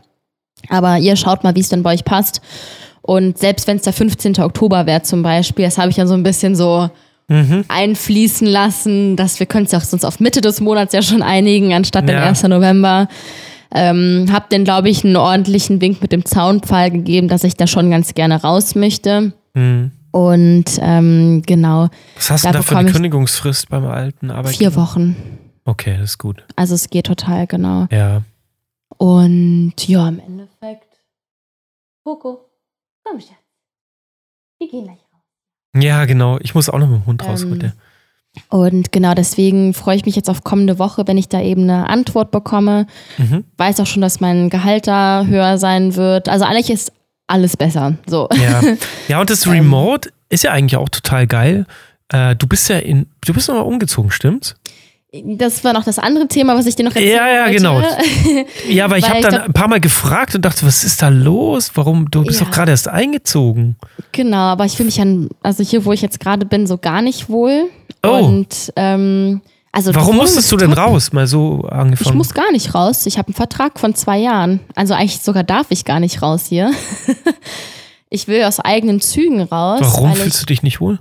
[0.69, 2.41] Aber ihr schaut mal, wie es denn bei euch passt.
[3.03, 4.41] Und selbst wenn es der 15.
[4.41, 6.89] Oktober wäre zum Beispiel, das habe ich dann so ein bisschen so
[7.29, 7.65] Mhm.
[7.69, 11.23] einfließen lassen, dass wir können es ja auch sonst auf Mitte des Monats ja schon
[11.23, 12.17] einigen, anstatt Ja.
[12.19, 12.43] dem 1.
[12.49, 13.07] November.
[13.73, 17.67] Ähm, hab den, glaube ich, einen ordentlichen Wink mit dem Zaunpfahl gegeben, dass ich da
[17.67, 19.33] schon ganz gerne raus möchte.
[19.55, 19.93] Mhm.
[20.13, 24.71] Und ähm, genau, Was hast du Da da für eine Kündigungsfrist beim alten Arbeitgeber?
[24.73, 25.17] vier Wochen.
[25.65, 26.45] Okay, das ist gut.
[26.57, 27.87] Also es geht total genau.
[27.93, 28.23] Ja.
[28.97, 30.89] Und ja, im Endeffekt.
[32.05, 32.41] Coco,
[33.05, 33.31] komm Schatz.
[34.59, 35.23] Wir gehen gleich raus.
[35.83, 36.39] Ja, genau.
[36.41, 37.75] Ich muss auch noch mit dem Hund raus Ähm, heute.
[38.49, 41.89] Und genau deswegen freue ich mich jetzt auf kommende Woche, wenn ich da eben eine
[41.89, 42.87] Antwort bekomme.
[43.19, 43.45] Mhm.
[43.57, 46.29] Weiß auch schon, dass mein Gehalt da höher sein wird.
[46.29, 46.93] Also eigentlich ist
[47.27, 47.95] alles besser.
[48.07, 48.29] So.
[48.35, 48.61] Ja.
[49.09, 49.53] ja, und das Ähm.
[49.53, 51.67] Remote ist ja eigentlich auch total geil.
[52.09, 54.57] Äh, du bist ja in, du bist nochmal umgezogen, stimmt's?
[55.25, 57.57] Das war noch das andere Thema, was ich dir noch erzählen Ja, ja, wollte.
[57.57, 57.83] genau.
[58.69, 61.09] Ja, aber ich habe dann glaub- ein paar Mal gefragt und dachte, was ist da
[61.09, 61.73] los?
[61.75, 62.09] Warum?
[62.13, 62.47] Du bist Ja.
[62.47, 63.75] doch gerade erst eingezogen.
[64.13, 67.03] genau, aber ich fühle mich an, also hier, wo ich jetzt gerade bin, so gar
[67.03, 67.65] nicht wohl.
[68.03, 68.09] Oh.
[68.09, 69.41] Und ähm,
[69.73, 71.13] also Warum musstest du denn raus?
[71.13, 72.17] Mal so Ich angefangen.
[72.17, 73.07] muss gar nicht raus.
[73.07, 74.61] Ich habe einen Vertrag von zwei Jahren.
[74.75, 76.73] Also eigentlich sogar darf ich gar nicht raus hier.
[78.11, 79.81] ich will aus eigenen Zügen raus.
[79.83, 80.99] Warum fühlst ich, du dich nicht wohl?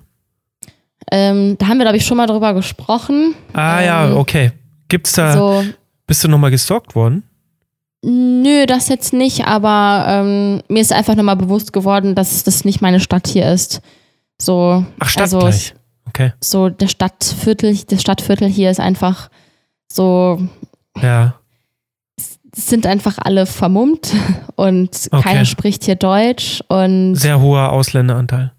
[1.12, 3.34] ähm, Da haben wir, glaube ich, schon mal drüber gesprochen.
[3.54, 4.52] Ah ja, Ähm, okay.
[4.88, 5.64] Gibt's da, So,
[6.08, 7.24] bist du nochmal gestalkt worden?
[8.02, 12.82] nö, das jetzt nicht, aber ähm, mir ist einfach nochmal bewusst geworden, dass das nicht
[12.82, 13.82] meine Stadt hier ist.
[14.42, 15.74] So, Ach, Stadt also gleich.
[16.10, 16.34] Okay.
[16.42, 19.30] so der Stadtviertel, das Stadtviertel hier ist einfach
[19.92, 20.40] so,
[21.02, 21.36] Ja.
[22.18, 24.14] es sind einfach alle vermummt
[24.56, 25.22] und Okay.
[25.24, 28.52] keiner spricht hier Deutsch und Sehr hoher Ausländeranteil.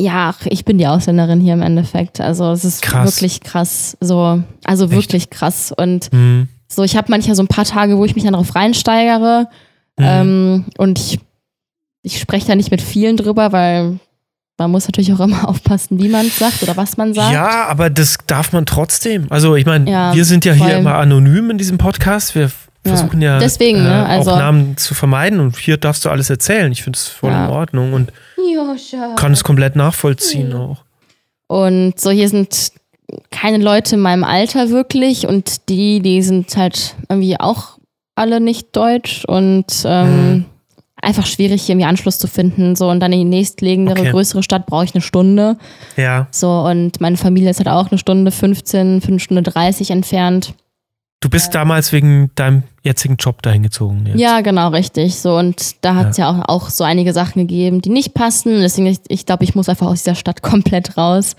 [0.00, 2.20] Ja, ich bin die Ausländerin hier im Endeffekt.
[2.20, 3.04] Also es ist Krass.
[3.06, 3.96] wirklich krass.
[4.00, 4.92] So, also Echt?
[4.94, 5.72] wirklich krass.
[5.76, 6.48] Und Hm.
[6.66, 9.48] so, ich habe manchmal so ein paar Tage, wo ich mich dann darauf reinsteigere.
[10.00, 10.06] Hm.
[10.08, 11.20] Ähm, und ich,
[12.02, 14.00] ich spreche da nicht mit vielen drüber, weil
[14.62, 17.32] man muss natürlich auch immer aufpassen, wie man es sagt oder was man sagt.
[17.32, 19.26] Ja, aber das darf man trotzdem.
[19.30, 22.34] Also ich meine, Ja, wir sind ja hier immer anonym in diesem Podcast.
[22.34, 22.96] Wir f- Ja.
[22.96, 26.72] versuchen ja, Deswegen, ne, also- auch Namen zu vermeiden und hier darfst du alles erzählen.
[26.72, 27.44] Ich finde es voll Ja.
[27.46, 29.14] in Ordnung und Joscha.
[29.16, 30.78] kann es komplett nachvollziehen auch.
[31.48, 32.72] Und so hier sind
[33.30, 37.78] keine Leute in meinem Alter wirklich und die, die sind halt irgendwie auch
[38.14, 40.44] alle nicht deutsch und ähm, Mhm.
[41.02, 42.76] Einfach schwierig hier irgendwie Anschluss zu finden.
[42.76, 44.10] So und dann in die nächstliegende Okay.
[44.10, 45.56] größere Stadt brauche ich eine Stunde.
[45.96, 46.28] Ja.
[46.30, 50.54] So und meine Familie ist halt auch eine Stunde 15, eine Stunde 30 entfernt.
[51.20, 54.06] Du bist damals wegen deinem jetzigen Job dahin gezogen.
[54.06, 54.18] Jetzt.
[54.18, 55.16] Ja, genau, richtig.
[55.16, 56.30] So und da hat es ja.
[56.30, 58.60] auch, auch so einige Sachen gegeben, die nicht passen.
[58.60, 61.36] Deswegen, ich, ich glaube, ich muss einfach aus dieser Stadt komplett raus.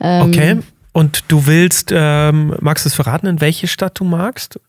[0.00, 0.58] Ähm, Okay.
[0.94, 4.60] Und du willst, ähm, magst du es verraten, in welche Stadt du magst?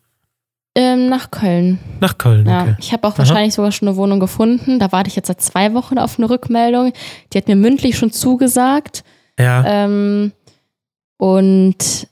[0.76, 1.78] Ähm, nach Köln.
[2.00, 2.76] Nach Köln, Ja, okay.
[2.80, 4.80] ich habe auch wahrscheinlich sogar schon eine Wohnung gefunden.
[4.80, 6.94] Da warte ich jetzt seit zwei Wochen auf eine Rückmeldung.
[7.32, 9.04] Die hat mir mündlich schon zugesagt.
[9.40, 9.64] Ja.
[9.68, 10.32] Ähm,
[11.18, 12.08] und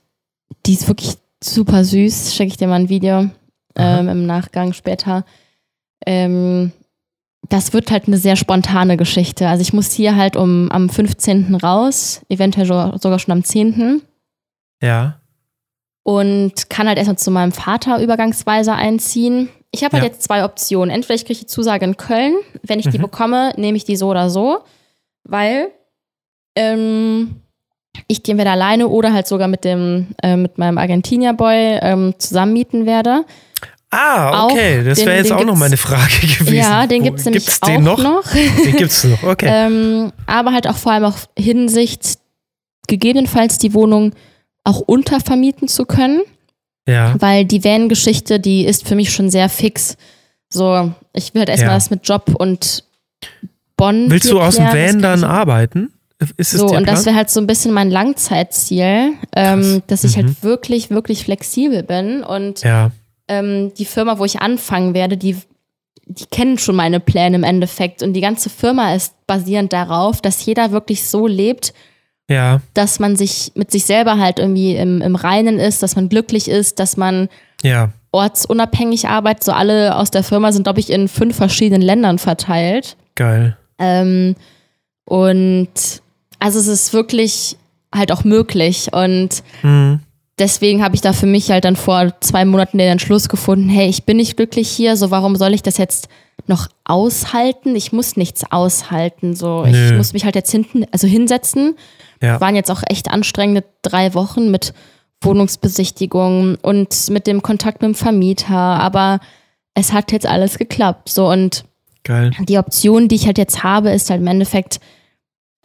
[0.66, 2.34] die ist wirklich super süß.
[2.34, 3.28] Schicke ich dir mal ein Video
[3.74, 3.98] Aha.
[4.00, 5.24] ähm, im Nachgang später.
[6.06, 6.70] Ähm,
[7.48, 9.48] das wird halt eine sehr spontane Geschichte.
[9.48, 11.56] Also ich muss hier halt um am 15.
[11.56, 14.02] raus, eventuell so- sogar schon am 10.
[14.80, 15.18] ja.
[16.04, 19.48] Und kann halt erstmal zu meinem Vater übergangsweise einziehen.
[19.70, 20.10] Ich habe halt Ja.
[20.10, 20.90] jetzt zwei Optionen.
[20.90, 22.34] Entweder ich kriege die Zusage in Köln.
[22.62, 23.02] Wenn ich die Mhm.
[23.02, 24.58] bekomme, nehme ich die so oder so,
[25.24, 25.68] weil
[26.56, 27.36] ähm,
[28.08, 32.52] ich die entweder alleine oder halt sogar mit dem äh, mit meinem Argentinier-Boy ähm, zusammen
[32.52, 33.24] mieten werde.
[33.90, 34.82] Ah, Auch okay.
[34.84, 36.54] Das den- wäre jetzt auch noch meine Frage gewesen.
[36.54, 37.98] Ja, den gibt es nämlich gibt's auch den noch?
[38.02, 38.24] noch.
[38.32, 39.46] Den gibt's noch, okay.
[39.50, 42.18] ähm, aber halt auch vor allem auf Hinsicht,
[42.88, 44.12] gegebenenfalls die Wohnung
[44.64, 46.22] auch untervermieten zu können.
[46.88, 47.14] ja.
[47.20, 49.96] weil die Van-Geschichte, die ist für mich schon sehr fix.
[50.48, 51.76] So, ich will halt erstmal Ja.
[51.76, 52.84] das mit Job und
[53.76, 54.10] Bonn.
[54.10, 55.92] Willst du aus dem klären, Van dann arbeiten?
[56.36, 60.26] Ist So, und das wäre halt so ein bisschen mein Langzeitziel, ähm, dass ich Mhm.
[60.26, 62.22] halt wirklich, wirklich flexibel bin.
[62.22, 62.90] Und Ja,
[63.28, 65.36] ähm, die Firma, wo ich anfangen werde, die,
[66.06, 68.02] die kennen schon meine Pläne im Endeffekt.
[68.02, 71.72] Und die ganze Firma ist basierend darauf, dass jeder wirklich so lebt,
[72.30, 76.08] ja, dass man sich mit sich selber halt irgendwie im, im Reinen ist, dass man
[76.08, 77.28] glücklich ist, dass man
[77.62, 77.90] ja.
[78.12, 79.44] ortsunabhängig arbeitet.
[79.44, 82.96] So alle aus der Firma sind, glaube ich, in fünf verschiedenen Ländern verteilt.
[83.16, 83.56] Geil.
[83.78, 84.34] Ähm,
[85.04, 85.68] und
[86.38, 87.56] also es ist wirklich
[87.94, 88.88] halt auch möglich.
[88.92, 90.00] Und Mhm.
[90.38, 93.88] deswegen habe ich da für mich halt dann vor zwei Monaten den Entschluss gefunden, hey,
[93.88, 96.08] ich bin nicht glücklich hier, so warum soll ich das jetzt
[96.48, 97.74] noch aushalten?
[97.76, 99.34] Ich muss nichts aushalten.
[99.34, 101.76] So, ich muss mich halt jetzt hinten, also hinsetzen.
[102.20, 102.40] Ja.
[102.40, 104.74] Waren jetzt auch echt anstrengende drei Wochen mit
[105.20, 109.20] Wohnungsbesichtigung und mit dem Kontakt mit dem Vermieter, aber
[109.74, 111.08] es hat jetzt alles geklappt.
[111.08, 111.64] So und
[112.04, 112.32] Geil.
[112.48, 114.80] die Option, die ich halt jetzt habe, ist halt im Endeffekt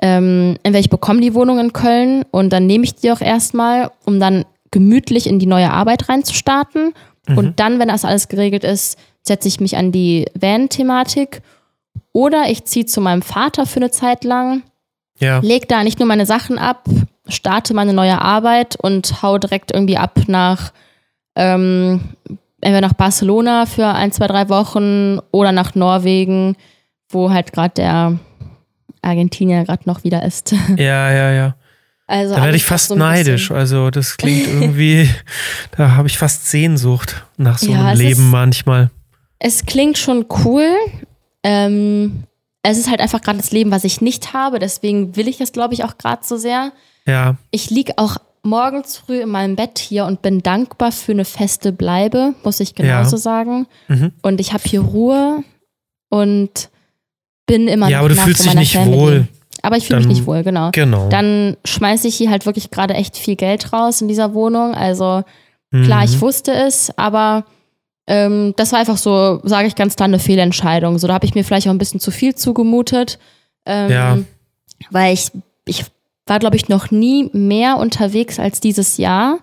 [0.01, 3.91] ähm, entweder ich bekomme die Wohnung in Köln und dann nehme ich die auch erstmal,
[4.05, 6.93] um dann gemütlich in die neue Arbeit reinzustarten.
[7.27, 7.37] Mhm.
[7.37, 11.41] Und dann, wenn das alles geregelt ist, setze ich mich an die Van-Thematik.
[12.13, 14.63] Oder ich ziehe zu meinem Vater für eine Zeit lang,
[15.19, 15.39] Ja.
[15.39, 16.85] leg da nicht nur meine Sachen ab,
[17.27, 20.71] starte meine neue Arbeit und hau direkt irgendwie ab nach
[21.35, 22.01] ähm,
[22.61, 26.55] entweder nach Barcelona für ein, zwei, drei Wochen oder nach Norwegen,
[27.09, 28.19] wo halt gerade der
[29.01, 30.53] Argentinier gerade noch wieder ist.
[30.77, 31.55] Ja, ja, ja.
[32.07, 33.51] Also Da werde ich fast so neidisch.
[33.51, 35.09] Also, das klingt irgendwie,
[35.75, 38.89] da habe ich fast Sehnsucht nach so Ja, einem Leben ist- manchmal.
[39.39, 40.67] Es klingt schon cool.
[41.43, 42.23] Ähm,
[42.63, 44.59] es ist halt einfach gerade das Leben, was ich nicht habe.
[44.59, 46.71] Deswegen will ich es, glaube ich, auch gerade so sehr.
[47.05, 51.25] Ja, Ich liege auch morgens früh in meinem Bett hier und bin dankbar für eine
[51.25, 53.21] feste Bleibe, muss ich genauso Ja.
[53.21, 53.67] sagen.
[53.87, 54.11] Mhm.
[54.21, 55.43] Und ich habe hier Ruhe
[56.09, 56.69] und
[57.45, 58.97] bin immer ja aber du fühlst dich nicht Family.
[58.97, 59.27] wohl.
[59.63, 60.69] Aber ich fühle mich nicht wohl, genau.
[60.71, 61.09] Genau.
[61.09, 64.73] Dann schmeiße ich hier halt wirklich gerade echt viel Geld raus in dieser Wohnung.
[64.75, 65.23] Also
[65.71, 66.21] klar, ich Mhm.
[66.21, 67.45] wusste es, aber
[68.07, 70.97] ähm, das war einfach so, sage ich ganz klar, eine Fehlentscheidung.
[70.97, 73.19] So, da habe ich mir vielleicht auch ein bisschen zu viel zugemutet.
[73.65, 74.17] Ähm, Ja.
[74.91, 75.31] Weil ich,
[75.65, 75.85] ich
[76.25, 79.39] war, glaube ich, noch nie mehr unterwegs als dieses Jahr.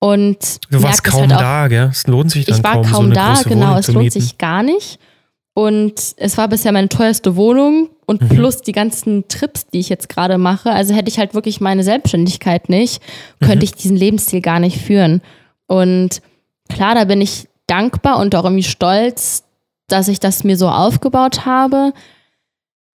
[0.00, 1.88] Und Du warst kaum halt auch da, gell?
[1.90, 4.38] Es lohnt sich dann ich war kaum, kaum, so da, genau, Wohnung es lohnt sich
[4.38, 4.98] gar nicht.
[5.54, 8.28] Und es war bisher meine teuerste Wohnung und Mhm.
[8.28, 10.70] plus die ganzen Trips, die ich jetzt gerade mache.
[10.70, 13.02] Also hätte ich halt wirklich meine Selbstständigkeit nicht,
[13.40, 13.62] könnte Mhm.
[13.64, 15.20] ich diesen Lebensstil gar nicht führen.
[15.66, 16.22] Und
[16.68, 19.44] klar, da bin ich dankbar und auch irgendwie stolz,
[19.88, 21.92] dass ich das mir so aufgebaut habe.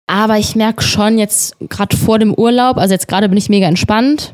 [0.06, 3.66] Aber ich merke schon jetzt gerade vor dem Urlaub, also jetzt gerade bin ich mega
[3.66, 4.32] entspannt.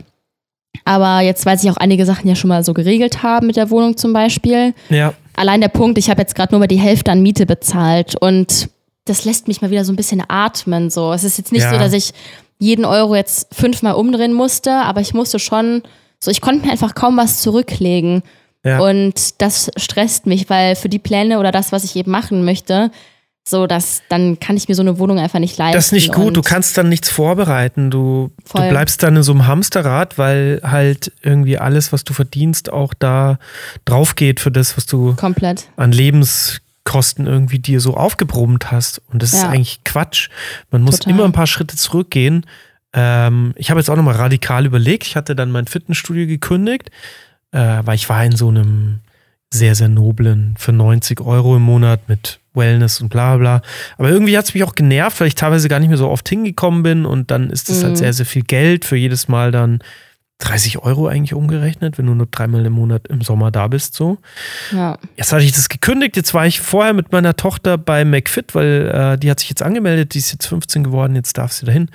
[0.84, 3.70] Aber jetzt, weil sich auch einige Sachen ja schon mal so geregelt haben mit der
[3.70, 7.10] Wohnung zum Beispiel, Ja, allein der Punkt, ich habe jetzt gerade nur mal die Hälfte
[7.12, 8.68] an Miete bezahlt und
[9.04, 10.90] das lässt mich mal wieder so ein bisschen atmen.
[10.90, 11.12] So.
[11.12, 11.70] Es ist jetzt nicht Ja.
[11.70, 12.12] so, dass ich
[12.58, 15.82] jeden Euro jetzt fünfmal umdrehen musste, aber ich musste schon,
[16.20, 18.22] so ich konnte mir einfach kaum was zurücklegen.
[18.64, 18.80] Ja.
[18.80, 22.90] Und das stresst mich, weil für die Pläne oder das, was ich eben machen möchte,
[23.46, 25.76] so dass dann kann ich mir so eine Wohnung einfach nicht leisten.
[25.76, 26.36] das ist nicht gut.
[26.36, 27.90] Du kannst dann nichts vorbereiten.
[27.90, 32.70] Du, du bleibst dann in so einem Hamsterrad, weil halt irgendwie alles, was du verdienst,
[32.70, 33.38] auch da
[33.86, 35.66] drauf geht für das, was du komplett.
[35.76, 39.00] an Lebenskosten irgendwie dir so aufgebrummt hast.
[39.10, 39.48] Und das ist Ja.
[39.50, 40.28] eigentlich Quatsch.
[40.70, 41.14] Man muss Total.
[41.14, 42.44] immer ein paar Schritte zurückgehen.
[42.92, 45.06] Ähm, ich habe jetzt auch nochmal radikal überlegt.
[45.06, 46.90] Ich hatte dann mein Fitnessstudio gekündigt,
[47.52, 49.00] äh, weil ich war in so einem
[49.52, 53.62] sehr, sehr noblen für 90 Euro im Monat mit Wellness und bla bla.
[53.96, 56.28] Aber irgendwie hat es mich auch genervt, weil ich teilweise gar nicht mehr so oft
[56.28, 57.84] hingekommen bin und dann ist das Mhm.
[57.86, 59.78] halt sehr, sehr viel Geld für jedes Mal dann
[60.40, 64.18] 30 Euro eigentlich umgerechnet, wenn du nur dreimal im Monat im Sommer da bist, so.
[64.70, 64.96] Ja.
[65.16, 66.14] Jetzt hatte ich das gekündigt.
[66.16, 69.62] Jetzt war ich vorher mit meiner Tochter bei McFit, weil äh, die hat sich jetzt
[69.62, 70.14] angemeldet.
[70.14, 71.16] Die ist jetzt 15 geworden.
[71.16, 71.90] Jetzt darf sie dahin.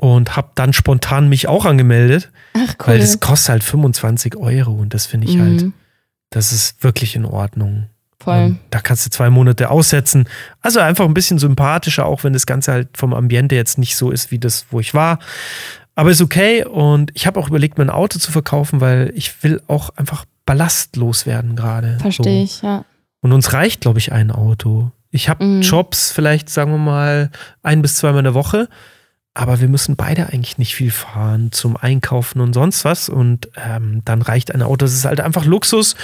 [0.00, 2.86] Und habe dann spontan mich auch angemeldet, Ach cool.
[2.86, 4.72] weil das kostet halt 25 Euro.
[4.72, 5.40] Und das finde ich Mhm.
[5.42, 5.64] halt,
[6.30, 7.88] das ist wirklich in Ordnung.
[8.20, 8.44] Voll.
[8.44, 10.28] Und da kannst du zwei Monate aussetzen.
[10.60, 14.10] Also einfach ein bisschen sympathischer, auch wenn das Ganze halt vom Ambiente jetzt nicht so
[14.12, 15.18] ist wie das, wo ich war.
[15.96, 16.64] Aber ist okay.
[16.64, 21.26] Und ich habe auch überlegt, mein Auto zu verkaufen, weil ich will auch einfach ballastlos
[21.26, 21.98] werden gerade.
[22.00, 22.44] Verstehe so.
[22.44, 22.84] ich, ja.
[23.20, 24.92] Und uns reicht, glaube ich, ein Auto.
[25.10, 25.62] Ich habe Mhm.
[25.62, 27.30] Jobs, vielleicht sagen wir mal
[27.64, 28.68] ein bis zweimal in der Woche.
[29.40, 33.08] Aber wir müssen beide eigentlich nicht viel fahren zum Einkaufen und sonst was.
[33.08, 34.78] Und ähm, dann reicht ein Auto.
[34.78, 35.94] Das ist halt einfach Luxus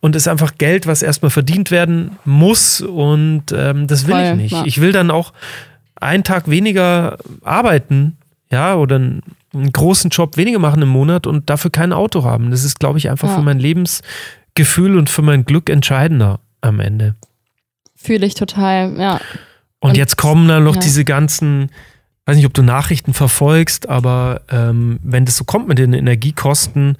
[0.00, 2.80] und ist einfach Geld, was erstmal verdient werden muss.
[2.80, 4.50] Und ähm, das will Voll, ich nicht.
[4.52, 4.64] ja.
[4.64, 5.32] Ich will dann auch
[5.94, 8.16] einen Tag weniger arbeiten,
[8.50, 9.22] ja, oder einen,
[9.54, 12.50] einen großen Job weniger machen im Monat und dafür kein Auto haben.
[12.50, 13.36] Das ist, glaube ich, einfach Ja.
[13.36, 17.14] für mein Lebensgefühl und für mein Glück entscheidender am Ende.
[17.94, 19.20] Fühle ich total, ja.
[19.78, 20.80] Und, Und- jetzt kommen dann noch ja.
[20.80, 21.70] diese ganzen,
[22.26, 26.96] weiß nicht, ob du Nachrichten verfolgst, aber ähm, wenn das so kommt mit den Energiekosten,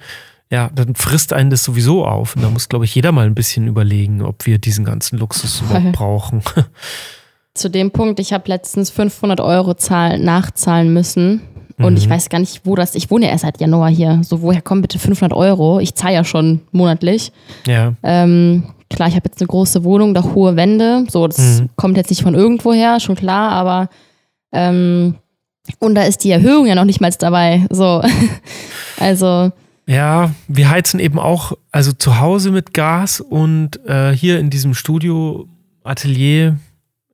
[0.51, 2.35] ja, dann frisst einen das sowieso auf.
[2.35, 5.59] Und da muss, glaube ich, jeder mal ein bisschen überlegen, ob wir diesen ganzen Luxus
[5.59, 5.77] Voll.
[5.77, 6.41] überhaupt brauchen.
[7.53, 11.41] zu dem Punkt, ich habe letztens 500 Euro zahlen, nachzahlen müssen.
[11.79, 11.97] Und Mhm.
[11.97, 12.93] ich weiß gar nicht, wo das.
[12.93, 14.21] Ich wohne ja erst seit Januar hier.
[14.23, 15.79] So, woher kommen bitte 500 Euro?
[15.79, 17.31] Ich zahle ja schon monatlich.
[17.65, 21.05] ja, Ähm, klar, ich habe jetzt eine große Wohnung, da hohe Wände.
[21.09, 21.69] So, das Mhm.
[21.75, 23.89] kommt jetzt nicht von irgendwoher, schon klar, aber.
[24.53, 25.15] Ähm,
[25.79, 27.65] und da ist die Erhöhung ja noch nicht mal dabei.
[27.69, 28.01] So.
[28.99, 29.51] also,
[29.85, 34.73] ja, wir heizen eben auch, also zu Hause mit Gas und äh, hier in diesem
[34.73, 35.47] Studio,
[35.83, 36.57] Atelier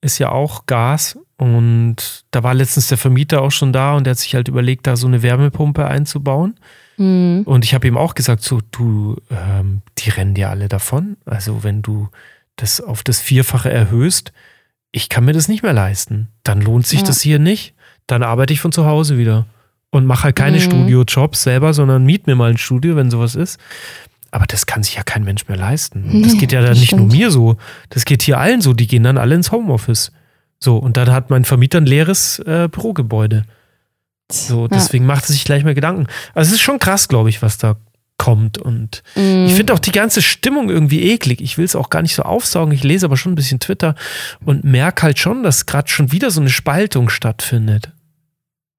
[0.02, 1.18] ist ja auch Gas.
[1.38, 4.88] Und da war letztens der Vermieter auch schon da und der hat sich halt überlegt,
[4.88, 6.56] da so eine Wärmepumpe einzubauen.
[6.98, 11.16] mh, Und ich habe ihm auch gesagt, so, du, ähm, die rennen dir alle davon.
[11.26, 12.10] Also wenn du
[12.58, 14.34] das auf das Vierfache erhöhst,
[14.92, 16.30] ich kann mir das nicht mehr leisten.
[16.44, 17.06] Dann lohnt sich Ja.
[17.08, 17.74] das hier nicht.
[18.08, 19.46] dann arbeite ich von zu Hause wieder
[19.92, 20.62] und mache halt keine Mhm.
[20.62, 23.60] Studiojobs selber, sondern miet mir mal ein Studio, wenn sowas ist.
[24.32, 26.06] Aber das kann sich ja kein Mensch mehr leisten.
[26.10, 27.12] Und das Nee, geht ja dann nicht nur stimmt.
[27.12, 27.58] mir so.
[27.90, 28.74] Das geht hier allen so.
[28.74, 30.12] Die gehen dann alle ins Homeoffice.
[30.60, 33.44] So, und dann hat mein Vermieter ein leeres äh, Bürogebäude.
[34.32, 34.68] So, Ja.
[34.70, 36.08] deswegen macht er sich gleich mal Gedanken.
[36.34, 37.76] Also es ist schon krass, glaube ich, was da
[38.20, 38.60] kommt.
[38.60, 39.46] Und Mhm.
[39.48, 41.42] ich finde auch die ganze Stimmung irgendwie eklig.
[41.42, 42.72] Ich will es auch gar nicht so aufsaugen.
[42.76, 43.96] Ich lese aber schon ein bisschen Twitter
[44.46, 47.90] und merke halt schon, dass gerade schon wieder so eine Spaltung stattfindet.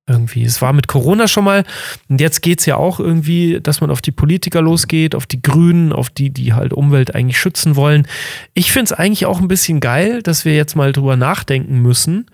[0.08, 0.42] Irgendwie.
[0.44, 1.64] Es war mit Corona schon mal
[2.08, 5.40] und jetzt geht es ja auch irgendwie, dass man auf die Politiker losgeht, auf die
[5.40, 8.08] Grünen, auf die, die halt Umwelt eigentlich schützen wollen.
[8.52, 12.26] Ich finde es eigentlich auch ein bisschen geil, dass wir jetzt mal drüber nachdenken müssen,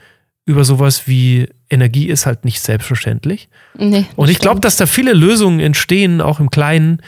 [0.47, 3.49] über sowas wie Energie ist halt nicht selbstverständlich.
[3.77, 7.03] Nee, Und ich glaube, dass da viele Lösungen entstehen, auch im Kleinen,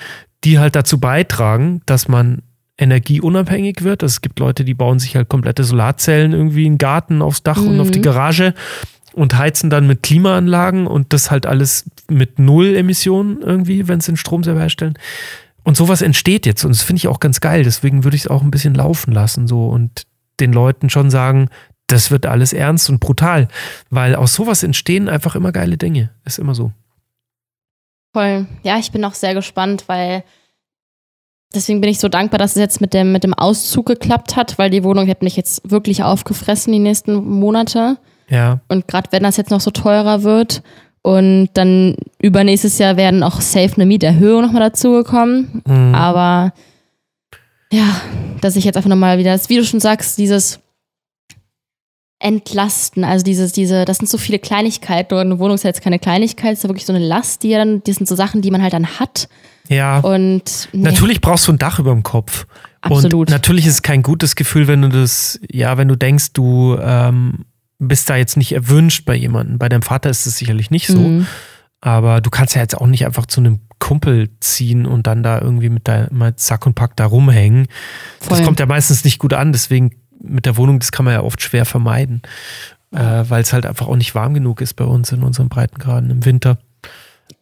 [0.45, 2.43] die halt dazu beitragen, dass man
[2.79, 4.03] energieunabhängig wird.
[4.03, 7.43] Also Es gibt Leute, die bauen sich halt komplette Solarzellen irgendwie in den Garten, aufs
[7.43, 8.05] Dach und auf die Mhm.
[8.05, 8.55] Garage
[9.13, 14.13] und heizen dann mit Klimaanlagen und das halt alles mit Null Emissionen irgendwie, wenn sie
[14.13, 14.95] den Strom selber herstellen.
[15.65, 17.63] Und sowas entsteht jetzt und das finde ich auch ganz geil.
[17.65, 20.03] Deswegen würde ich es auch ein bisschen laufen lassen so und
[20.41, 21.49] den Leuten schon sagen,
[21.89, 23.49] das wird alles ernst und brutal,
[23.91, 26.11] weil aus sowas entstehen einfach immer geile Dinge.
[26.25, 26.71] Ist immer so.
[28.13, 28.47] Voll.
[28.63, 30.23] Ja, ich bin auch sehr gespannt, weil
[31.55, 34.59] deswegen bin ich so dankbar, dass es jetzt mit dem, mit dem Auszug geklappt hat,
[34.59, 37.99] weil die Wohnung hätte mich jetzt wirklich aufgefressen die nächsten Monate.
[38.29, 40.63] Ja, Und gerade wenn das jetzt noch so teurer wird
[41.01, 45.63] und dann übernächstes Jahr werden auch safe eine Mieterhöhung nochmal dazugekommen.
[45.67, 45.95] Mhm.
[45.95, 46.53] Aber
[47.73, 48.01] ja,
[48.43, 50.61] dass ich jetzt einfach nochmal wieder, das, wie du schon sagst, dieses
[52.21, 55.15] Entlasten, also dieses, diese, das sind so viele Kleinigkeiten.
[55.15, 57.43] Und eine Wohnung ist ja jetzt keine Kleinigkeit, es ist ja wirklich so eine Last,
[57.43, 59.29] die ja dann, das sind so Sachen, die man halt dann hat.
[59.69, 60.01] ja.
[60.01, 62.47] Und nee, Natürlich brauchst du ein Dach über dem Kopf.
[62.81, 63.29] Absolut.
[63.29, 66.77] Und natürlich ist es kein gutes Gefühl, wenn du das, ja, wenn du denkst, du
[66.81, 67.45] ähm,
[67.79, 69.59] bist da jetzt nicht erwünscht bei jemandem.
[69.59, 70.99] Bei deinem Vater ist es sicherlich nicht so.
[70.99, 71.27] Mhm.
[71.81, 75.41] Aber du kannst ja jetzt auch nicht einfach zu einem Kumpel ziehen und dann da
[75.41, 77.69] irgendwie mit, dein, mit Sack und Pack da rumhängen.
[78.19, 78.45] Das Voll.
[78.45, 79.53] kommt ja meistens nicht gut an.
[79.53, 82.23] Deswegen mit der Wohnung, das kann man ja oft schwer vermeiden.
[82.93, 86.11] Äh, Weil es halt einfach auch nicht warm genug ist bei uns in unseren Breitengraden
[86.11, 86.59] im Winter.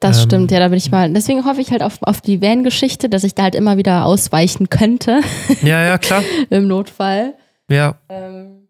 [0.01, 1.13] Das Ähm, stimmt, ja, da bin ich mal.
[1.13, 4.69] Deswegen hoffe ich halt auf, auf die Van-Geschichte, dass ich da halt immer wieder ausweichen
[4.69, 5.21] könnte
[5.63, 6.23] Ja, ja, klar.
[6.51, 7.35] im Notfall.
[7.71, 7.95] Ja.
[8.09, 8.69] Ähm,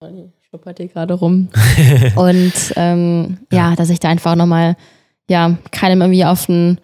[0.00, 0.06] oh,
[0.48, 1.48] schnuppert hier gerade rum.
[2.14, 3.74] Und ähm, ja.
[3.74, 4.76] dass ich da einfach nochmal,
[5.28, 6.78] ja, keinem irgendwie auf, den,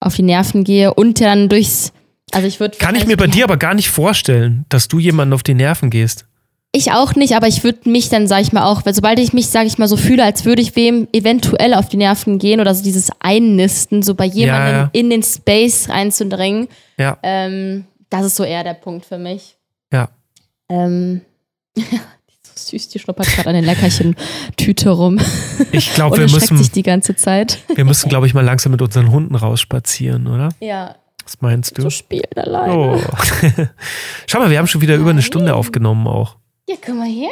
[0.00, 1.92] auf die Nerven gehe und dann durchs.
[2.32, 2.76] Also ich würde.
[2.78, 5.90] Kann ich mir bei dir aber gar nicht vorstellen, dass du jemanden auf die Nerven
[5.90, 6.24] gehst.
[6.72, 9.32] Ich auch nicht, aber ich würde mich dann, sag ich mal, auch, weil sobald ich
[9.32, 12.60] mich, sag ich mal, so fühle, als würde ich wem eventuell auf die Nerven gehen
[12.60, 14.90] oder so dieses Einnisten, so bei jemandem Ja, ja.
[14.92, 16.68] in den Space reinzudrängen,
[16.98, 19.56] Ja, ähm, das ist so eher der Punkt für mich.
[19.92, 20.10] ja.
[20.68, 21.22] Ähm,
[21.76, 25.18] die ist so süß, die schnuppert gerade an den Leckerchen-Tüte rum
[25.72, 27.60] Ich glaube, wir müssen, sich die ganze Zeit.
[27.74, 30.50] wir müssen, glaube ich, mal langsam mit unseren Hunden rausspazieren, oder?
[30.60, 30.96] Ja,
[31.28, 31.82] Was meinst du?
[31.82, 32.74] so spielen alleine.
[32.74, 32.98] Oh.
[34.26, 36.36] Schau mal, wir haben schon wieder über eine Stunde aufgenommen auch.
[36.66, 37.28] Ja, guck mal her.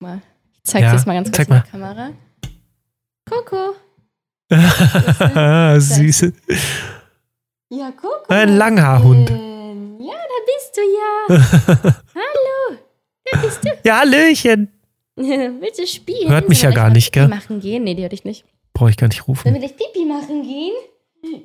[0.00, 0.22] Mal.
[0.54, 1.62] Ich zeig Ja, dir das mal ganz kurz zeig in mal.
[1.66, 2.10] die Kamera.
[3.28, 3.74] Coco.
[5.80, 6.32] Süße.
[7.70, 8.24] Ja, Coco.
[8.28, 9.28] Ein Langhaarhund.
[9.28, 11.94] Ja, da bist du ja.
[12.14, 12.78] Hallo.
[13.30, 13.68] Da bist du.
[13.84, 14.72] Ja, Hallöchen.
[15.16, 16.30] Willst du spielen?
[16.30, 17.28] Hört mich Sollen ja gar mal nicht, Pipi gell?
[17.28, 17.84] machen gehen?
[17.84, 18.44] Nee, die hört dich nicht.
[18.72, 19.52] Brauche ich gar nicht Sollen rufen.
[19.52, 20.74] wir gleich Pipi machen gehen?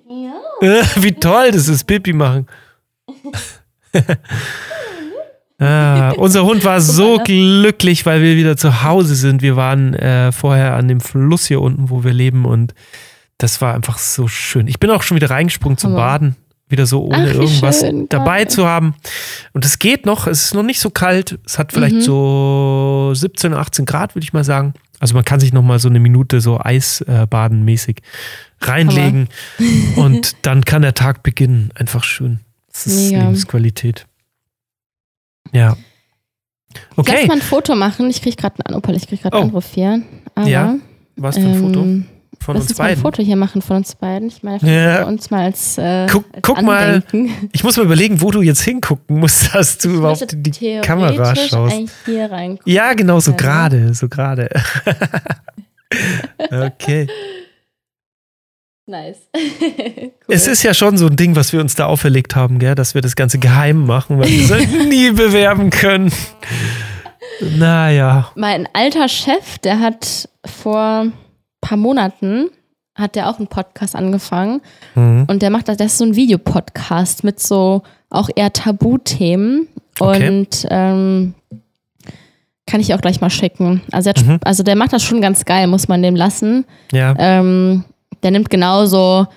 [0.10, 0.82] Ja.
[0.98, 2.48] Wie toll, das ist Pipi machen.
[5.60, 7.24] ah, unser Hund war so ne?
[7.24, 9.42] glücklich, weil wir wieder zu Hause sind.
[9.42, 12.74] Wir waren äh, vorher an dem Fluss hier unten, wo wir leben und
[13.38, 14.68] das war einfach so schön.
[14.68, 15.96] Ich bin auch schon wieder reingesprungen zum.
[15.96, 16.36] Baden.
[16.72, 18.96] Wieder so ohne Ach, irgendwas schön, dabei zu haben.
[19.54, 21.38] Und es geht noch, es ist noch nicht so kalt.
[21.46, 22.02] Es hat vielleicht Mhm.
[22.02, 24.74] so 17, 18 Grad, würde ich mal sagen.
[25.00, 27.98] Also man kann sich noch mal so eine Minute so Eisbaden mäßig
[28.62, 29.28] reinlegen
[29.96, 31.72] und dann kann der Tag beginnen.
[31.76, 32.40] Einfach schön.
[32.72, 33.24] Das ist Mega.
[33.24, 34.06] Lebensqualität.
[35.52, 35.76] Ja.
[36.96, 38.10] Lass Okay, mal ein Foto machen.
[38.10, 39.40] Ich krieg gerade einen Opal, ich krieg gerade Oh.
[39.42, 40.02] einen Anruf hier.
[40.36, 40.76] Aber, Ja,
[41.18, 41.86] was für ein Foto?
[42.44, 43.02] Von Lass uns uns mal ein beiden.
[43.04, 44.28] Foto hier machen von uns beiden.
[44.30, 44.98] Ich meine, Ja.
[44.98, 47.04] für uns mal als, äh, Guck- als guck mal.
[47.52, 50.80] Ich muss mal überlegen, wo du jetzt hingucken musst, dass du Ich überhaupt in die
[50.82, 51.76] Kamera schaust.
[52.06, 52.72] hier reingucken.
[52.74, 53.38] Ja, genau, so ne?
[53.38, 54.50] gerade, so gerade.
[56.52, 57.08] okay.
[58.88, 59.18] Nice.
[59.36, 60.12] cool.
[60.28, 62.76] Es ist ja schon so ein Ding, was wir uns da auferlegt haben, gell?
[62.76, 66.12] dass wir das Ganze geheim machen, weil wir es nie bewerben können.
[67.40, 68.32] Naja.
[68.36, 71.06] Mein alter Chef, der hat vor
[71.62, 72.50] paar Monaten
[72.96, 74.62] hat der auch einen Podcast angefangen
[74.96, 75.26] Mhm.
[75.30, 79.68] und der macht das, das ist so ein Videopodcast mit so auch eher Tabuthemen
[80.00, 80.28] Okay.
[80.28, 81.34] und ähm,
[82.68, 83.82] Kann ich auch gleich mal schicken.
[83.92, 84.40] Also, hat, Mhm.
[84.46, 86.66] also der macht das schon ganz geil, muss man dem lassen.
[86.94, 87.14] Ja.
[87.18, 87.84] Ähm,
[88.24, 89.28] der nimmt genauso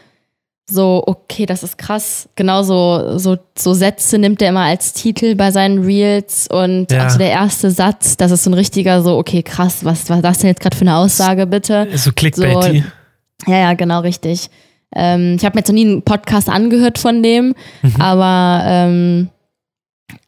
[0.69, 2.29] so, okay, das ist krass.
[2.37, 7.07] Genauso so, so Sätze nimmt er immer als Titel bei seinen Reels und Ja.
[7.07, 10.23] auch so der erste Satz, das ist so ein richtiger so, okay, krass, was war
[10.23, 11.89] das denn jetzt gerade für eine Aussage, bitte?
[11.97, 12.83] So clickbaity.
[13.47, 14.49] Ja, ja, genau, richtig.
[14.97, 18.01] Ähm, ich habe mir jetzt noch nie einen Podcast angehört von dem, Mhm.
[18.01, 19.29] aber, ähm,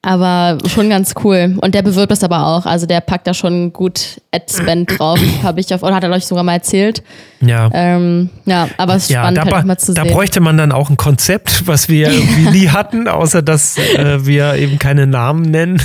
[0.02, 1.56] aber schon ganz cool.
[1.60, 2.64] Und der bewirbt das aber auch.
[2.64, 6.26] Also der packt da schon gut Ad-Spend drauf, habe ich auf, oder hat er euch
[6.26, 7.02] sogar mal erzählt.
[7.40, 7.68] Ja.
[7.72, 10.12] Ähm, ja, aber es ist Ja, spannend da, halt auch mal zu da sehen.
[10.12, 14.54] bräuchte man dann auch ein Konzept, was wir irgendwie nie hatten, außer dass äh, wir
[14.54, 15.78] eben keine Namen nennen.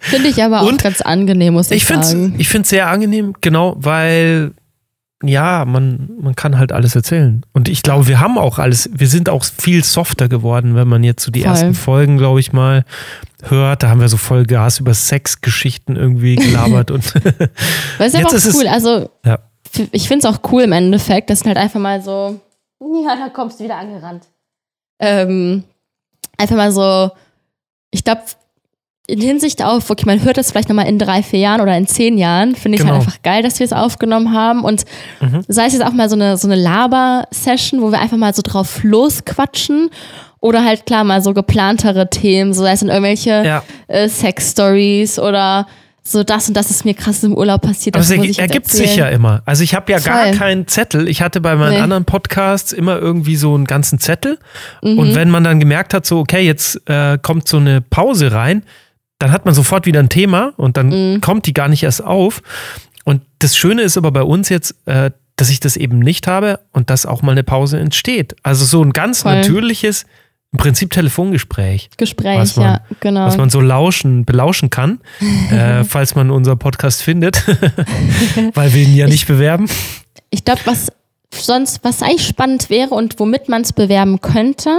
[0.00, 0.82] Finde ich aber auch Und?
[0.82, 2.34] ganz angenehm, muss ich, Ich finde es sagen.
[2.38, 4.52] ich find's sehr angenehm, genau, weil
[5.22, 7.44] ja, man, man kann halt alles erzählen.
[7.52, 11.04] Und ich glaube, wir haben auch alles, wir sind auch viel softer geworden, wenn man
[11.04, 11.50] jetzt so die Voll.
[11.50, 12.84] ersten Folgen, glaube ich, mal
[13.42, 13.82] hört.
[13.82, 18.32] Da haben wir so voll Gas über Sexgeschichten irgendwie gelabert und es ist aber Jetzt
[18.32, 18.66] ist auch es- cool.
[18.68, 19.38] Also Ja.
[19.92, 21.28] ich finde es auch cool im Endeffekt.
[21.30, 22.40] Das sind halt einfach mal so.
[22.80, 24.24] Ja, da kommst du wieder angerannt.
[25.00, 25.64] Ähm,
[26.38, 27.10] einfach mal so.
[27.90, 28.22] Ich glaube,
[29.10, 31.86] in Hinsicht auf, okay, man hört das vielleicht nochmal in drei, vier Jahren oder in
[31.86, 32.94] zehn Jahren, finde ich Genau.
[32.94, 34.62] halt einfach geil, dass wir es aufgenommen haben.
[34.64, 34.84] Und
[35.20, 35.42] Mhm.
[35.48, 38.42] sei es jetzt auch mal so eine, so eine Laber-Session, wo wir einfach mal so
[38.42, 39.90] drauf losquatschen.
[40.42, 43.62] Oder halt klar mal so geplantere Themen, so sei es in irgendwelche ja.
[43.88, 45.66] äh, Sex-Stories oder
[46.02, 47.94] so das und das ist mir krass im Urlaub passiert.
[47.94, 49.42] Aber Das es ergibt sich ja immer.
[49.44, 50.36] Also ich habe ja gar Voll.
[50.38, 51.08] keinen Zettel.
[51.08, 51.80] Ich hatte bei meinen Nee.
[51.80, 54.38] anderen Podcasts immer irgendwie so einen ganzen Zettel.
[54.82, 54.98] Mhm.
[54.98, 58.62] Und wenn man dann gemerkt hat, so, okay, jetzt äh, kommt so eine Pause rein,
[59.20, 61.20] dann hat man sofort wieder ein Thema und dann Mhm.
[61.20, 62.42] kommt die gar nicht erst auf.
[63.04, 66.58] Und das Schöne ist aber bei uns jetzt, äh, dass ich das eben nicht habe
[66.72, 68.34] und dass auch mal eine Pause entsteht.
[68.42, 69.36] Also so ein ganz Voll.
[69.36, 70.04] natürliches,
[70.52, 73.24] im Prinzip Telefongespräch, Gespräch, was man- ja, genau.
[73.26, 74.98] was man so lauschen, belauschen kann,
[75.52, 77.44] äh, falls man unseren Podcast findet,
[78.54, 79.68] weil wir ihn ja nicht bewerben.
[80.30, 80.88] ich glaube, was
[81.32, 84.70] sonst, was eigentlich spannend wäre und womit man es bewerben könnte,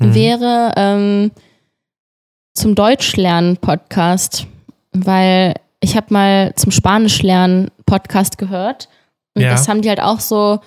[0.00, 0.14] Mhm.
[0.14, 1.30] wäre ähm,
[2.60, 4.46] zum Deutschlernen-Podcast.
[4.92, 8.88] Weil ich habe mal zum Spanischlernen-Podcast gehört.
[9.34, 9.50] Und Ja.
[9.50, 10.60] das haben die halt auch so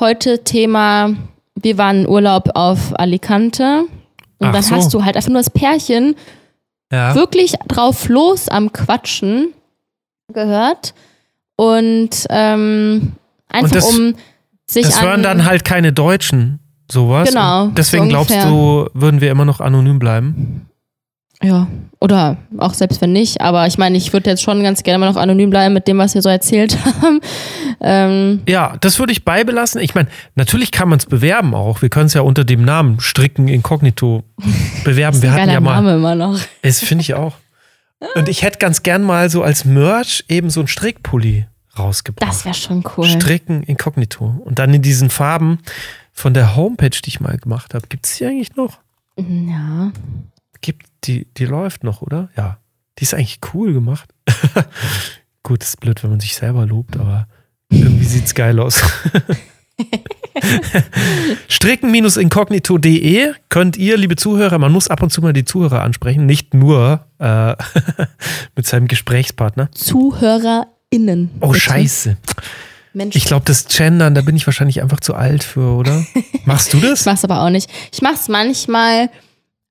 [0.00, 1.14] heute Thema,
[1.54, 3.84] wir waren in Urlaub auf Alicante.
[4.40, 4.74] Und Ach dann so.
[4.74, 6.14] hast du halt einfach nur das Pärchen
[6.92, 7.14] Ja.
[7.14, 9.52] wirklich drauf los am Quatschen
[10.32, 10.94] gehört.
[11.56, 13.12] Und ähm,
[13.48, 14.14] einfach das- um
[14.66, 15.06] sich Das an.
[15.06, 16.60] hören dann halt keine Deutschen,
[16.90, 17.28] sowas.
[17.30, 20.67] Genau, Und deswegen so glaubst du, würden wir immer noch anonym bleiben?
[21.42, 21.68] Ja,
[22.00, 23.40] oder auch selbst wenn nicht.
[23.40, 25.98] Aber ich meine, ich würde jetzt schon ganz gerne mal noch anonym bleiben mit dem,
[25.98, 27.20] was wir so erzählt haben.
[27.80, 29.80] ähm, Ja, das würde ich beibelassen.
[29.80, 31.80] Ich meine, natürlich kann man es bewerben auch.
[31.80, 34.24] Wir können es ja unter dem Namen Stricken Inkognito
[34.84, 35.16] bewerben.
[35.16, 35.74] ist wir ein hatten ja mal.
[35.76, 36.40] Name immer noch.
[36.62, 37.34] Das finde ich auch.
[38.16, 41.46] Und ich hätte ganz gern mal so als Merch eben so einen Strickpulli
[41.78, 42.28] rausgebracht.
[42.30, 43.06] Das wäre schon cool.
[43.06, 44.40] Stricken Inkognito.
[44.44, 45.58] Und dann in diesen Farben
[46.12, 47.86] von der Homepage, die ich mal gemacht habe.
[47.88, 48.78] Gibt es die eigentlich noch?
[49.16, 49.92] Ja.
[50.60, 52.28] Gibt die, die läuft noch, oder?
[52.36, 52.58] Ja.
[52.98, 54.12] Die ist eigentlich cool gemacht.
[55.42, 57.26] Gut, ist blöd, wenn man sich selber lobt, aber
[57.70, 58.82] irgendwie sieht's geil aus.
[61.48, 66.54] Stricken-inkognito.de könnt ihr, liebe Zuhörer, man muss ab und zu mal die Zuhörer ansprechen, nicht
[66.54, 67.54] nur äh,
[68.56, 69.70] mit seinem Gesprächspartner.
[69.72, 71.30] ZuhörerInnen.
[71.40, 71.60] Oh, bitte.
[71.60, 72.16] scheiße.
[72.94, 76.04] Mensch, Ich glaube, das Gendern, da bin ich wahrscheinlich einfach zu alt für, oder?
[76.44, 77.00] Machst du das?
[77.00, 77.70] Ich mach's aber auch nicht.
[77.92, 79.10] Ich mach's manchmal,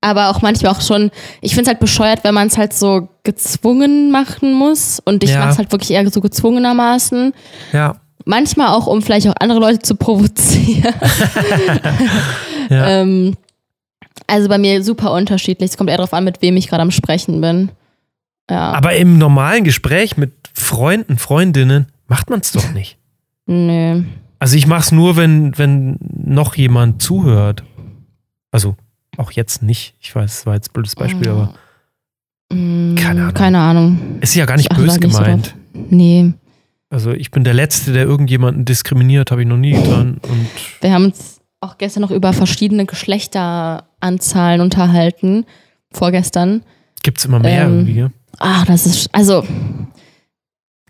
[0.00, 1.10] aber auch manchmal auch schon.
[1.40, 5.00] Ich find's halt bescheuert, wenn man es halt so gezwungen machen muss.
[5.04, 5.40] Und ich Ja.
[5.44, 7.32] mach's halt wirklich eher so gezwungenermaßen.
[7.72, 7.96] Ja.
[8.24, 10.94] Manchmal auch, um vielleicht auch andere Leute zu provozieren.
[12.70, 12.86] Ja.
[13.00, 13.34] ähm,
[14.26, 15.70] also bei mir super unterschiedlich.
[15.70, 17.70] Es kommt eher darauf an, mit wem ich gerade am Sprechen bin.
[18.50, 18.72] Ja.
[18.72, 22.98] Aber im normalen Gespräch mit Freunden, Freundinnen macht man es doch nicht.
[23.46, 24.02] Nö.
[24.38, 27.64] Also ich mache es nur, wenn, wenn noch jemand zuhört.
[28.50, 28.76] Also
[29.18, 29.94] auch jetzt nicht.
[30.00, 31.54] Ich weiß, es war jetzt ein blödes Beispiel, aber
[32.50, 33.34] Mm, Keine Ahnung.
[33.34, 33.98] Keine Ahnung.
[34.22, 35.54] ist ja gar nicht Ich böse nicht so gemeint.
[35.90, 36.32] Nee.
[36.88, 40.18] Also ich bin der Letzte, der irgendjemanden diskriminiert, habe ich noch nie getan.
[40.26, 40.48] Und
[40.80, 45.44] Wir haben uns auch gestern noch über verschiedene Geschlechteranzahlen unterhalten.
[45.90, 46.62] Vorgestern.
[47.02, 48.06] gibt es immer mehr Ähm, irgendwie.
[48.38, 49.44] Ach, das ist, also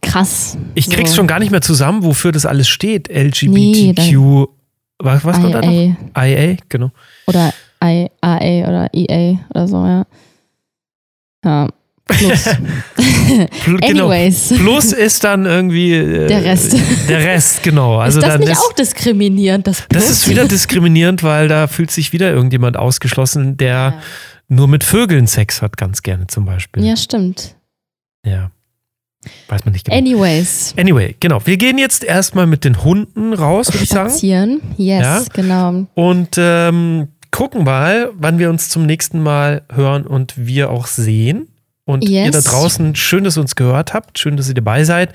[0.03, 0.57] krass.
[0.75, 1.17] Ich krieg's so.
[1.17, 3.09] schon gar nicht mehr zusammen, wofür das alles steht.
[3.09, 4.49] Nee, LGBTQ.
[5.01, 5.61] was was noch?
[5.63, 6.91] IA IA, genau.
[7.27, 7.53] oder
[7.83, 10.05] IAA oder EA oder so, ja.
[11.45, 11.69] Ja.
[12.07, 12.45] Plus.
[12.97, 14.09] Pl- genau.
[14.09, 14.55] Anyways.
[14.57, 16.75] Plus ist dann irgendwie äh, Der Rest.
[17.09, 17.99] Der Rest, genau.
[17.99, 19.67] Also ist das dann nicht ist, auch diskriminierend?
[19.67, 20.11] Das, das Plus?
[20.11, 24.03] ist wieder diskriminierend, weil da fühlt sich wieder irgendjemand ausgeschlossen, der Ja.
[24.49, 26.83] nur mit Vögeln Sex hat, ganz gerne zum Beispiel.
[26.85, 27.55] ja, stimmt.
[28.25, 28.51] Ja.
[29.49, 29.99] Weiß man nicht genau.
[29.99, 30.75] Anyways.
[30.79, 31.45] Anyway, genau.
[31.45, 34.09] Wir gehen jetzt erstmal mit den Hunden raus, würde ich sagen.
[34.09, 34.61] Spazieren.
[34.79, 35.23] Yes, Ja.
[35.35, 35.87] genau.
[35.95, 41.49] Und ähm, gucken mal, wann wir uns zum nächsten Mal hören und wir auch sehen.
[41.85, 42.27] Und Yes.
[42.27, 44.19] ihr da draußen, schön, dass ihr uns gehört habt.
[44.19, 45.15] Schön, dass ihr dabei seid.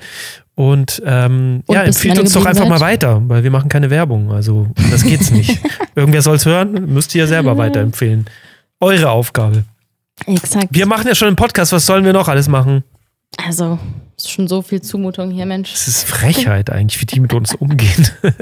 [0.56, 3.02] Und, ähm, Und ja, empfiehlt uns doch einfach geblieben mal seid.
[3.04, 4.32] weiter, weil wir machen keine Werbung.
[4.32, 5.60] Also, das geht's nicht.
[5.94, 8.26] Irgendwer soll es hören, müsst ihr ja selber weiterempfehlen.
[8.80, 9.64] Eure Aufgabe.
[10.26, 10.68] Exakt.
[10.70, 12.84] Wir machen ja schon einen Podcast, was sollen wir noch alles machen?
[13.44, 13.78] Also,
[14.16, 15.72] ist schon so viel Zumutung hier, Mensch.
[15.72, 18.08] Es ist Frechheit eigentlich, wie die mit uns umgehen.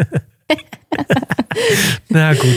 [2.08, 2.56] Na gut.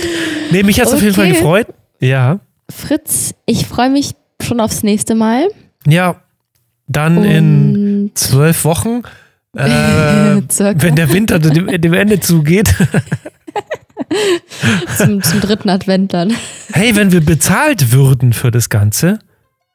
[0.52, 1.34] Nee, mich hat es auf jeden Fall Okay.
[1.36, 1.68] gefreut.
[2.00, 2.40] Ja.
[2.70, 4.12] Fritz, ich freue mich
[4.42, 5.48] schon aufs nächste Mal.
[5.88, 6.22] Ja.
[6.88, 9.02] Dann in Und zwölf Wochen,
[9.58, 9.66] äh,
[10.76, 12.76] wenn der Winter dem, dem Ende zugeht.
[14.98, 16.34] zum, zum dritten Advent dann.
[16.74, 19.20] Hey, wenn wir bezahlt würden für das Ganze,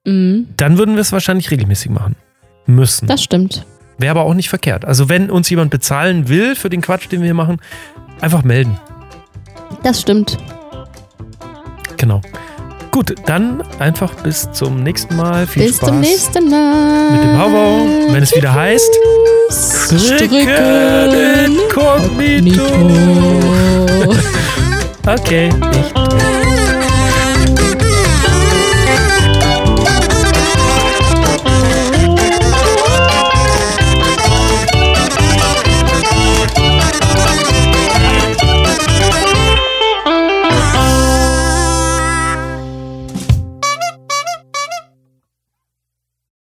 [0.06, 2.16] Mhm, dann würden wir es wahrscheinlich regelmäßig machen.
[2.64, 3.06] Müssen.
[3.06, 3.66] das stimmt.
[3.98, 4.86] Wäre aber auch nicht verkehrt.
[4.86, 7.58] Also wenn uns jemand bezahlen will für den Quatsch, den wir hier machen,
[8.20, 8.78] einfach melden.
[9.82, 10.38] Das stimmt.
[11.96, 12.20] Genau.
[12.90, 15.46] Gut, dann einfach bis zum nächsten Mal.
[15.46, 17.10] Viel Bis Spaß zum nächsten Mal.
[17.12, 18.98] mit dem Hauwau, wenn es wieder heißt.
[19.50, 20.48] Stricken
[21.46, 22.62] Inkognito.
[22.78, 24.14] Nito.
[25.06, 26.39] Okay, ich drücke.